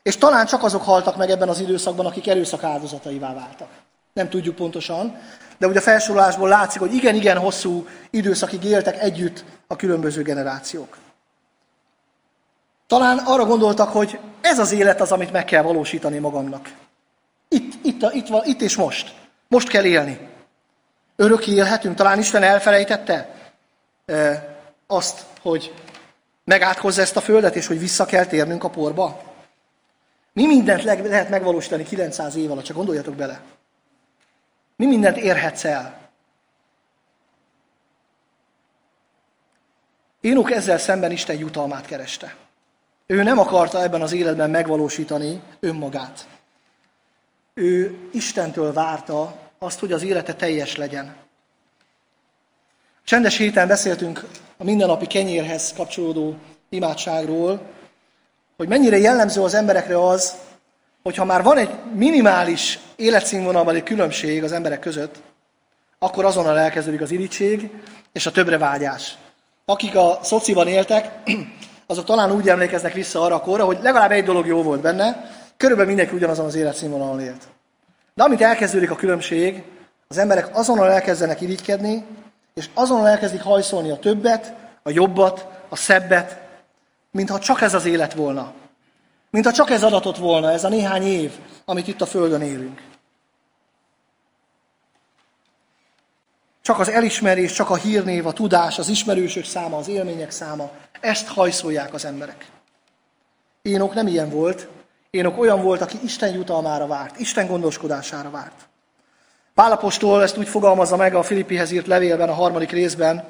És 0.04 0.18
talán 0.18 0.46
csak 0.46 0.64
azok 0.64 0.84
haltak 0.84 1.18
meg 1.18 1.30
ebben 1.30 1.50
az 1.50 1.60
időszakban, 1.60 2.06
akik 2.06 2.28
erőszak 2.28 2.64
áldozataivá 2.64 3.34
váltak. 3.34 3.70
Nem 4.14 4.30
tudjuk 4.30 4.56
pontosan, 4.56 5.18
de 5.60 5.68
ugye 5.68 5.80
a 5.80 5.82
felsorolásból 5.82 6.50
látszik, 6.50 6.80
hogy 6.80 6.94
igen-igen 6.94 7.38
hosszú 7.38 7.88
időszakig 8.10 8.64
éltek 8.64 9.02
együtt 9.02 9.44
a 9.68 9.76
különböző 9.76 10.22
generációk. 10.22 10.98
Talán 12.88 13.18
arra 13.18 13.46
gondoltak, 13.46 13.90
hogy 13.90 14.20
ez 14.42 14.60
az 14.60 14.72
élet 14.72 15.02
az, 15.02 15.12
amit 15.12 15.32
meg 15.32 15.46
kell 15.46 15.62
valósítani 15.62 16.18
magamnak. 16.18 16.74
Itt, 17.48 17.86
itt, 17.86 18.14
itt, 18.14 18.28
van, 18.28 18.42
itt 18.46 18.62
és 18.62 18.76
most. 18.76 19.16
Most 19.48 19.68
kell 19.68 19.86
élni. 19.86 20.30
Örökké 21.16 21.52
élhetünk. 21.52 21.96
Talán 21.96 22.20
Isten 22.20 22.44
elfelejtette 22.44 23.36
azt, 24.88 25.26
hogy 25.42 25.74
megáthozza 26.44 27.02
ezt 27.02 27.16
a 27.16 27.22
földet, 27.22 27.56
és 27.56 27.68
hogy 27.68 27.80
vissza 27.80 28.06
kell 28.06 28.26
térnünk 28.26 28.64
a 28.64 28.70
porba? 28.70 29.22
Mi 30.34 30.46
mindent 30.46 30.84
lehet 30.84 31.30
megvalósítani 31.30 31.84
900 31.84 32.36
év 32.36 32.52
alatt, 32.52 32.64
csak 32.64 32.76
gondoljatok 32.76 33.16
bele. 33.16 33.42
Mi 34.80 34.86
mindent 34.86 35.18
érhetsz 35.18 35.64
el? 35.64 36.00
Énok 40.22 40.52
ezzel 40.52 40.78
szemben 40.78 41.12
Isten 41.12 41.38
jutalmát 41.38 41.86
kereste. 41.86 42.36
Ő 43.06 43.24
nem 43.24 43.40
akarta 43.40 43.84
ebben 43.84 44.02
az 44.02 44.12
életben 44.14 44.50
megvalósítani 44.50 45.42
önmagát. 45.60 46.28
Ő 47.54 47.98
Istentől 48.12 48.74
várta 48.74 49.40
azt, 49.58 49.80
hogy 49.80 49.92
az 49.92 50.04
élete 50.04 50.34
teljes 50.34 50.76
legyen. 50.76 51.16
Csendes 53.04 53.38
héten 53.38 53.68
beszéltünk 53.68 54.28
a 54.58 54.64
mindennapi 54.64 55.08
kenyérhez 55.08 55.74
kapcsolódó 55.74 56.36
imádságról, 56.70 57.62
hogy 58.58 58.68
mennyire 58.68 58.98
jellemző 58.98 59.42
az 59.42 59.54
emberekre 59.54 60.08
az, 60.08 60.36
hogyha 61.04 61.26
már 61.26 61.44
van 61.44 61.58
egy 61.58 61.70
minimális 61.94 62.80
életszínvonalbeli 62.96 63.84
különbség 63.84 64.44
az 64.44 64.52
emberek 64.52 64.80
között, 64.80 65.16
akkor 66.00 66.26
azonnal 66.26 66.58
elkezdődik 66.58 67.02
az 67.02 67.12
irítség 67.12 67.70
és 68.12 68.26
a 68.26 68.32
többre 68.32 68.58
vágyás. 68.58 69.18
Akik 69.66 69.96
a 69.96 70.20
szociban 70.22 70.68
éltek, 70.68 71.12
azok 71.88 72.06
talán 72.06 72.32
úgy 72.32 72.50
emlékeznek 72.50 72.94
vissza 72.94 73.22
arra 73.22 73.36
a 73.36 73.42
korra, 73.42 73.66
hogy 73.66 73.78
legalább 73.82 74.12
egy 74.12 74.24
dolog 74.24 74.46
jó 74.48 74.64
volt 74.64 74.82
benne, 74.82 75.32
körülbelül 75.58 75.92
mindenki 75.92 76.16
ugyanazon 76.16 76.46
az 76.46 76.56
életszínvonalon 76.56 77.22
élt. 77.22 77.48
De 78.14 78.24
amit 78.24 78.42
elkezdődik 78.42 78.92
a 78.92 78.96
különbség, 78.96 79.64
az 80.08 80.18
emberek 80.18 80.58
azonnal 80.58 80.92
elkezdenek 80.92 81.42
irigykedni, 81.42 82.06
és 82.54 82.70
azonnal 82.74 83.08
elkezdik 83.08 83.42
hajszolni 83.42 83.90
a 83.90 84.00
többet, 84.00 84.54
a 84.84 84.90
jobbat, 84.90 85.48
a 85.70 85.76
szebbet, 85.76 86.42
mintha 87.12 87.40
csak 87.40 87.62
ez 87.62 87.74
az 87.74 87.86
élet 87.86 88.14
volna. 88.14 88.54
Mintha 89.30 89.52
csak 89.52 89.70
ez 89.70 89.84
adatot 89.84 90.18
volna, 90.18 90.52
ez 90.52 90.64
a 90.64 90.70
néhány 90.70 91.04
év, 91.04 91.32
amit 91.66 91.88
itt 91.88 92.02
a 92.02 92.06
Földön 92.06 92.42
élünk. 92.42 92.82
Csak 96.62 96.80
az 96.80 96.90
elismerés, 96.90 97.52
csak 97.52 97.70
a 97.70 97.76
hírnév, 97.76 98.28
a 98.28 98.34
tudás, 98.34 98.80
az 98.80 98.88
ismerősök 98.88 99.46
száma, 99.46 99.78
az 99.78 99.88
élmények 99.88 100.32
száma, 100.32 100.72
ezt 101.00 101.28
hajszolják 101.28 101.94
az 101.94 102.06
emberek. 102.06 102.46
Énok 103.62 103.94
nem 103.94 104.08
ilyen 104.08 104.30
volt, 104.30 104.68
Énok 105.10 105.40
olyan 105.40 105.62
volt, 105.62 105.82
aki 105.82 105.98
Isten 106.04 106.34
jutalmára 106.34 106.88
várt, 106.88 107.20
Isten 107.20 107.48
gondoskodására 107.48 108.30
várt. 108.30 108.68
Pálapostól 109.54 110.24
ezt 110.24 110.38
úgy 110.38 110.48
fogalmazza 110.48 110.96
meg 110.96 111.16
a 111.16 111.24
Filippihez 111.24 111.72
írt 111.72 111.88
levélben, 111.88 112.30
a 112.30 112.34
harmadik 112.34 112.72
részben. 112.72 113.28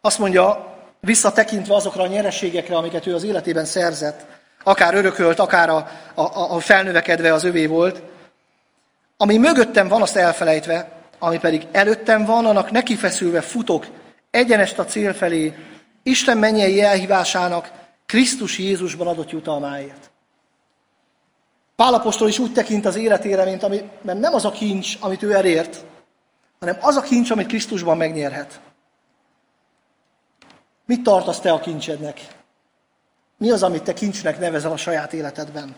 Azt 0.00 0.18
mondja, 0.18 0.74
visszatekintve 1.00 1.74
azokra 1.74 2.02
a 2.02 2.06
nyereségekre, 2.06 2.76
amiket 2.76 3.06
ő 3.06 3.14
az 3.14 3.22
életében 3.22 3.64
szerzett, 3.64 4.26
akár 4.64 4.94
örökölt, 4.94 5.38
akár 5.38 5.68
a, 5.68 5.88
a, 6.14 6.54
a 6.54 6.60
felnövekedve 6.60 7.32
az 7.32 7.44
övé 7.44 7.66
volt, 7.66 8.02
ami 9.16 9.36
mögöttem 9.36 9.88
van, 9.88 10.02
azt 10.02 10.16
elfelejtve, 10.16 10.92
ami 11.18 11.38
pedig 11.38 11.66
előttem 11.72 12.24
van, 12.24 12.46
annak 12.46 12.70
nekifeszülve 12.70 13.40
futok 13.40 13.86
egyenest 14.30 14.78
a 14.78 14.84
cél 14.84 15.14
felé, 15.14 15.54
Isten 16.02 16.38
mennyei 16.38 16.82
elhívásának 16.82 17.72
Krisztus 18.06 18.58
Jézusban 18.58 19.06
adott 19.06 19.30
jutalmáért. 19.30 20.10
Pálapostól 21.76 22.28
is 22.28 22.38
úgy 22.38 22.52
tekint 22.52 22.86
az 22.86 22.96
életére, 22.96 23.44
mint 23.44 23.62
ami, 23.62 23.90
mert 24.02 24.18
nem 24.18 24.34
az 24.34 24.44
a 24.44 24.50
kincs, 24.50 24.96
amit 25.00 25.22
ő 25.22 25.32
elért, 25.32 25.84
hanem 26.58 26.76
az 26.80 26.96
a 26.96 27.00
kincs, 27.00 27.30
amit 27.30 27.46
Krisztusban 27.46 27.96
megnyerhet. 27.96 28.60
Mit 30.86 31.02
tartasz 31.02 31.40
te 31.40 31.52
a 31.52 31.60
kincsednek? 31.60 32.20
Mi 33.38 33.50
az, 33.50 33.62
amit 33.62 33.82
te 33.82 33.92
kincsnek 33.92 34.38
nevezel 34.38 34.72
a 34.72 34.76
saját 34.76 35.12
életedben? 35.12 35.74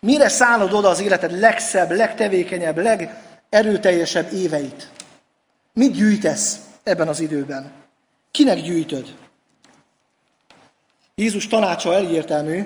Mire 0.00 0.28
szállod 0.28 0.72
oda 0.72 0.88
az 0.88 1.00
életed 1.00 1.38
legszebb, 1.38 1.90
legtevékenyebb, 1.90 2.78
legerőteljesebb 2.78 4.32
éveit? 4.32 4.90
Mit 5.72 5.92
gyűjtesz 5.92 6.58
ebben 6.82 7.08
az 7.08 7.20
időben? 7.20 7.72
Kinek 8.30 8.62
gyűjtöd? 8.62 9.14
Jézus 11.14 11.46
tanácsa 11.46 11.96
egyértelmű, 11.96 12.64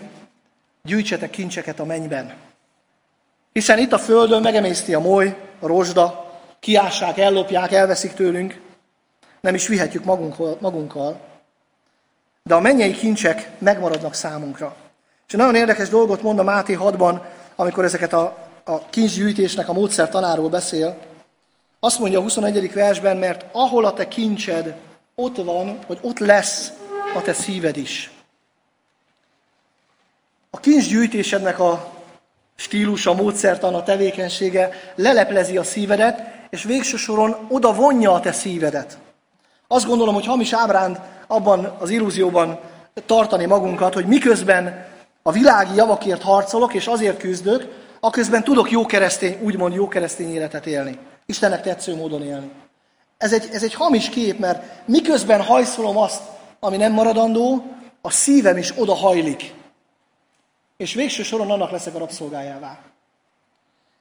gyűjtsetek 0.83 1.31
kincseket 1.31 1.81
a 1.81 1.85
mennyben. 1.85 2.35
Hiszen 3.53 3.79
itt 3.79 3.93
a 3.93 3.99
földön 3.99 4.43
megemészti 4.43 4.95
a 4.95 5.01
moly, 5.01 5.37
a 5.61 5.67
rozsda, 5.67 6.33
kiássák, 6.61 7.19
ellopják, 7.19 7.73
elveszik 7.73 8.13
tőlünk, 8.13 8.61
nem 9.41 9.55
is 9.55 9.67
vihetjük 9.67 10.05
magunkkal, 10.61 11.28
de 12.49 12.55
a 12.55 12.61
mennyei 12.61 12.93
kincsek 12.93 13.51
megmaradnak 13.59 14.15
számunkra. 14.15 14.77
És 15.27 15.35
nagyon 15.35 15.55
érdekes 15.55 15.89
dolgot 15.89 16.23
mond 16.23 16.39
a 16.39 16.43
Máté 16.43 16.77
6-ban, 16.81 17.21
amikor 17.57 17.85
ezeket 17.85 18.13
a, 18.13 18.37
a 18.65 18.89
kincsgyűjtésnek 18.91 19.69
a 19.69 19.73
módszer 19.73 20.09
tanáról 20.09 20.49
beszél. 20.49 20.97
Azt 21.81 21.99
mondja 21.99 22.19
a 22.19 22.23
21. 22.23 22.73
versben, 22.73 23.17
mert 23.17 23.45
ahol 23.53 23.85
a 23.85 23.93
te 23.93 24.09
kincsed, 24.09 24.75
ott 25.15 25.37
van, 25.37 25.79
hogy 25.87 25.99
ott 26.01 26.19
lesz 26.19 26.73
a 27.15 27.23
te 27.23 27.33
szíved 27.33 27.77
is. 27.77 28.11
A 30.51 30.61
kincsgyűjtésednek 30.61 31.59
a 31.59 31.93
stílusa, 32.57 33.15
módszertan, 33.15 33.75
a 33.75 33.83
tevékenysége 33.83 34.71
leleplezi 34.95 35.57
a 35.57 35.65
szívedet, 35.65 36.21
és 36.51 36.63
végső 36.63 36.97
soron 36.97 37.37
oda 37.49 37.75
vonja 37.75 38.13
a 38.13 38.21
te 38.21 38.33
szívedet. 38.33 38.99
Azt 39.69 39.87
gondolom, 39.87 40.15
hogy 40.15 40.27
hamis 40.27 40.53
ábránd 40.53 41.01
abban 41.27 41.77
az 41.79 41.91
illúzióban 41.91 42.59
tartani 43.07 43.45
magunkat, 43.45 43.95
hogy 43.95 44.07
miközben 44.07 44.87
a 45.23 45.33
világi 45.33 45.75
javakért 45.75 46.23
harcolok, 46.23 46.75
és 46.75 46.87
azért 46.87 47.19
küzdök, 47.19 47.87
aközben 48.01 48.45
tudok 48.45 48.71
jó 48.71 48.87
keresztény, 48.87 49.39
úgymond 49.43 49.75
jó 49.75 49.89
keresztény 49.89 50.35
életet 50.35 50.67
élni. 50.67 50.99
Istennek 51.27 51.63
tetsző 51.63 51.97
módon 51.97 52.23
élni. 52.23 52.51
Ez 53.19 53.33
egy, 53.33 53.49
ez 53.53 53.63
egy 53.63 53.75
hamis 53.75 54.09
kép, 54.09 54.39
mert 54.39 54.65
miközben 54.87 55.43
hajszolom 55.43 55.97
azt, 55.97 56.23
ami 56.61 56.77
nem 56.77 56.93
maradandó, 56.93 57.65
a 58.01 58.11
szívem 58.11 58.57
is 58.57 58.73
oda 58.77 58.95
hajlik 58.95 59.57
és 60.79 60.95
végső 60.95 61.23
soron 61.23 61.51
annak 61.51 61.71
leszek 61.71 61.95
a 61.95 61.99
rabszolgájává. 61.99 62.79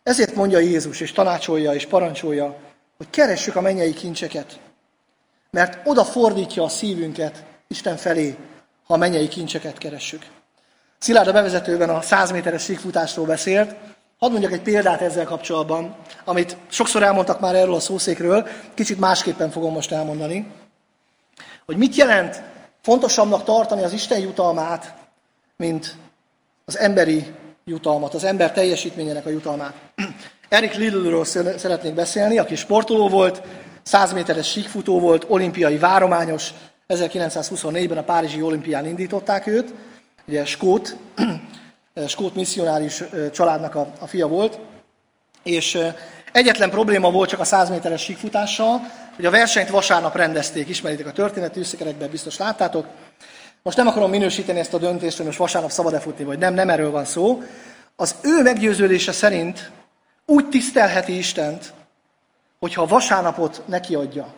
Ezért 0.03 0.36
mondja 0.36 0.60
Jézus, 0.60 0.99
és 0.99 1.12
tanácsolja, 1.12 1.73
és 1.73 1.86
parancsolja, 1.86 2.56
hogy 2.97 3.10
keressük 3.10 3.56
a 3.56 3.62
mennyei 3.62 3.93
kincseket, 3.93 4.60
mert 5.57 5.79
oda 5.83 6.03
fordítja 6.03 6.63
a 6.63 6.69
szívünket 6.69 7.43
Isten 7.67 7.97
felé, 7.97 8.37
ha 8.85 8.93
a 8.93 8.97
mennyei 8.97 9.27
kincseket 9.27 9.77
keressük. 9.77 10.25
Szilárd 10.99 11.27
a 11.27 11.31
bevezetőben 11.31 11.89
a 11.89 12.01
100 12.01 12.31
méteres 12.31 12.63
síkfutásról 12.63 13.25
beszélt. 13.25 13.75
Hadd 14.19 14.31
mondjak 14.31 14.51
egy 14.51 14.61
példát 14.61 15.01
ezzel 15.01 15.25
kapcsolatban, 15.25 15.95
amit 16.25 16.57
sokszor 16.67 17.03
elmondtak 17.03 17.39
már 17.39 17.55
erről 17.55 17.73
a 17.73 17.79
szószékről, 17.79 18.47
kicsit 18.73 18.99
másképpen 18.99 19.49
fogom 19.49 19.73
most 19.73 19.91
elmondani. 19.91 20.51
Hogy 21.65 21.77
mit 21.77 21.95
jelent 21.95 22.41
fontosabbnak 22.81 23.43
tartani 23.43 23.83
az 23.83 23.93
Isten 23.93 24.19
jutalmát, 24.19 24.93
mint 25.55 25.95
az 26.65 26.77
emberi 26.77 27.33
jutalmat, 27.65 28.13
az 28.13 28.23
ember 28.23 28.51
teljesítményének 28.51 29.25
a 29.25 29.29
jutalmát. 29.29 29.73
Erik 30.49 30.73
Lidlről 30.73 31.25
szeretnék 31.25 31.93
beszélni, 31.93 32.37
aki 32.37 32.55
sportoló 32.55 33.09
volt, 33.09 33.41
100 33.88 34.13
méteres 34.13 34.50
síkfutó 34.52 35.00
volt, 35.00 35.26
olimpiai 35.28 35.78
várományos, 35.78 36.54
1924-ben 36.88 37.97
a 37.97 38.04
Párizsi 38.04 38.41
olimpián 38.41 38.86
indították 38.86 39.47
őt, 39.47 39.73
ugye 40.28 40.45
skót, 40.45 40.95
skót 42.08 42.36
misszionáris 42.36 43.04
családnak 43.34 43.76
a, 43.76 43.88
a 44.00 44.08
fia 44.08 44.28
volt, 44.28 44.60
és 45.43 45.78
egyetlen 46.32 46.69
probléma 46.69 47.12
volt 47.12 47.30
csak 47.30 47.39
a 47.39 47.43
100 47.43 47.69
méteres 47.69 48.02
síkfutással, 48.02 48.82
hogy 49.15 49.26
a 49.26 49.32
versenyt 49.32 49.69
vasárnap 49.69 50.15
rendezték, 50.15 50.69
ismeritek 50.69 51.08
a 51.08 51.12
történet, 51.12 51.58
összekerekben 51.58 52.10
biztos 52.10 52.38
láttátok, 52.38 52.86
most 53.63 53.78
nem 53.78 53.88
akarom 53.88 54.10
minősíteni 54.10 54.60
ezt 54.60 54.73
a 54.73 54.78
döntést, 54.78 55.17
hogy 55.17 55.26
most 55.26 55.38
vasárnap 55.38 55.71
szabad-e 55.71 56.00
futni, 56.00 56.23
vagy 56.23 56.38
nem, 56.38 56.54
nem 56.54 56.69
erről 56.69 56.91
van 56.91 57.06
szó. 57.06 57.41
Az 57.95 58.15
ő 58.21 58.41
meggyőződése 58.41 59.12
szerint 59.12 59.71
úgy 60.26 60.50
tisztelheti 60.50 61.17
Istent, 61.17 61.73
hogyha 62.59 62.81
a 62.81 62.87
vasárnapot 62.87 63.61
neki 63.65 63.95
adja. 63.95 64.33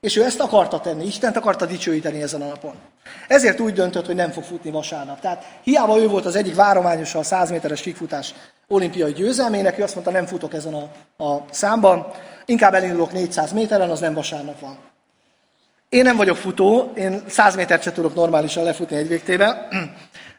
És 0.00 0.16
ő 0.16 0.24
ezt 0.24 0.40
akarta 0.40 0.80
tenni, 0.80 1.06
Istent 1.06 1.36
akarta 1.36 1.66
dicsőíteni 1.66 2.22
ezen 2.22 2.42
a 2.42 2.46
napon. 2.46 2.74
Ezért 3.28 3.60
úgy 3.60 3.72
döntött, 3.72 4.06
hogy 4.06 4.14
nem 4.14 4.30
fog 4.30 4.44
futni 4.44 4.70
vasárnap. 4.70 5.20
Tehát 5.20 5.44
hiába 5.62 5.98
ő 5.98 6.08
volt 6.08 6.24
az 6.26 6.36
egyik 6.36 6.54
várományosa 6.54 7.18
a 7.18 7.22
100 7.22 7.50
méteres 7.50 7.80
síkfutás 7.80 8.34
olimpiai 8.68 9.12
győzelmének, 9.12 9.78
ő 9.78 9.82
azt 9.82 9.94
mondta, 9.94 10.12
nem 10.12 10.26
futok 10.26 10.54
ezen 10.54 10.74
a, 10.74 10.90
a 11.24 11.44
számban, 11.50 12.06
inkább 12.44 12.74
elindulok 12.74 13.12
400 13.12 13.52
méteren, 13.52 13.90
az 13.90 14.00
nem 14.00 14.14
vasárnap 14.14 14.60
van. 14.60 14.78
Én 15.88 16.02
nem 16.02 16.16
vagyok 16.16 16.36
futó, 16.36 16.92
én 16.94 17.22
100 17.28 17.56
métert 17.56 17.82
se 17.82 17.92
tudok 17.92 18.14
normálisan 18.14 18.64
lefutni 18.64 18.96
egy 18.96 19.08
végtébe, 19.08 19.68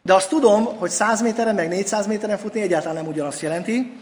de 0.02 0.14
azt 0.14 0.28
tudom, 0.28 0.64
hogy 0.64 0.90
100 0.90 1.22
méteren, 1.22 1.54
meg 1.54 1.68
400 1.68 2.06
méteren 2.06 2.38
futni 2.38 2.60
egyáltalán 2.60 2.96
nem 2.96 3.06
ugyanazt 3.06 3.40
jelenti. 3.40 4.00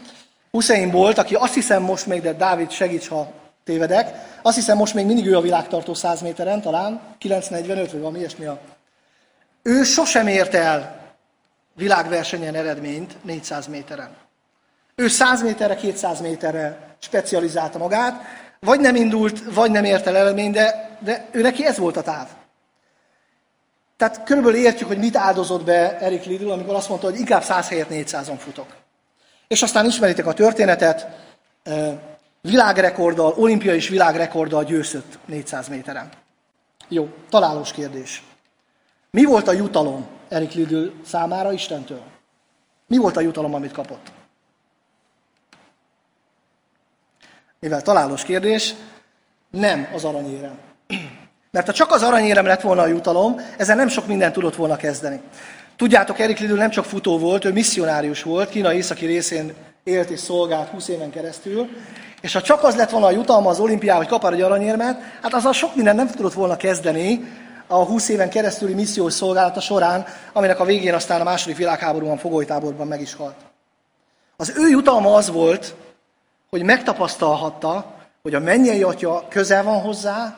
Hussein 0.51 0.91
Bolt, 0.91 1.17
aki 1.17 1.35
azt 1.35 1.53
hiszem 1.53 1.83
most 1.83 2.05
még, 2.05 2.21
de 2.21 2.33
Dávid 2.33 2.71
segíts, 2.71 3.07
ha 3.07 3.31
tévedek, 3.63 4.13
azt 4.41 4.55
hiszem 4.55 4.77
most 4.77 4.93
még 4.93 5.05
mindig 5.05 5.25
ő 5.25 5.35
a 5.35 5.41
világtartó 5.41 5.93
100 5.93 6.21
méteren, 6.21 6.61
talán 6.61 7.01
945 7.17 7.91
vagy 7.91 7.99
valami 7.99 8.19
ilyesmi 8.19 8.45
a... 8.45 8.59
Ő 9.61 9.83
sosem 9.83 10.27
ért 10.27 10.53
el 10.53 10.99
világversenyen 11.75 12.55
eredményt 12.55 13.15
400 13.23 13.67
méteren. 13.67 14.09
Ő 14.95 15.07
100 15.07 15.41
méterre, 15.41 15.75
200 15.75 16.21
méterre 16.21 16.95
specializálta 16.99 17.77
magát, 17.77 18.21
vagy 18.59 18.79
nem 18.79 18.95
indult, 18.95 19.53
vagy 19.53 19.71
nem 19.71 19.83
ért 19.83 20.07
el 20.07 20.17
eredmény, 20.17 20.51
de, 20.51 20.97
de 20.99 21.25
ő 21.31 21.41
neki 21.41 21.65
ez 21.65 21.77
volt 21.77 21.97
a 21.97 22.01
táv. 22.01 22.27
Tehát 23.97 24.23
körülbelül 24.23 24.59
értjük, 24.59 24.87
hogy 24.87 24.97
mit 24.97 25.15
áldozott 25.15 25.63
be 25.63 25.99
Erik 25.99 26.25
Lidl, 26.25 26.51
amikor 26.51 26.75
azt 26.75 26.89
mondta, 26.89 27.09
hogy 27.09 27.19
inkább 27.19 27.43
100 27.43 27.69
helyett 27.69 27.89
400-on 27.91 28.37
futok. 28.37 28.75
És 29.47 29.61
aztán 29.61 29.85
ismeritek 29.85 30.25
a 30.25 30.33
történetet, 30.33 31.07
világrekorddal, 32.41 33.33
olimpiai 33.37 33.75
és 33.75 33.89
világrekorddal 33.89 34.63
győzött 34.63 35.17
400 35.25 35.67
méteren. 35.67 36.09
Jó, 36.87 37.13
találós 37.29 37.71
kérdés. 37.71 38.23
Mi 39.11 39.23
volt 39.23 39.47
a 39.47 39.51
jutalom 39.51 40.07
Erik 40.27 40.53
Lidl 40.53 40.85
számára 41.05 41.51
Istentől? 41.51 42.01
Mi 42.87 42.97
volt 42.97 43.17
a 43.17 43.21
jutalom, 43.21 43.53
amit 43.53 43.71
kapott? 43.71 44.11
mivel 47.59 47.81
találós 47.81 48.23
kérdés, 48.23 48.73
nem 49.49 49.87
az 49.93 50.03
aranyérem. 50.03 50.57
Mert 51.51 51.65
ha 51.65 51.73
csak 51.73 51.91
az 51.91 52.03
aranyérem 52.03 52.45
lett 52.45 52.61
volna 52.61 52.81
a 52.81 52.87
jutalom, 52.87 53.41
ezzel 53.57 53.75
nem 53.75 53.87
sok 53.87 54.07
mindent 54.07 54.33
tudott 54.33 54.55
volna 54.55 54.75
kezdeni. 54.75 55.21
Tudjátok, 55.77 56.19
Erik 56.19 56.39
Lidl 56.39 56.53
nem 56.53 56.69
csak 56.69 56.85
futó 56.85 57.17
volt, 57.17 57.45
ő 57.45 57.51
misszionárius 57.51 58.23
volt, 58.23 58.49
Kína 58.49 58.73
északi 58.73 59.05
részén 59.05 59.53
élt 59.83 60.09
és 60.09 60.19
szolgált 60.19 60.69
20 60.69 60.87
éven 60.87 61.09
keresztül, 61.09 61.69
és 62.21 62.33
ha 62.33 62.41
csak 62.41 62.63
az 62.63 62.75
lett 62.75 62.89
volna 62.89 63.05
a 63.05 63.11
jutalma 63.11 63.49
az 63.49 63.59
olimpiá, 63.59 63.95
hogy 63.95 64.07
kapar 64.07 64.33
egy 64.33 64.41
aranyérmet, 64.41 65.01
hát 65.21 65.33
azzal 65.33 65.53
sok 65.53 65.75
minden 65.75 65.95
nem 65.95 66.07
tudott 66.07 66.33
volna 66.33 66.57
kezdeni 66.57 67.23
a 67.67 67.83
20 67.83 68.09
éven 68.09 68.29
keresztüli 68.29 68.73
missziós 68.73 69.13
szolgálata 69.13 69.59
során, 69.59 70.05
aminek 70.33 70.59
a 70.59 70.65
végén 70.65 70.93
aztán 70.93 71.21
a 71.21 71.23
második 71.23 71.57
világháborúban 71.57 72.17
fogolytáborban 72.17 72.87
meg 72.87 73.01
is 73.01 73.13
halt. 73.13 73.35
Az 74.37 74.53
ő 74.57 74.67
jutalma 74.67 75.15
az 75.15 75.31
volt, 75.31 75.75
hogy 76.49 76.63
megtapasztalhatta, 76.63 77.93
hogy 78.21 78.33
a 78.33 78.39
mennyei 78.39 78.83
atya 78.83 79.25
közel 79.29 79.63
van 79.63 79.81
hozzá, 79.81 80.37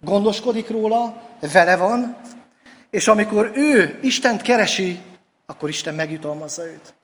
gondoskodik 0.00 0.70
róla, 0.70 1.14
vele 1.52 1.76
van, 1.76 2.16
és 2.94 3.08
amikor 3.08 3.50
ő 3.54 3.98
Istent 4.02 4.42
keresi, 4.42 5.00
akkor 5.46 5.68
Isten 5.68 5.94
megjutalmazza 5.94 6.64
őt. 6.64 6.94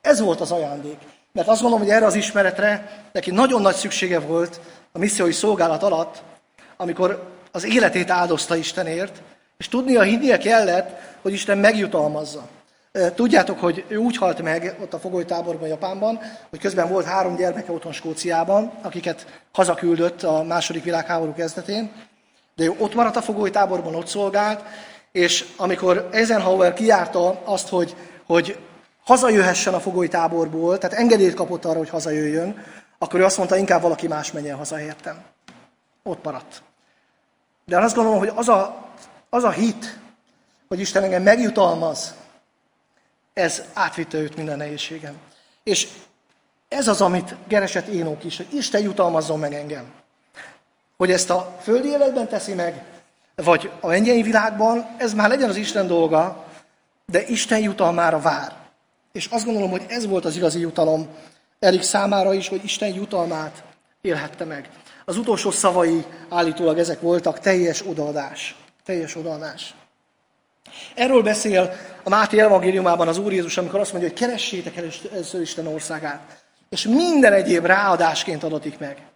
Ez 0.00 0.20
volt 0.20 0.40
az 0.40 0.50
ajándék. 0.50 0.98
Mert 1.32 1.48
azt 1.48 1.60
gondolom, 1.60 1.84
hogy 1.86 1.94
erre 1.94 2.06
az 2.06 2.14
ismeretre 2.14 3.02
neki 3.12 3.30
nagyon 3.30 3.62
nagy 3.62 3.74
szüksége 3.74 4.18
volt 4.18 4.60
a 4.92 4.98
missziói 4.98 5.32
szolgálat 5.32 5.82
alatt, 5.82 6.22
amikor 6.76 7.28
az 7.52 7.64
életét 7.64 8.10
áldozta 8.10 8.56
Istenért, 8.56 9.22
és 9.58 9.68
tudnia, 9.68 10.02
hinnie 10.02 10.38
kellett, 10.38 11.00
hogy 11.22 11.32
Isten 11.32 11.58
megjutalmazza. 11.58 12.48
Tudjátok, 13.14 13.58
hogy 13.60 13.84
ő 13.88 13.96
úgy 13.96 14.16
halt 14.16 14.42
meg 14.42 14.76
ott 14.80 14.94
a 14.94 14.98
fogolytáborban 14.98 15.68
Japánban, 15.68 16.20
hogy 16.50 16.58
közben 16.58 16.88
volt 16.88 17.06
három 17.06 17.36
gyermeke 17.36 17.72
otthon 17.72 17.92
Skóciában, 17.92 18.72
akiket 18.82 19.40
hazaküldött 19.52 20.22
a 20.22 20.42
második 20.42 20.84
világháború 20.84 21.32
kezdetén, 21.32 21.92
de 22.56 22.64
ő 22.64 22.74
ott 22.78 22.94
maradt 22.94 23.16
a 23.16 23.22
fogolytáborban, 23.22 23.94
ott 23.94 24.06
szolgált, 24.06 24.62
és 25.12 25.46
amikor 25.56 26.08
Eisenhower 26.12 26.72
kiárta 26.72 27.42
azt, 27.44 27.68
hogy, 27.68 27.96
hogy 28.26 28.58
hazajöhessen 29.04 29.74
a 29.74 29.80
fogolytáborból, 29.80 30.78
tehát 30.78 30.98
engedélyt 30.98 31.34
kapott 31.34 31.64
arra, 31.64 31.78
hogy 31.78 31.88
hazajöjjön, 31.88 32.64
akkor 32.98 33.20
ő 33.20 33.24
azt 33.24 33.36
mondta, 33.36 33.56
inkább 33.56 33.82
valaki 33.82 34.08
más 34.08 34.32
menjen 34.32 34.56
haza 34.56 34.80
értem. 34.80 35.24
Ott 36.02 36.24
maradt. 36.24 36.62
De 37.64 37.78
azt 37.78 37.94
gondolom, 37.94 38.18
hogy 38.18 38.32
az 38.34 38.48
a, 38.48 38.88
az 39.30 39.44
a 39.44 39.50
hit, 39.50 39.98
hogy 40.68 40.80
Isten 40.80 41.02
engem 41.02 41.22
megjutalmaz, 41.22 42.14
ez 43.32 43.62
átvitte 43.72 44.18
őt 44.18 44.36
minden 44.36 44.56
nehézségem. 44.56 45.14
És 45.62 45.88
ez 46.68 46.88
az, 46.88 47.00
amit 47.00 47.34
keresett 47.46 47.86
Énok 47.86 48.24
is, 48.24 48.36
hogy 48.36 48.54
Isten 48.54 48.82
jutalmazzon 48.82 49.38
meg 49.38 49.54
engem. 49.54 49.92
Hogy 50.96 51.10
ezt 51.10 51.30
a 51.30 51.56
földi 51.62 51.88
életben 51.88 52.28
teszi 52.28 52.54
meg, 52.54 52.84
vagy 53.44 53.70
a 53.80 53.86
mennyei 53.86 54.22
világban, 54.22 54.86
ez 54.96 55.14
már 55.14 55.28
legyen 55.28 55.48
az 55.48 55.56
Isten 55.56 55.86
dolga, 55.86 56.44
de 57.06 57.26
Isten 57.26 57.60
jutalmára 57.60 58.20
vár. 58.20 58.52
És 59.12 59.26
azt 59.26 59.44
gondolom, 59.44 59.70
hogy 59.70 59.84
ez 59.88 60.06
volt 60.06 60.24
az 60.24 60.36
igazi 60.36 60.60
jutalom 60.60 61.08
Erik 61.58 61.82
számára 61.82 62.34
is, 62.34 62.48
hogy 62.48 62.64
Isten 62.64 62.94
jutalmát 62.94 63.62
élhette 64.00 64.44
meg. 64.44 64.68
Az 65.04 65.16
utolsó 65.16 65.50
szavai 65.50 66.04
állítólag 66.28 66.78
ezek 66.78 67.00
voltak, 67.00 67.38
teljes 67.38 67.86
odaadás. 67.86 68.56
Teljes 68.84 69.16
odaadás. 69.16 69.74
Erről 70.94 71.22
beszél 71.22 71.72
a 72.02 72.08
Máté 72.08 72.40
evangéliumában 72.40 73.08
az 73.08 73.18
Úr 73.18 73.32
Jézus, 73.32 73.56
amikor 73.56 73.80
azt 73.80 73.92
mondja, 73.92 74.10
hogy 74.10 74.18
keressétek 74.18 74.76
először 74.76 75.40
Isten 75.40 75.66
országát. 75.66 76.44
És 76.68 76.86
minden 76.86 77.32
egyéb 77.32 77.64
ráadásként 77.64 78.42
adatik 78.42 78.78
meg. 78.78 79.07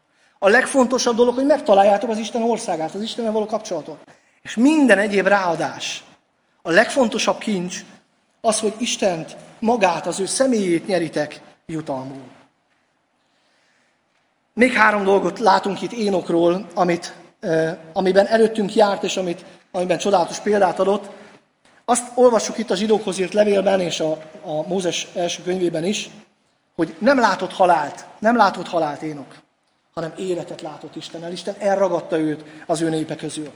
A 0.45 0.49
legfontosabb 0.49 1.17
dolog, 1.17 1.35
hogy 1.35 1.47
megtaláljátok 1.47 2.11
az 2.11 2.19
Isten 2.19 2.43
országát, 2.43 2.95
az 2.95 3.03
Istennel 3.03 3.33
való 3.33 3.47
kapcsolatot. 3.47 3.99
És 4.43 4.57
minden 4.57 4.99
egyéb 4.99 5.27
ráadás. 5.27 6.05
A 6.63 6.71
legfontosabb 6.71 7.39
kincs 7.39 7.85
az, 8.41 8.61
hogy 8.61 8.75
Istent, 8.79 9.37
magát, 9.59 10.07
az 10.07 10.21
ő 10.21 10.27
személyét 10.27 10.87
nyeritek 10.87 11.41
jutalmul. 11.67 12.23
Még 14.55 14.73
három 14.73 15.05
dolgot 15.05 15.39
látunk 15.39 15.83
itt 15.83 15.93
Énokról, 15.93 16.67
amit, 16.75 17.15
amiben 17.93 18.27
előttünk 18.27 18.75
járt, 18.75 19.03
és 19.03 19.17
amit, 19.17 19.45
amiben 19.71 19.99
csodálatos 19.99 20.39
példát 20.39 20.79
adott. 20.79 21.11
Azt 21.85 22.11
olvassuk 22.15 22.59
itt 22.59 22.71
a 22.71 22.77
zsidókhoz 22.77 23.19
írt 23.19 23.33
levélben 23.33 23.81
és 23.81 24.01
a, 24.01 24.11
a 24.45 24.67
Mózes 24.67 25.09
első 25.15 25.43
könyvében 25.43 25.85
is, 25.85 26.11
hogy 26.77 26.95
nem 26.99 27.19
látott 27.19 27.53
halált, 27.53 28.07
nem 28.19 28.37
látott 28.37 28.69
halált 28.69 29.03
Énok, 29.03 29.42
hanem 29.95 30.13
életet 30.17 30.61
látott 30.61 30.97
Istennel. 30.97 31.33
Isten 31.33 31.55
elragadta 31.59 32.19
őt 32.19 32.45
az 32.67 32.81
ő 32.81 32.89
népe 32.89 33.17
közül. 33.17 33.51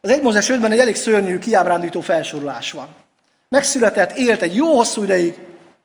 Az 0.00 0.10
1 0.10 0.22
Mózes 0.22 0.50
5-ben 0.50 0.72
egy 0.72 0.78
elég 0.78 0.96
szörnyű, 0.96 1.38
kiábrándító 1.38 2.00
felsorolás 2.00 2.72
van. 2.72 2.88
Megszületett, 3.48 4.16
élt 4.16 4.42
egy 4.42 4.54
jó 4.54 4.76
hosszú 4.76 5.02
ideig, 5.02 5.38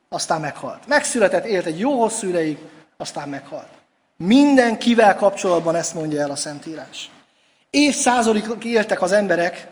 aztán 0.08 0.40
meghalt. 0.40 0.86
Megszületett, 0.86 1.44
élt 1.44 1.66
egy 1.66 1.78
jó 1.78 2.00
hosszú 2.00 2.28
ideig, 2.28 2.58
aztán 2.96 3.28
meghalt. 3.28 3.68
Mindenkivel 4.16 5.16
kapcsolatban 5.16 5.74
ezt 5.74 5.94
mondja 5.94 6.20
el 6.20 6.30
a 6.30 6.36
Szentírás. 6.36 7.10
Évszázadokig 7.70 8.72
éltek 8.72 9.02
az 9.02 9.12
emberek, 9.12 9.68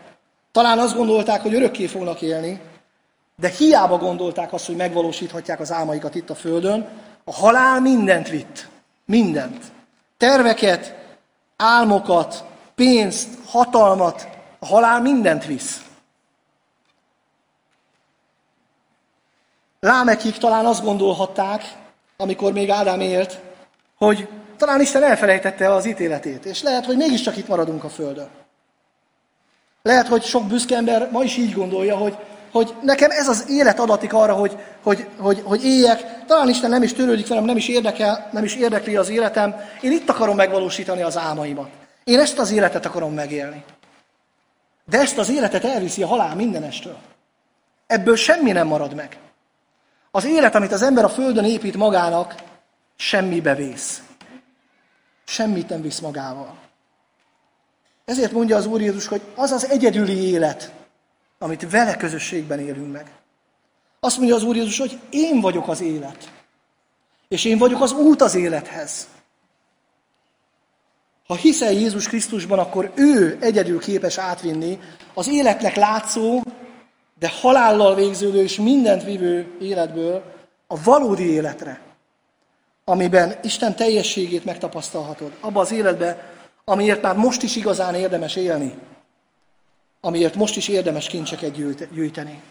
talán 0.51 0.79
azt 0.79 0.95
gondolták, 0.95 1.41
hogy 1.41 1.53
örökké 1.53 1.85
fognak 1.85 2.21
élni, 2.21 2.61
de 3.35 3.47
hiába 3.47 3.97
gondolták 3.97 4.53
azt, 4.53 4.65
hogy 4.65 4.75
megvalósíthatják 4.75 5.59
az 5.59 5.71
álmaikat 5.71 6.15
itt 6.15 6.29
a 6.29 6.35
Földön, 6.35 6.87
a 7.23 7.33
halál 7.33 7.79
mindent 7.79 8.29
vitt. 8.29 8.67
Mindent. 9.05 9.63
Terveket, 10.19 10.95
álmokat, 11.57 12.43
pénzt, 12.75 13.27
hatalmat, 13.45 14.27
a 14.59 14.65
halál 14.65 15.01
mindent 15.01 15.45
visz. 15.45 15.81
Lámekig 19.79 20.37
talán 20.37 20.65
azt 20.65 20.83
gondolhatták, 20.83 21.75
amikor 22.17 22.53
még 22.53 22.69
Ádám 22.69 22.99
élt, 22.99 23.39
hogy 23.97 24.27
talán 24.57 24.81
Isten 24.81 25.03
elfelejtette 25.03 25.73
az 25.73 25.85
ítéletét, 25.85 26.45
és 26.45 26.61
lehet, 26.61 26.85
hogy 26.85 26.97
mégiscsak 26.97 27.37
itt 27.37 27.47
maradunk 27.47 27.83
a 27.83 27.89
Földön. 27.89 28.29
Lehet, 29.81 30.07
hogy 30.07 30.23
sok 30.23 30.47
büszke 30.47 30.75
ember 30.75 31.11
ma 31.11 31.23
is 31.23 31.37
így 31.37 31.53
gondolja, 31.53 31.97
hogy, 31.97 32.17
hogy 32.51 32.73
nekem 32.81 33.11
ez 33.11 33.27
az 33.27 33.45
élet 33.49 33.79
adatik 33.79 34.13
arra, 34.13 34.33
hogy, 34.33 34.57
hogy, 34.83 35.07
hogy, 35.17 35.41
hogy 35.43 35.65
éljek, 35.65 36.25
talán 36.25 36.49
Isten 36.49 36.69
nem 36.69 36.83
is 36.83 36.93
törődik 36.93 37.27
velem, 37.27 37.43
nem 37.43 37.57
is 37.57 37.67
érdekel, 37.67 38.29
nem 38.31 38.43
is 38.43 38.55
érdekli 38.55 38.95
az 38.95 39.09
életem, 39.09 39.55
én 39.81 39.91
itt 39.91 40.09
akarom 40.09 40.35
megvalósítani 40.35 41.01
az 41.01 41.17
álmaimat. 41.17 41.69
Én 42.03 42.19
ezt 42.19 42.39
az 42.39 42.51
életet 42.51 42.85
akarom 42.85 43.13
megélni. 43.13 43.63
De 44.85 44.99
ezt 44.99 45.17
az 45.17 45.29
életet 45.29 45.63
elviszi 45.63 46.03
a 46.03 46.07
halál 46.07 46.35
mindenestől. 46.35 46.97
Ebből 47.87 48.15
semmi 48.15 48.51
nem 48.51 48.67
marad 48.67 48.93
meg. 48.93 49.17
Az 50.11 50.25
élet, 50.25 50.55
amit 50.55 50.71
az 50.71 50.81
ember 50.81 51.03
a 51.03 51.09
Földön 51.09 51.45
épít 51.45 51.75
magának, 51.77 52.35
semmibe 52.95 53.55
vész. 53.55 54.01
Semmit 55.25 55.69
nem 55.69 55.81
visz 55.81 55.99
magával. 55.99 56.55
Ezért 58.05 58.31
mondja 58.31 58.55
az 58.55 58.65
Úr 58.65 58.81
Jézus, 58.81 59.07
hogy 59.07 59.21
az 59.35 59.51
az 59.51 59.69
egyedüli 59.69 60.31
élet, 60.31 60.71
amit 61.39 61.69
vele 61.69 61.95
közösségben 61.95 62.59
élünk 62.59 62.91
meg. 62.91 63.11
Azt 63.99 64.17
mondja 64.17 64.35
az 64.35 64.43
Úr 64.43 64.55
Jézus, 64.55 64.79
hogy 64.79 64.99
én 65.09 65.41
vagyok 65.41 65.67
az 65.67 65.81
élet. 65.81 66.31
És 67.27 67.45
én 67.45 67.57
vagyok 67.57 67.81
az 67.81 67.91
út 67.91 68.21
az 68.21 68.35
élethez. 68.35 69.07
Ha 71.27 71.35
hiszel 71.35 71.71
Jézus 71.71 72.07
Krisztusban, 72.07 72.59
akkor 72.59 72.91
ő 72.95 73.37
egyedül 73.41 73.79
képes 73.79 74.17
átvinni 74.17 74.79
az 75.13 75.27
életnek 75.27 75.75
látszó, 75.75 76.41
de 77.19 77.29
halállal 77.41 77.95
végződő 77.95 78.41
és 78.41 78.55
mindent 78.55 79.03
vívő 79.03 79.57
életből 79.61 80.23
a 80.67 80.83
valódi 80.83 81.31
életre, 81.31 81.79
amiben 82.85 83.35
Isten 83.43 83.75
teljességét 83.75 84.45
megtapasztalhatod. 84.45 85.31
Abba 85.39 85.59
az 85.59 85.71
életbe, 85.71 86.33
amiért 86.65 87.01
már 87.01 87.15
most 87.15 87.43
is 87.43 87.55
igazán 87.55 87.95
érdemes 87.95 88.35
élni. 88.35 88.77
Amiért 90.01 90.35
most 90.35 90.57
is 90.57 90.67
érdemes 90.67 91.07
kincseket 91.07 91.51
gyűjteni. 91.93 92.41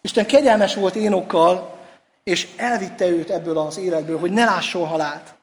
Isten 0.00 0.26
kegyelmes 0.26 0.74
volt 0.74 0.94
Énokkal, 0.94 1.78
és 2.24 2.48
elvitte 2.56 3.06
őt 3.08 3.30
ebből 3.30 3.58
az 3.58 3.78
életből, 3.78 4.18
hogy 4.18 4.30
ne 4.30 4.44
lásson 4.44 4.86
halált. 4.86 5.34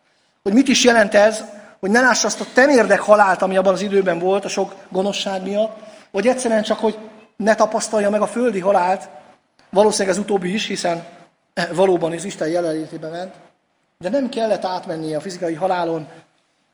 Hogy 0.44 0.54
mit 0.54 0.68
is 0.68 0.84
jelent 0.84 1.14
ez, 1.14 1.44
hogy 1.80 1.90
ne 1.90 2.02
lássa 2.02 2.28
azt 2.28 2.42
a 2.42 2.46
temérdek 2.54 3.00
halált, 3.00 3.42
ami 3.42 3.58
abban 3.58 3.74
az 3.74 3.82
időben 3.82 4.20
volt, 4.20 4.46
a 4.46 4.50
sok 4.50 4.76
gonoszság 4.90 5.44
miatt, 5.44 5.78
vagy 6.12 6.28
egyszerűen 6.28 6.64
csak, 6.64 6.80
hogy 6.80 6.98
ne 7.36 7.56
tapasztalja 7.56 8.10
meg 8.10 8.22
a 8.22 8.28
földi 8.28 8.60
halált, 8.60 9.10
valószínűleg 9.70 10.18
ez 10.18 10.22
utóbbi 10.24 10.54
is, 10.54 10.68
hiszen 10.68 11.06
valóban 11.74 12.12
az 12.12 12.24
Isten 12.24 12.48
jelenlétében 12.48 13.12
ment, 13.12 13.34
de 13.98 14.10
nem 14.10 14.30
kellett 14.30 14.66
átmennie 14.66 15.18
a 15.18 15.22
fizikai 15.22 15.54
halálon, 15.54 16.08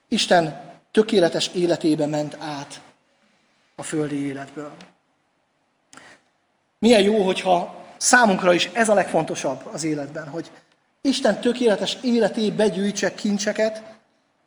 Isten 0.07 0.61
tökéletes 0.91 1.49
életébe 1.53 2.05
ment 2.05 2.37
át 2.39 2.81
a 3.81 3.83
földi 3.83 4.25
életből. 4.25 4.71
Milyen 6.79 7.01
jó, 7.01 7.23
hogyha 7.23 7.75
számunkra 7.97 8.53
is 8.53 8.69
ez 8.73 8.89
a 8.89 8.93
legfontosabb 8.93 9.69
az 9.71 9.83
életben, 9.83 10.27
hogy 10.27 10.51
Isten 11.01 11.41
tökéletes 11.41 11.97
életébe 12.01 12.67
gyűjtsek 12.67 13.15
kincseket, 13.15 13.83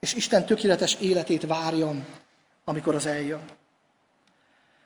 és 0.00 0.14
Isten 0.14 0.46
tökéletes 0.46 0.96
életét 1.00 1.46
várjam, 1.46 2.06
amikor 2.64 2.94
az 2.94 3.06
eljön. 3.06 3.40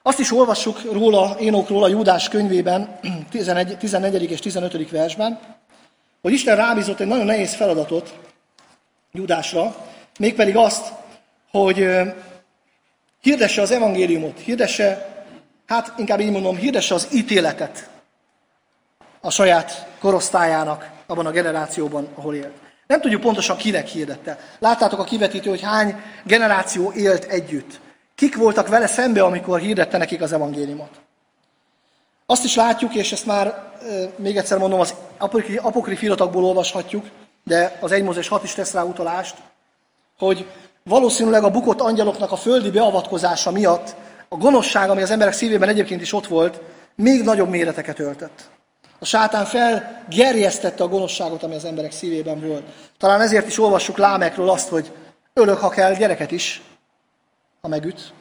Azt 0.03 0.19
is 0.19 0.33
olvassuk 0.33 0.93
róla, 0.93 1.37
Énokról 1.39 1.85
a 1.85 1.89
Júdás 1.89 2.29
könyvében, 2.29 2.99
11, 3.31 3.79
14. 3.79 4.31
és 4.31 4.41
15. 4.41 4.91
versben, 4.91 5.41
hogy 6.23 6.33
Isten 6.33 6.57
rábízott 6.57 7.01
egy 7.01 7.07
nagyon 7.07 7.27
nehéz 7.27 7.55
feladatot 7.55 8.19
Júdásra, 9.13 9.77
mégpedig 10.19 10.57
azt, 10.57 10.93
hogy 11.51 11.89
hirdesse 13.29 13.63
az 13.63 13.71
evangéliumot, 13.71 14.39
hirdesse, 14.39 15.09
hát 15.67 15.93
inkább 15.97 16.21
így 16.21 16.31
mondom, 16.31 16.57
hirdesse 16.57 16.95
az 16.95 17.09
ítéletet 17.13 17.89
a 19.21 19.31
saját 19.31 19.87
korosztályának 19.99 20.91
abban 21.07 21.27
a 21.27 21.31
generációban, 21.31 22.09
ahol 22.15 22.35
élt. 22.35 22.57
Nem 22.87 23.01
tudjuk 23.01 23.21
pontosan 23.21 23.57
kinek 23.57 23.87
hirdette. 23.87 24.39
Láttátok 24.59 24.99
a 24.99 25.05
kivetítő, 25.05 25.51
hogy 25.51 25.63
hány 25.63 26.03
generáció 26.25 26.93
élt 26.93 27.25
együtt. 27.25 27.81
Kik 28.15 28.37
voltak 28.37 28.69
vele 28.69 28.87
szembe, 28.87 29.23
amikor 29.23 29.61
hirdette 29.61 29.99
nekik 29.99 30.21
az 30.21 30.33
evangéliumot. 30.33 31.01
Azt 32.27 32.45
is 32.45 32.55
látjuk, 32.55 32.95
és 32.95 33.13
ezt 33.13 33.27
már 33.27 33.73
még 34.17 34.37
egyszer 34.37 34.59
mondom, 34.59 34.81
az 34.81 34.95
apokrif 35.63 36.03
iratokból 36.03 36.45
olvashatjuk, 36.45 37.07
de 37.45 37.79
az 37.81 37.93
1 37.93 38.03
Mózes 38.03 38.29
6 38.29 38.43
is 38.43 38.55
tesz 38.55 38.73
rá 38.73 38.83
utalást, 38.83 39.37
hogy 40.19 40.47
valószínűleg 40.89 41.45
a 41.45 41.51
bukott 41.51 41.81
angyaloknak 41.81 42.33
a 42.33 42.37
földi 42.37 42.71
beavatkozása 42.71 43.51
miatt 43.51 43.95
a 44.29 44.37
gonoszság, 44.37 44.91
ami 44.91 45.03
az 45.03 45.11
emberek 45.11 45.33
szívében 45.33 45.69
egyébként 45.69 46.01
is 46.01 46.13
ott 46.13 46.27
volt, 46.27 46.61
még 46.95 47.23
nagyobb 47.23 47.49
méreteket 47.49 47.99
öltött. 47.99 48.51
A 48.99 49.05
sátán 49.05 49.45
felgerjesztette 49.45 50.83
a 50.83 50.89
gonoszságot, 50.89 51.43
ami 51.43 51.55
az 51.55 51.65
emberek 51.65 51.93
szívében 51.93 52.41
volt. 52.41 52.63
Talán 52.99 53.21
ezért 53.21 53.47
is 53.47 53.59
olvassuk 53.59 53.97
Lámekről 53.97 54.49
azt, 54.49 54.69
hogy 54.69 54.93
ölök, 55.33 55.59
ha 55.59 55.69
kell, 55.69 55.95
gyereket 55.95 56.31
is, 56.31 56.63
ha 57.61 57.69
megüt. 57.69 58.13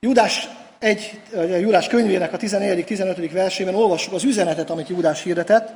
Júdás, 0.00 0.48
egy, 0.78 1.20
Júdás 1.60 1.86
könyvének 1.86 2.32
a 2.32 2.36
14.-15. 2.36 3.30
versében 3.32 3.74
olvassuk 3.74 4.12
az 4.12 4.24
üzenetet, 4.24 4.70
amit 4.70 4.88
Júdás 4.88 5.22
hirdetett, 5.22 5.72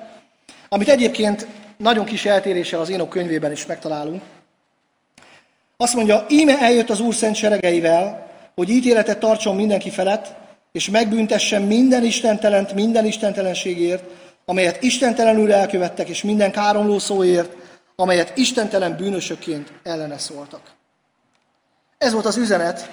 amit 0.68 0.88
egyébként 0.88 1.46
nagyon 1.76 2.04
kis 2.04 2.24
eltéréssel 2.24 2.80
az 2.80 2.88
Énok 2.88 3.08
könyvében 3.08 3.52
is 3.52 3.66
megtalálunk. 3.66 4.22
Azt 5.80 5.94
mondja, 5.94 6.24
íme 6.28 6.58
eljött 6.58 6.90
az 6.90 7.00
Úr 7.00 7.14
szent 7.14 7.34
seregeivel, 7.34 8.26
hogy 8.54 8.68
ítéletet 8.68 9.18
tartson 9.18 9.56
mindenki 9.56 9.90
felett, 9.90 10.34
és 10.72 10.90
megbüntessen 10.90 11.62
minden 11.62 12.04
istentelent 12.04 12.72
minden 12.74 13.04
istentelenségért, 13.04 14.04
amelyet 14.44 14.82
istentelenül 14.82 15.52
elkövettek, 15.52 16.08
és 16.08 16.22
minden 16.22 16.50
káromló 16.50 16.98
szóért, 16.98 17.52
amelyet 17.96 18.36
istentelen 18.36 18.96
bűnösökként 18.96 19.72
ellene 19.82 20.18
szóltak. 20.18 20.60
Ez 21.98 22.12
volt 22.12 22.26
az 22.26 22.36
üzenet, 22.36 22.90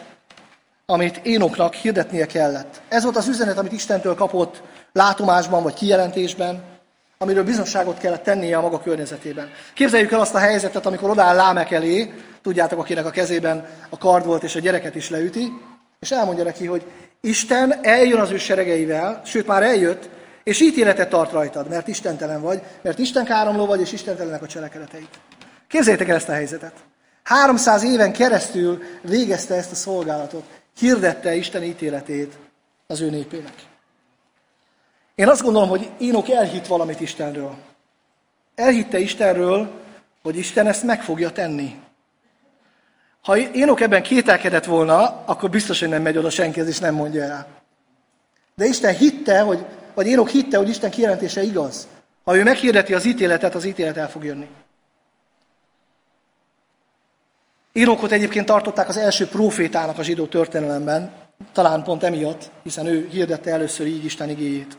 amit 0.86 1.20
Énoknak 1.24 1.74
hirdetnie 1.74 2.26
kellett. 2.26 2.82
Ez 2.90 3.04
volt 3.04 3.18
az 3.18 3.28
üzenet, 3.28 3.58
amit 3.58 3.72
Istentől 3.72 4.16
kapott 4.16 4.62
látomásban 4.94 5.64
vagy 5.64 5.74
kijelentésben, 5.74 6.64
amiről 7.18 7.44
bizonságot 7.44 7.98
kellett 7.98 8.24
tennie 8.24 8.58
a 8.58 8.62
maga 8.62 8.82
környezetében. 8.82 9.52
Képzeljük 9.74 10.12
el 10.12 10.20
azt 10.20 10.36
a 10.36 10.40
helyzetet, 10.40 10.86
amikor 10.86 11.10
odáll 11.10 11.36
Lámek 11.36 11.72
elé, 11.72 12.14
tudjátok, 12.42 12.80
akinek 12.80 13.06
a 13.06 13.10
kezében 13.10 13.66
a 13.90 13.98
kard 13.98 14.26
volt, 14.26 14.44
és 14.44 14.56
a 14.56 14.60
gyereket 14.60 14.96
is 14.96 15.10
leüti, 15.10 15.52
és 16.00 16.12
elmondja 16.12 16.44
neki, 16.44 16.66
hogy 16.66 16.86
Isten 17.22 17.80
eljön 17.82 18.20
az 18.20 18.32
ő 18.32 18.38
seregeivel, 18.38 19.22
sőt 19.26 19.48
már 19.48 19.64
eljött, 19.64 20.10
és 20.44 20.60
ítéletet 20.60 21.10
tart 21.10 21.32
rajtad, 21.32 21.70
mert 21.70 21.88
istentelen 21.88 22.42
vagy, 22.42 22.62
mert 22.82 23.00
Isten 23.00 23.26
káromló 23.26 23.66
vagy, 23.66 23.82
és 23.82 23.92
istentelenek 23.92 24.42
a 24.42 24.48
cselekedeteit. 24.48 25.20
Képzeljétek 25.68 26.08
el 26.08 26.16
ezt 26.16 26.30
a 26.30 26.34
helyzetet. 26.34 26.74
300 27.24 27.84
éven 27.84 28.14
keresztül 28.14 28.82
végezte 29.02 29.56
ezt 29.56 29.72
a 29.72 29.76
szolgálatot, 29.76 30.44
hirdette 30.80 31.36
Isten 31.36 31.64
ítéletét 31.64 32.38
az 32.88 33.02
ő 33.02 33.10
népének. 33.10 33.54
Én 35.18 35.28
azt 35.28 35.42
gondolom, 35.42 35.70
hogy 35.70 35.90
Énok 35.98 36.30
elhitt 36.30 36.68
valamit 36.68 37.00
Istenről. 37.00 37.56
Elhitte 38.56 39.00
Istenről, 39.00 39.70
hogy 40.22 40.38
Isten 40.38 40.68
ezt 40.68 40.84
meg 40.84 41.04
fogja 41.04 41.32
tenni. 41.32 41.80
Ha 43.22 43.38
Énok 43.38 43.82
ebben 43.82 44.04
kételkedett 44.04 44.66
volna, 44.66 45.24
akkor 45.26 45.50
biztos, 45.50 45.80
hogy 45.80 45.90
nem 45.90 46.02
megy 46.02 46.18
oda 46.18 46.30
senkihez, 46.30 46.68
és 46.68 46.80
nem 46.80 46.94
mondja 46.94 47.24
el. 47.24 47.48
De 48.56 48.66
Isten 48.66 48.96
hitte, 48.96 49.42
hogy, 49.42 49.66
vagy 49.94 50.08
Énok 50.08 50.30
hitte, 50.30 50.58
hogy 50.58 50.70
Isten 50.70 50.90
kijelentése 50.90 51.44
igaz. 51.44 51.88
Ha 52.24 52.38
ő 52.38 52.44
meghirdeti 52.44 52.94
az 52.94 53.06
ítéletet, 53.06 53.56
az 53.56 53.66
ítélet 53.66 53.98
el 53.98 54.10
fog 54.10 54.24
jönni. 54.24 54.48
Énokot 57.72 58.12
egyébként 58.12 58.46
tartották 58.46 58.90
az 58.90 58.98
első 58.98 59.28
profétának 59.28 59.98
a 59.98 60.04
zsidó 60.04 60.26
történelemben, 60.26 61.12
talán 61.52 61.84
pont 61.84 62.04
emiatt, 62.04 62.52
hiszen 62.64 62.86
ő 62.86 63.08
hirdette 63.12 63.52
először 63.52 63.88
így 63.88 64.06
Isten 64.06 64.30
igéjét. 64.30 64.78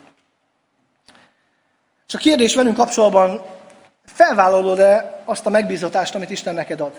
És 2.09 2.15
a 2.15 2.19
kérdés 2.19 2.55
velünk 2.55 2.77
kapcsolatban, 2.77 3.43
felvállalod-e 4.05 5.23
azt 5.25 5.47
a 5.47 5.51
megbízatást, 5.51 6.15
amit 6.15 6.31
Isten 6.31 6.55
neked 6.55 6.81
ad? 6.81 6.93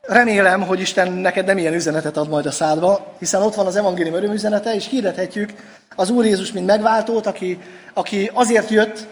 Remélem, 0.00 0.62
hogy 0.62 0.80
Isten 0.80 1.12
neked 1.12 1.46
nem 1.46 1.58
ilyen 1.58 1.74
üzenetet 1.74 2.16
ad 2.16 2.28
majd 2.28 2.46
a 2.46 2.50
szádba, 2.50 3.14
hiszen 3.18 3.42
ott 3.42 3.54
van 3.54 3.66
az 3.66 3.76
evangélium 3.76 4.14
örömüzenete, 4.14 4.74
és 4.74 4.88
hirdethetjük 4.88 5.52
az 5.96 6.10
Úr 6.10 6.24
Jézus, 6.24 6.52
mint 6.52 6.66
megváltót, 6.66 7.26
aki, 7.26 7.58
aki 7.94 8.30
azért 8.34 8.68
jött, 8.68 9.06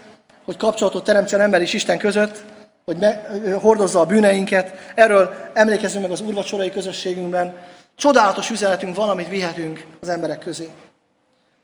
hogy 0.44 0.56
kapcsolatot 0.56 1.04
teremtsen 1.04 1.40
ember 1.40 1.60
és 1.60 1.72
Isten 1.72 1.98
között, 1.98 2.44
hogy 2.84 2.96
me, 2.96 3.22
hordozza 3.60 4.00
a 4.00 4.06
bűneinket. 4.06 4.72
Erről 4.94 5.34
emlékezünk 5.52 6.02
meg 6.02 6.10
az 6.10 6.20
úrvacsorai 6.20 6.70
közösségünkben. 6.70 7.56
Csodálatos 7.94 8.50
üzenetünk 8.50 8.96
van, 8.96 9.08
amit 9.08 9.28
vihetünk 9.28 9.86
az 10.00 10.08
emberek 10.08 10.38
közé. 10.38 10.68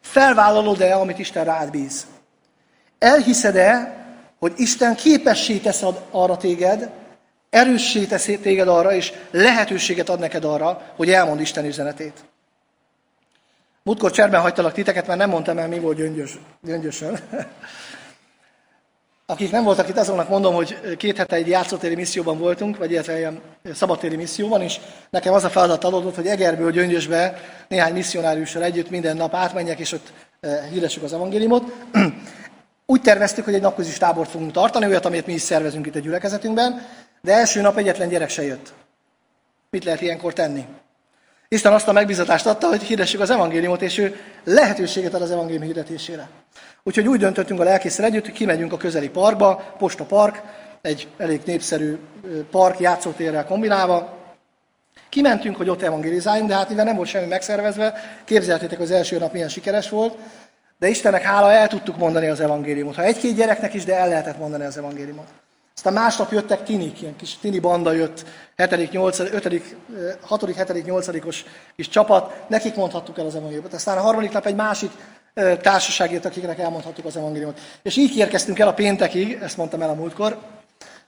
Felvállalod-e, 0.02 0.94
amit 0.94 1.18
Isten 1.18 1.44
rád 1.44 1.70
bíz? 1.70 2.06
Elhiszed-e, 2.98 3.96
hogy 4.38 4.52
Isten 4.56 4.94
képessé 4.94 5.56
tesz 5.56 5.84
arra 6.10 6.36
téged, 6.36 6.90
erőssé 7.50 8.04
tesz 8.04 8.24
téged 8.24 8.68
arra, 8.68 8.92
és 8.92 9.12
lehetőséget 9.30 10.08
ad 10.08 10.18
neked 10.18 10.44
arra, 10.44 10.92
hogy 10.96 11.10
elmond 11.10 11.40
Isten 11.40 11.64
üzenetét. 11.64 12.24
Múltkor 13.82 14.10
cserben 14.10 14.40
hagytalak 14.40 14.72
titeket, 14.72 15.06
mert 15.06 15.18
nem 15.18 15.30
mondtam 15.30 15.58
el, 15.58 15.68
mi 15.68 15.78
volt 15.78 15.96
gyöngyös, 15.96 16.38
gyöngyösön. 16.62 17.18
Akik 19.26 19.50
nem 19.50 19.64
voltak 19.64 19.88
itt, 19.88 19.96
azonnak 19.96 20.28
mondom, 20.28 20.54
hogy 20.54 20.96
két 20.96 21.16
hete 21.16 21.36
egy 21.36 21.48
játszótéri 21.48 21.94
misszióban 21.94 22.38
voltunk, 22.38 22.76
vagy 22.76 22.90
illetve 22.90 23.18
ilyen 23.18 23.40
szabadtéri 23.72 24.16
misszióban, 24.16 24.62
és 24.62 24.80
nekem 25.10 25.34
az 25.34 25.44
a 25.44 25.50
feladat 25.50 25.84
adódott, 25.84 26.14
hogy 26.14 26.26
Egerből 26.26 26.70
Gyöngyösbe 26.70 27.40
néhány 27.68 27.92
misszionáriussal 27.92 28.62
együtt 28.62 28.90
minden 28.90 29.16
nap 29.16 29.34
átmenjek, 29.34 29.78
és 29.78 29.92
ott 29.92 30.12
eh, 30.40 30.68
hirdessük 30.70 31.02
az 31.02 31.12
evangéliumot. 31.12 31.72
Úgy 32.86 33.00
terveztük, 33.02 33.44
hogy 33.44 33.54
egy 33.54 33.60
napközis 33.60 33.98
tábort 33.98 34.30
fogunk 34.30 34.52
tartani, 34.52 34.86
olyat, 34.86 35.04
amit 35.04 35.26
mi 35.26 35.32
is 35.32 35.42
szervezünk 35.42 35.86
itt 35.86 35.94
a 35.94 35.98
gyülekezetünkben, 35.98 36.86
de 37.20 37.32
első 37.32 37.60
nap 37.60 37.76
egyetlen 37.76 38.08
gyerek 38.08 38.28
se 38.28 38.42
jött. 38.42 38.72
Mit 39.70 39.84
lehet 39.84 40.00
ilyenkor 40.00 40.32
tenni? 40.32 40.64
Isten 41.52 41.72
azt 41.72 41.88
a 41.88 41.92
megbizatást 41.92 42.46
adta, 42.46 42.68
hogy 42.68 42.82
hirdessük 42.82 43.20
az 43.20 43.30
evangéliumot, 43.30 43.82
és 43.82 43.98
ő 43.98 44.16
lehetőséget 44.44 45.14
ad 45.14 45.22
az 45.22 45.30
evangélium 45.30 45.62
hirdetésére. 45.62 46.28
Úgyhogy 46.82 47.08
úgy 47.08 47.18
döntöttünk 47.18 47.60
a 47.60 47.64
lelkészre 47.64 48.04
együtt, 48.04 48.24
hogy 48.24 48.34
kimegyünk 48.34 48.72
a 48.72 48.76
közeli 48.76 49.08
parkba, 49.08 49.74
Posta 49.78 50.04
Park, 50.04 50.42
egy 50.82 51.08
elég 51.18 51.40
népszerű 51.44 51.98
park 52.50 52.80
játszótérrel 52.80 53.44
kombinálva. 53.44 54.18
Kimentünk, 55.08 55.56
hogy 55.56 55.68
ott 55.68 55.82
evangelizáljunk, 55.82 56.48
de 56.48 56.54
hát 56.54 56.68
mivel 56.68 56.84
nem 56.84 56.96
volt 56.96 57.08
semmi 57.08 57.26
megszervezve, 57.26 57.94
képzeltétek 58.24 58.80
az 58.80 58.90
első 58.90 59.18
nap 59.18 59.32
milyen 59.32 59.48
sikeres 59.48 59.88
volt, 59.88 60.16
de 60.78 60.88
Istennek 60.88 61.22
hála 61.22 61.52
el 61.52 61.68
tudtuk 61.68 61.96
mondani 61.96 62.26
az 62.26 62.40
evangéliumot. 62.40 62.94
Ha 62.94 63.02
egy-két 63.02 63.34
gyereknek 63.34 63.74
is, 63.74 63.84
de 63.84 63.96
el 63.96 64.08
lehetett 64.08 64.38
mondani 64.38 64.64
az 64.64 64.78
evangéliumot. 64.78 65.28
Aztán 65.74 65.92
másnap 65.92 66.32
jöttek 66.32 66.62
tinik, 66.62 67.00
ilyen 67.00 67.16
kis 67.16 67.38
tini 67.38 67.58
banda 67.58 67.92
jött, 67.92 68.24
7., 68.56 68.90
8., 68.90 69.18
5., 69.18 69.76
6., 70.20 70.46
7., 70.46 70.84
8. 70.84 71.08
kis 71.76 71.88
csapat, 71.88 72.48
nekik 72.48 72.74
mondhattuk 72.74 73.18
el 73.18 73.26
az 73.26 73.34
evangéliumot. 73.34 73.72
Aztán 73.72 73.98
a 73.98 74.00
harmadik 74.00 74.32
nap 74.32 74.46
egy 74.46 74.54
másik 74.54 74.90
társaság 75.60 76.12
jött, 76.12 76.24
akiknek 76.24 76.58
elmondhattuk 76.58 77.04
az 77.04 77.16
evangéliumot. 77.16 77.60
És 77.82 77.96
így 77.96 78.16
érkeztünk 78.16 78.58
el 78.58 78.68
a 78.68 78.74
péntekig, 78.74 79.38
ezt 79.42 79.56
mondtam 79.56 79.82
el 79.82 79.90
a 79.90 79.94
múltkor, 79.94 80.38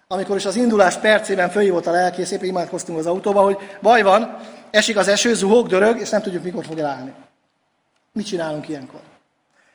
amikor 0.09 0.37
is 0.37 0.45
az 0.45 0.57
indulás 0.57 0.97
percében 0.97 1.51
fölhívott 1.51 1.87
a 1.87 1.91
lelkész, 1.91 2.31
éppen 2.31 2.49
imádkoztunk 2.49 2.99
az 2.99 3.07
autóba, 3.07 3.41
hogy 3.43 3.59
baj 3.83 4.03
van, 4.03 4.37
esik 4.71 4.97
az 4.97 5.09
eső, 5.09 5.35
zuhog, 5.35 5.67
dörög, 5.67 6.01
és 6.01 6.11
nem 6.11 6.23
tudjuk, 6.23 6.43
mikor 6.43 6.65
fog 6.65 6.79
elállni. 6.79 7.13
Mit 8.13 8.27
csinálunk 8.27 8.69
ilyenkor? 8.69 9.01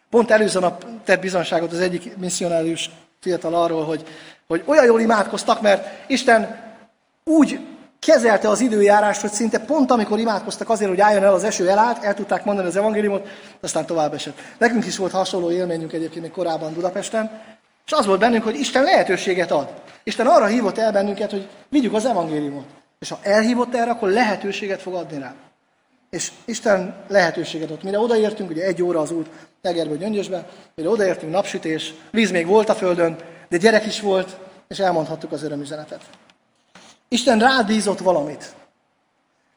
Pont 0.09 0.31
előző 0.31 0.59
nap 0.59 0.85
tett 1.03 1.21
bizonságot 1.21 1.71
az 1.71 1.79
egyik 1.79 2.17
misszionárius 2.17 2.89
fiatal 3.19 3.55
arról, 3.55 3.85
hogy 3.85 4.03
hogy 4.49 4.63
olyan 4.65 4.85
jól 4.85 5.01
imádkoztak, 5.01 5.61
mert 5.61 5.87
Isten 6.07 6.57
úgy 7.23 7.59
kezelte 7.99 8.49
az 8.49 8.61
időjárást, 8.61 9.21
hogy 9.21 9.31
szinte 9.31 9.59
pont 9.59 9.91
amikor 9.91 10.19
imádkoztak 10.19 10.69
azért, 10.69 10.89
hogy 10.89 11.01
álljon 11.01 11.23
el 11.23 11.33
az 11.33 11.43
eső 11.43 11.69
elállt, 11.69 12.03
el 12.03 12.13
tudták 12.13 12.45
mondani 12.45 12.67
az 12.67 12.75
evangéliumot, 12.75 13.27
aztán 13.61 13.85
tovább 13.85 14.13
esett. 14.13 14.39
Nekünk 14.57 14.85
is 14.85 14.97
volt 14.97 15.11
hasonló 15.11 15.51
élményünk 15.51 15.93
egyébként 15.93 16.21
még 16.21 16.31
korábban 16.31 16.73
Budapesten, 16.73 17.41
És 17.85 17.91
az 17.91 18.05
volt 18.05 18.19
bennünk, 18.19 18.43
hogy 18.43 18.59
Isten 18.59 18.83
lehetőséget 18.83 19.51
ad. 19.51 19.73
Isten 20.03 20.27
arra 20.27 20.45
hívott 20.45 20.77
el 20.77 20.91
bennünket, 20.91 21.31
hogy 21.31 21.47
vigyük 21.69 21.93
az 21.93 22.05
evangéliumot. 22.05 22.65
És 22.99 23.09
ha 23.09 23.19
elhívott 23.21 23.75
erre, 23.75 23.91
akkor 23.91 24.09
lehetőséget 24.09 24.81
fog 24.81 24.93
adni 24.93 25.19
rá. 25.19 25.33
És 26.09 26.31
Isten 26.45 26.95
lehetőséget 27.07 27.69
adott. 27.69 27.83
Mire 27.83 27.99
odaértünk, 27.99 28.49
ugye 28.49 28.63
egy 28.63 28.83
óra 28.83 28.99
az 28.99 29.11
út 29.11 29.29
Egerből 29.61 29.97
Gyöngyösbe, 29.97 30.45
mire 30.75 30.89
odaértünk 30.89 31.31
napsütés, 31.31 31.93
víz 32.11 32.31
még 32.31 32.47
volt 32.47 32.69
a 32.69 32.75
földön, 32.75 33.17
de 33.49 33.57
gyerek 33.57 33.85
is 33.85 34.01
volt, 34.01 34.37
és 34.67 34.79
elmondhattuk 34.79 35.31
az 35.31 35.43
örömüzenetet. 35.43 36.01
Isten 37.07 37.39
rád 37.39 37.65
bízott 37.65 37.99
valamit. 37.99 38.53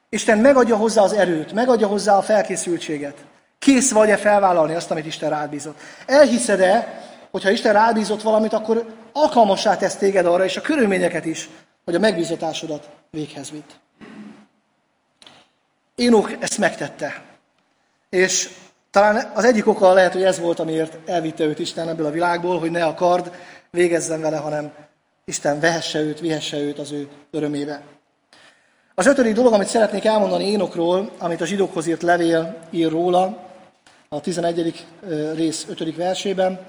Isten 0.09 0.38
megadja 0.38 0.76
hozzá 0.76 1.03
az 1.03 1.12
erőt, 1.12 1.53
megadja 1.53 1.86
hozzá 1.86 2.16
a 2.16 2.22
felkészültséget. 2.22 3.24
Kész 3.59 3.93
vagy-e 3.93 4.16
felvállalni 4.16 4.74
azt, 4.74 4.90
amit 4.90 5.07
Isten 5.07 5.30
rád 5.30 5.51
bízott? 5.51 5.80
Elhiszed-e, 6.07 7.03
hogyha 7.30 7.51
Isten 7.51 7.72
rád 7.72 7.95
bízott 7.95 8.22
valamit, 8.22 8.53
akkor 8.53 8.86
alkalmassá 9.12 9.76
tesz 9.76 9.97
téged 9.97 10.26
arra, 10.26 10.45
és 10.45 10.57
a 10.57 10.61
körülményeket 10.61 11.24
is, 11.24 11.49
hogy 11.84 11.95
a 11.95 11.99
megbízatásodat 11.99 12.88
véghez 13.11 13.51
vitt. 13.51 13.70
Énok 15.95 16.32
ezt 16.40 16.59
megtette. 16.59 17.22
És 18.09 18.51
talán 18.90 19.30
az 19.34 19.45
egyik 19.45 19.66
oka 19.66 19.93
lehet, 19.93 20.12
hogy 20.12 20.22
ez 20.22 20.38
volt, 20.38 20.59
amiért 20.59 21.09
elvitte 21.09 21.45
őt 21.45 21.59
Isten 21.59 21.88
ebből 21.88 22.07
a 22.07 22.11
világból, 22.11 22.59
hogy 22.59 22.70
ne 22.70 22.84
akard, 22.84 23.32
végezzen 23.76 24.20
vele, 24.20 24.36
hanem 24.36 24.72
Isten 25.24 25.60
vehesse 25.60 26.00
őt, 26.00 26.20
vihesse 26.20 26.56
őt 26.56 26.78
az 26.78 26.92
ő 26.92 27.08
örömébe. 27.30 27.82
Az 28.94 29.06
ötödik 29.06 29.34
dolog, 29.34 29.52
amit 29.52 29.66
szeretnék 29.66 30.04
elmondani 30.04 30.44
Énokról, 30.44 31.10
amit 31.18 31.40
a 31.40 31.44
zsidókhoz 31.44 31.86
írt 31.86 32.02
levél 32.02 32.58
ír 32.70 32.90
róla, 32.90 33.38
a 34.08 34.20
11. 34.20 34.86
rész 35.34 35.66
5. 35.68 35.96
versében, 35.96 36.64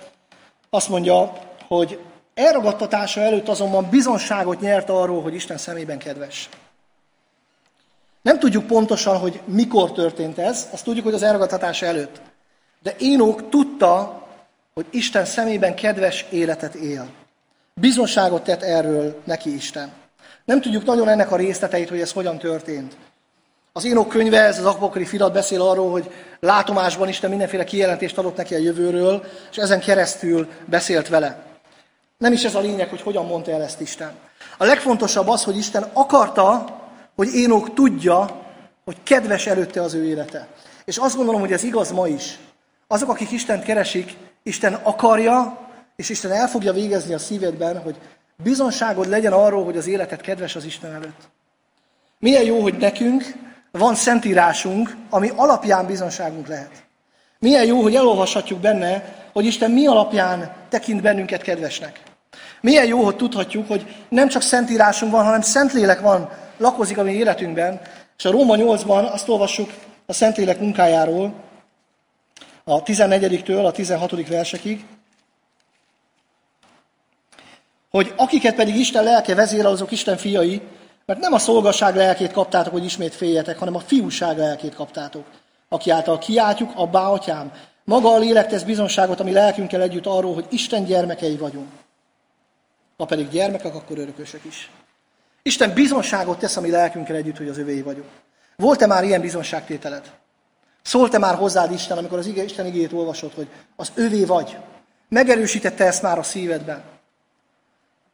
azt 0.69 0.89
mondja, 0.89 1.33
hogy 1.67 1.99
elragadtatása 2.33 3.21
előtt 3.21 3.47
azonban 3.47 3.89
bizonságot 3.89 4.59
nyert 4.59 4.89
arról, 4.89 5.21
hogy 5.21 5.33
Isten 5.33 5.57
szemében 5.57 5.97
kedves. 5.97 6.49
Nem 8.21 8.39
tudjuk 8.39 8.67
pontosan, 8.67 9.17
hogy 9.17 9.41
mikor 9.45 9.91
történt 9.91 10.37
ez, 10.37 10.67
azt 10.71 10.83
tudjuk, 10.83 11.05
hogy 11.05 11.13
az 11.13 11.23
elragadtatása 11.23 11.85
előtt. 11.85 12.21
De 12.81 12.95
Énok 12.97 13.49
tudta, 13.49 14.22
hogy 14.73 14.85
Isten 14.89 15.25
szemében 15.25 15.75
kedves 15.75 16.25
életet 16.29 16.73
él. 16.73 17.09
Bizonságot 17.73 18.43
tett 18.43 18.61
erről 18.61 19.21
neki 19.23 19.53
Isten. 19.53 19.91
Nem 20.45 20.61
tudjuk 20.61 20.85
nagyon 20.85 21.09
ennek 21.09 21.31
a 21.31 21.35
részleteit, 21.35 21.89
hogy 21.89 22.01
ez 22.01 22.11
hogyan 22.11 22.37
történt. 22.37 22.95
Az 23.73 23.85
Énok 23.85 24.09
könyve, 24.09 24.41
ez 24.41 24.59
az 24.59 24.65
apokri 24.65 25.05
filat 25.05 25.33
beszél 25.33 25.61
arról, 25.61 25.91
hogy 25.91 26.11
látomásban 26.39 27.07
Isten 27.07 27.29
mindenféle 27.29 27.63
kijelentést 27.63 28.17
adott 28.17 28.35
neki 28.35 28.55
a 28.55 28.57
jövőről, 28.57 29.23
és 29.51 29.57
ezen 29.57 29.79
keresztül 29.79 30.47
beszélt 30.65 31.07
vele. 31.07 31.45
Nem 32.17 32.33
is 32.33 32.43
ez 32.43 32.55
a 32.55 32.59
lényeg, 32.59 32.89
hogy 32.89 33.01
hogyan 33.01 33.25
mondta 33.25 33.51
el 33.51 33.61
ezt 33.61 33.81
Isten. 33.81 34.11
A 34.57 34.65
legfontosabb 34.65 35.27
az, 35.27 35.43
hogy 35.43 35.57
Isten 35.57 35.89
akarta, 35.93 36.79
hogy 37.15 37.33
Énok 37.33 37.73
tudja, 37.73 38.41
hogy 38.85 38.97
kedves 39.03 39.47
előtte 39.47 39.81
az 39.81 39.93
ő 39.93 40.05
élete. 40.05 40.47
És 40.85 40.97
azt 40.97 41.15
gondolom, 41.15 41.41
hogy 41.41 41.51
ez 41.51 41.63
igaz 41.63 41.91
ma 41.91 42.07
is. 42.07 42.39
Azok, 42.87 43.09
akik 43.09 43.31
Istent 43.31 43.63
keresik, 43.63 44.15
Isten 44.43 44.73
akarja, 44.73 45.57
és 45.95 46.09
Isten 46.09 46.31
el 46.31 46.47
fogja 46.47 46.73
végezni 46.73 47.13
a 47.13 47.19
szívedben, 47.19 47.81
hogy 47.81 47.95
bizonságod 48.43 49.07
legyen 49.07 49.33
arról, 49.33 49.63
hogy 49.63 49.77
az 49.77 49.87
életed 49.87 50.21
kedves 50.21 50.55
az 50.55 50.65
Isten 50.65 50.93
előtt. 50.93 51.29
Milyen 52.19 52.43
jó, 52.43 52.61
hogy 52.61 52.77
nekünk 52.77 53.23
van 53.71 53.95
szentírásunk, 53.95 54.95
ami 55.09 55.31
alapján 55.35 55.85
bizonságunk 55.85 56.47
lehet. 56.47 56.83
Milyen 57.39 57.65
jó, 57.65 57.81
hogy 57.81 57.95
elolvashatjuk 57.95 58.59
benne, 58.59 59.03
hogy 59.33 59.45
Isten 59.45 59.71
mi 59.71 59.87
alapján 59.87 60.53
tekint 60.69 61.01
bennünket 61.01 61.41
kedvesnek. 61.41 62.01
Milyen 62.61 62.85
jó, 62.85 63.03
hogy 63.03 63.15
tudhatjuk, 63.15 63.67
hogy 63.67 64.05
nem 64.09 64.27
csak 64.27 64.41
szentírásunk 64.41 65.11
van, 65.11 65.23
hanem 65.23 65.41
Szentlélek 65.41 65.99
van, 65.99 66.29
lakozik 66.57 66.97
a 66.97 67.03
mi 67.03 67.13
életünkben. 67.13 67.81
És 68.17 68.25
a 68.25 68.31
Róma 68.31 68.55
8-ban 68.57 69.11
azt 69.11 69.29
olvassuk 69.29 69.73
a 70.05 70.13
Szentlélek 70.13 70.59
munkájáról, 70.59 71.33
a 72.63 72.83
14-től 72.83 73.65
a 73.65 73.71
16. 73.71 74.27
versekig, 74.27 74.85
hogy 77.89 78.13
akiket 78.15 78.55
pedig 78.55 78.75
Isten 78.75 79.03
lelke 79.03 79.35
vezérel, 79.35 79.71
azok 79.71 79.91
Isten 79.91 80.17
fiai, 80.17 80.61
mert 81.05 81.19
nem 81.19 81.33
a 81.33 81.39
szolgasság 81.39 81.95
lelkét 81.95 82.31
kaptátok, 82.31 82.73
hogy 82.73 82.85
ismét 82.85 83.13
féljetek, 83.13 83.57
hanem 83.57 83.75
a 83.75 83.79
fiúság 83.79 84.37
lelkét 84.37 84.75
kaptátok, 84.75 85.25
aki 85.69 85.89
által 85.89 86.17
kiáltjuk, 86.17 86.71
abbá, 86.75 87.07
atyám. 87.07 87.51
Maga 87.83 88.09
a 88.09 88.17
lélek 88.17 88.47
tesz 88.47 88.63
bizonságot, 88.63 89.19
ami 89.19 89.31
lelkünkkel 89.31 89.81
együtt 89.81 90.05
arról, 90.05 90.33
hogy 90.33 90.45
Isten 90.49 90.85
gyermekei 90.85 91.37
vagyunk. 91.37 91.69
Ha 92.97 93.05
pedig 93.05 93.29
gyermekek, 93.29 93.75
akkor 93.75 93.97
örökösök 93.97 94.43
is. 94.45 94.71
Isten 95.41 95.73
bizonságot 95.73 96.39
tesz 96.39 96.57
a 96.57 96.61
mi 96.61 96.69
lelkünkkel 96.69 97.15
együtt, 97.15 97.37
hogy 97.37 97.47
az 97.47 97.57
övéi 97.57 97.81
vagyunk. 97.81 98.09
Volt-e 98.55 98.85
már 98.85 99.03
ilyen 99.03 99.21
bizonságtételed? 99.21 100.11
Szólt-e 100.83 101.17
már 101.17 101.35
hozzád 101.35 101.71
Isten, 101.71 101.97
amikor 101.97 102.17
az 102.17 102.25
Isten 102.25 102.65
igét 102.65 102.93
olvasott, 102.93 103.33
hogy 103.33 103.47
az 103.75 103.91
övé 103.95 104.25
vagy? 104.25 104.57
Megerősítette 105.09 105.85
ezt 105.85 106.01
már 106.01 106.17
a 106.17 106.23
szívedben? 106.23 106.83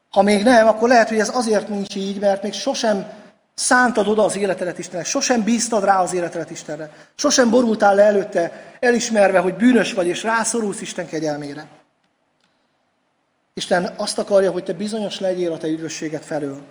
Ha 0.10 0.22
még 0.22 0.44
nem, 0.44 0.68
akkor 0.68 0.88
lehet, 0.88 1.10
hogy 1.10 1.20
ez 1.20 1.36
azért 1.36 1.70
nincs 1.70 1.96
így, 1.96 2.20
mert 2.20 2.44
még 2.44 2.54
sosem 2.54 3.12
szántad 3.54 4.08
oda 4.08 4.24
az 4.24 4.36
életedet 4.36 4.80
Istennek, 4.80 5.06
sosem 5.06 5.44
bíztad 5.44 5.84
rá 5.84 6.02
az 6.02 6.14
életedet 6.14 6.50
Istenre, 6.50 6.92
sosem 7.16 7.50
borultál 7.50 7.96
le 7.96 8.04
előtte, 8.04 8.52
elismerve, 8.80 9.40
hogy 9.40 9.54
bűnös 9.54 9.94
vagy, 9.94 10.08
és 10.08 10.24
rászorulsz 10.24 10.82
Isten 10.82 11.08
kegyelmére. 11.08 11.68
Isten 13.54 13.94
azt 13.98 14.18
akarja, 14.18 14.52
hogy 14.52 14.64
te 14.64 14.74
bizonyos 14.74 15.20
legyél 15.20 15.52
a 15.52 15.58
te 15.58 15.68
üdvösséget 15.68 16.26
felől. 16.26 16.62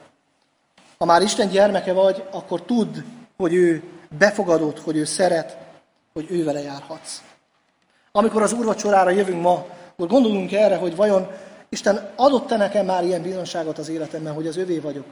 Ha 0.99 1.05
már 1.05 1.23
Isten 1.23 1.49
gyermeke 1.49 1.93
vagy, 1.93 2.25
akkor 2.31 2.63
tudd, 2.63 2.97
hogy 3.37 3.55
ő 3.55 3.83
befogadott, 4.19 4.81
hogy 4.81 4.97
ő 4.97 5.05
szeret, 5.05 5.57
hogy 6.19 6.31
ő 6.31 6.45
vele 6.45 6.63
járhatsz. 6.63 7.23
Amikor 8.13 8.43
az 8.43 8.53
úrvacsorára 8.53 9.11
jövünk 9.11 9.43
ma, 9.43 9.67
akkor 9.93 10.07
gondolunk 10.07 10.53
erre, 10.53 10.77
hogy 10.77 10.97
vajon 10.97 11.31
Isten 11.69 12.11
adott-e 12.17 12.57
nekem 12.57 12.87
már 12.87 13.05
ilyen 13.05 13.23
bizonságot 13.23 13.79
az 13.79 13.89
életemben, 13.89 14.35
hogy 14.35 14.47
az 14.47 14.57
övé 14.57 14.79
vagyok? 14.79 15.07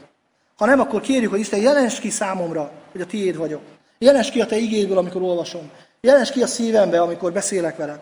Ha 0.56 0.66
nem, 0.66 0.80
akkor 0.80 1.00
kérjük, 1.00 1.30
hogy 1.30 1.40
Isten 1.40 1.60
jelens 1.60 1.98
ki 1.98 2.10
számomra, 2.10 2.72
hogy 2.92 3.00
a 3.00 3.06
tiéd 3.06 3.36
vagyok. 3.36 3.62
Jelens 3.98 4.30
ki 4.30 4.40
a 4.40 4.46
te 4.46 4.56
igédből, 4.56 4.98
amikor 4.98 5.22
olvasom. 5.22 5.70
Jelens 6.00 6.30
ki 6.30 6.42
a 6.42 6.46
szívembe, 6.46 7.00
amikor 7.00 7.32
beszélek 7.32 7.76
veled. 7.76 8.00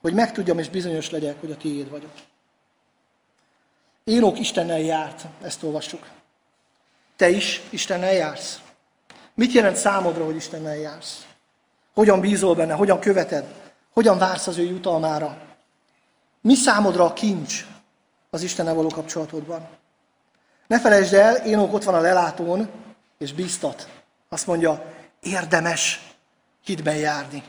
Hogy 0.00 0.12
megtudjam 0.12 0.58
és 0.58 0.68
bizonyos 0.68 1.10
legyek, 1.10 1.40
hogy 1.40 1.50
a 1.50 1.56
tiéd 1.56 1.90
vagyok. 1.90 2.12
Énok 4.04 4.38
Istennel 4.38 4.80
járt, 4.80 5.24
ezt 5.42 5.62
olvassuk. 5.62 6.06
Te 7.16 7.28
is 7.28 7.62
Istennel 7.70 8.12
jársz. 8.12 8.60
Mit 9.34 9.52
jelent 9.52 9.76
számodra, 9.76 10.24
hogy 10.24 10.36
Istennel 10.36 10.76
jársz? 10.76 11.24
Hogyan 12.00 12.20
bízol 12.20 12.54
benne, 12.54 12.74
hogyan 12.74 13.00
követed, 13.00 13.44
hogyan 13.92 14.18
vársz 14.18 14.46
az 14.46 14.58
ő 14.58 14.62
jutalmára? 14.62 15.38
Mi 16.40 16.54
számodra 16.54 17.04
a 17.04 17.12
kincs 17.12 17.66
az 18.30 18.42
Istennel 18.42 18.74
való 18.74 18.88
kapcsolatodban? 18.88 19.68
Ne 20.66 20.80
felejtsd 20.80 21.14
el, 21.14 21.36
Énok 21.36 21.72
ott 21.72 21.84
van 21.84 21.94
a 21.94 22.00
lelátón, 22.00 22.70
és 23.18 23.32
bíztat. 23.32 23.88
Azt 24.28 24.46
mondja, 24.46 24.94
érdemes 25.20 26.12
hitben 26.64 26.96
járni. 26.96 27.42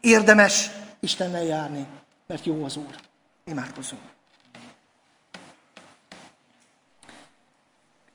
Érdemes 0.00 0.70
Istennel 1.00 1.44
járni, 1.44 1.86
mert 2.26 2.44
jó 2.44 2.64
az 2.64 2.76
Úr. 2.76 2.94
Imádkozzunk. 3.44 4.02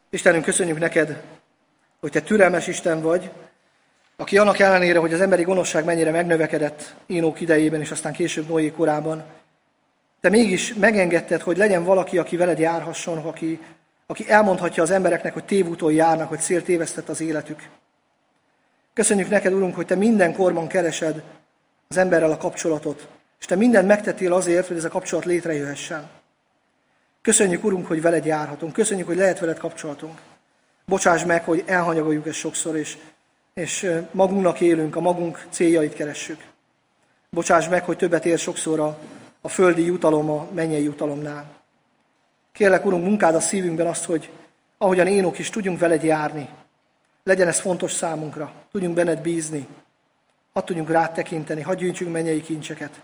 Istenünk, 0.10 0.44
köszönjük 0.44 0.80
neked, 0.80 1.24
hogy 2.00 2.12
te 2.12 2.22
türelmes 2.22 2.68
Isten 2.68 3.02
vagy, 3.02 3.32
aki 4.16 4.38
annak 4.38 4.60
ellenére, 4.60 5.00
hogy 5.00 5.14
az 5.14 5.22
emberi 5.22 5.44
gonoszság 5.44 5.86
mennyire 5.86 6.12
megnövekedett 6.12 6.96
Énók 7.06 7.42
idejében, 7.42 7.82
és 7.82 7.92
aztán 7.92 8.14
később 8.14 8.48
Noé 8.48 8.72
korában, 8.72 9.24
te 10.22 10.30
mégis 10.30 10.74
megengedted, 10.74 11.42
hogy 11.42 11.58
legyen 11.58 11.84
valaki, 11.84 12.18
aki 12.18 12.38
veled 12.38 12.60
járhasson, 12.60 13.18
aki, 13.18 13.60
aki 14.08 14.30
elmondhatja 14.30 14.84
az 14.84 14.90
embereknek, 14.90 15.34
hogy 15.34 15.44
tévúton 15.44 15.94
járnak, 15.94 16.30
hogy 16.30 16.40
szél 16.40 16.64
tévesztett 16.64 17.10
az 17.10 17.22
életük. 17.22 17.70
Köszönjük 18.94 19.30
neked, 19.30 19.54
Urunk, 19.54 19.76
hogy 19.76 19.86
te 19.86 19.96
minden 19.96 20.34
korban 20.34 20.68
keresed 20.68 21.24
az 21.88 21.98
emberrel 21.98 22.32
a 22.32 22.38
kapcsolatot, 22.38 23.08
és 23.40 23.46
te 23.46 23.56
mindent 23.56 23.88
megtettél 23.88 24.34
azért, 24.34 24.68
hogy 24.68 24.78
ez 24.78 24.84
a 24.84 24.90
kapcsolat 24.90 25.26
létrejöhessen. 25.26 26.10
Köszönjük, 27.22 27.64
Urunk, 27.64 27.88
hogy 27.88 28.02
veled 28.02 28.26
járhatunk. 28.26 28.74
Köszönjük, 28.74 29.08
hogy 29.08 29.18
lehet 29.18 29.40
veled 29.40 29.58
kapcsolatunk. 29.58 30.20
Bocsáss 30.86 31.24
meg, 31.24 31.44
hogy 31.44 31.64
elhanyagoljuk 31.66 32.28
ezt 32.28 32.38
sokszor, 32.38 32.76
és, 32.76 32.98
és 33.56 33.92
magunknak 34.12 34.62
élünk, 34.62 34.96
a 34.96 35.00
magunk 35.00 35.48
céljait 35.50 35.94
keressük. 35.94 36.44
Bocsáss 37.30 37.68
meg, 37.68 37.84
hogy 37.84 37.98
többet 37.98 38.26
ér 38.26 38.38
sokszor 38.38 38.80
a, 38.80 38.98
a 39.42 39.48
földi 39.48 39.86
jutalom 39.86 40.30
a 40.30 40.48
mennyei 40.54 40.84
jutalomnál. 40.84 41.62
Kérlek, 42.52 42.86
Urunk, 42.86 43.04
munkád 43.04 43.36
a 43.36 43.40
szívünkben 43.40 43.88
azt, 43.88 44.06
hogy 44.06 44.30
ahogyan 44.78 45.08
énok 45.08 45.40
is 45.40 45.50
tudjunk 45.50 45.80
veled 45.80 46.04
járni. 46.04 46.50
Legyen 47.24 47.48
ez 47.48 47.60
fontos 47.60 47.92
számunkra. 47.92 48.52
Tudjunk 48.72 48.96
benned 48.96 49.22
bízni. 49.22 49.68
Hadd 50.54 50.66
tudjunk 50.66 50.90
rád 50.90 51.14
tekinteni, 51.14 51.62
hadd 51.62 51.78
gyűjtsünk 51.78 52.12
mennyei 52.12 52.42
kincseket. 52.42 53.02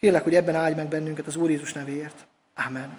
Kérlek, 0.00 0.22
hogy 0.22 0.34
ebben 0.34 0.54
áldj 0.54 0.76
meg 0.76 0.88
bennünket 0.88 1.26
az 1.26 1.36
Úr 1.36 1.50
Jézus 1.50 1.72
nevéért. 1.72 2.26
Amen. 2.66 2.98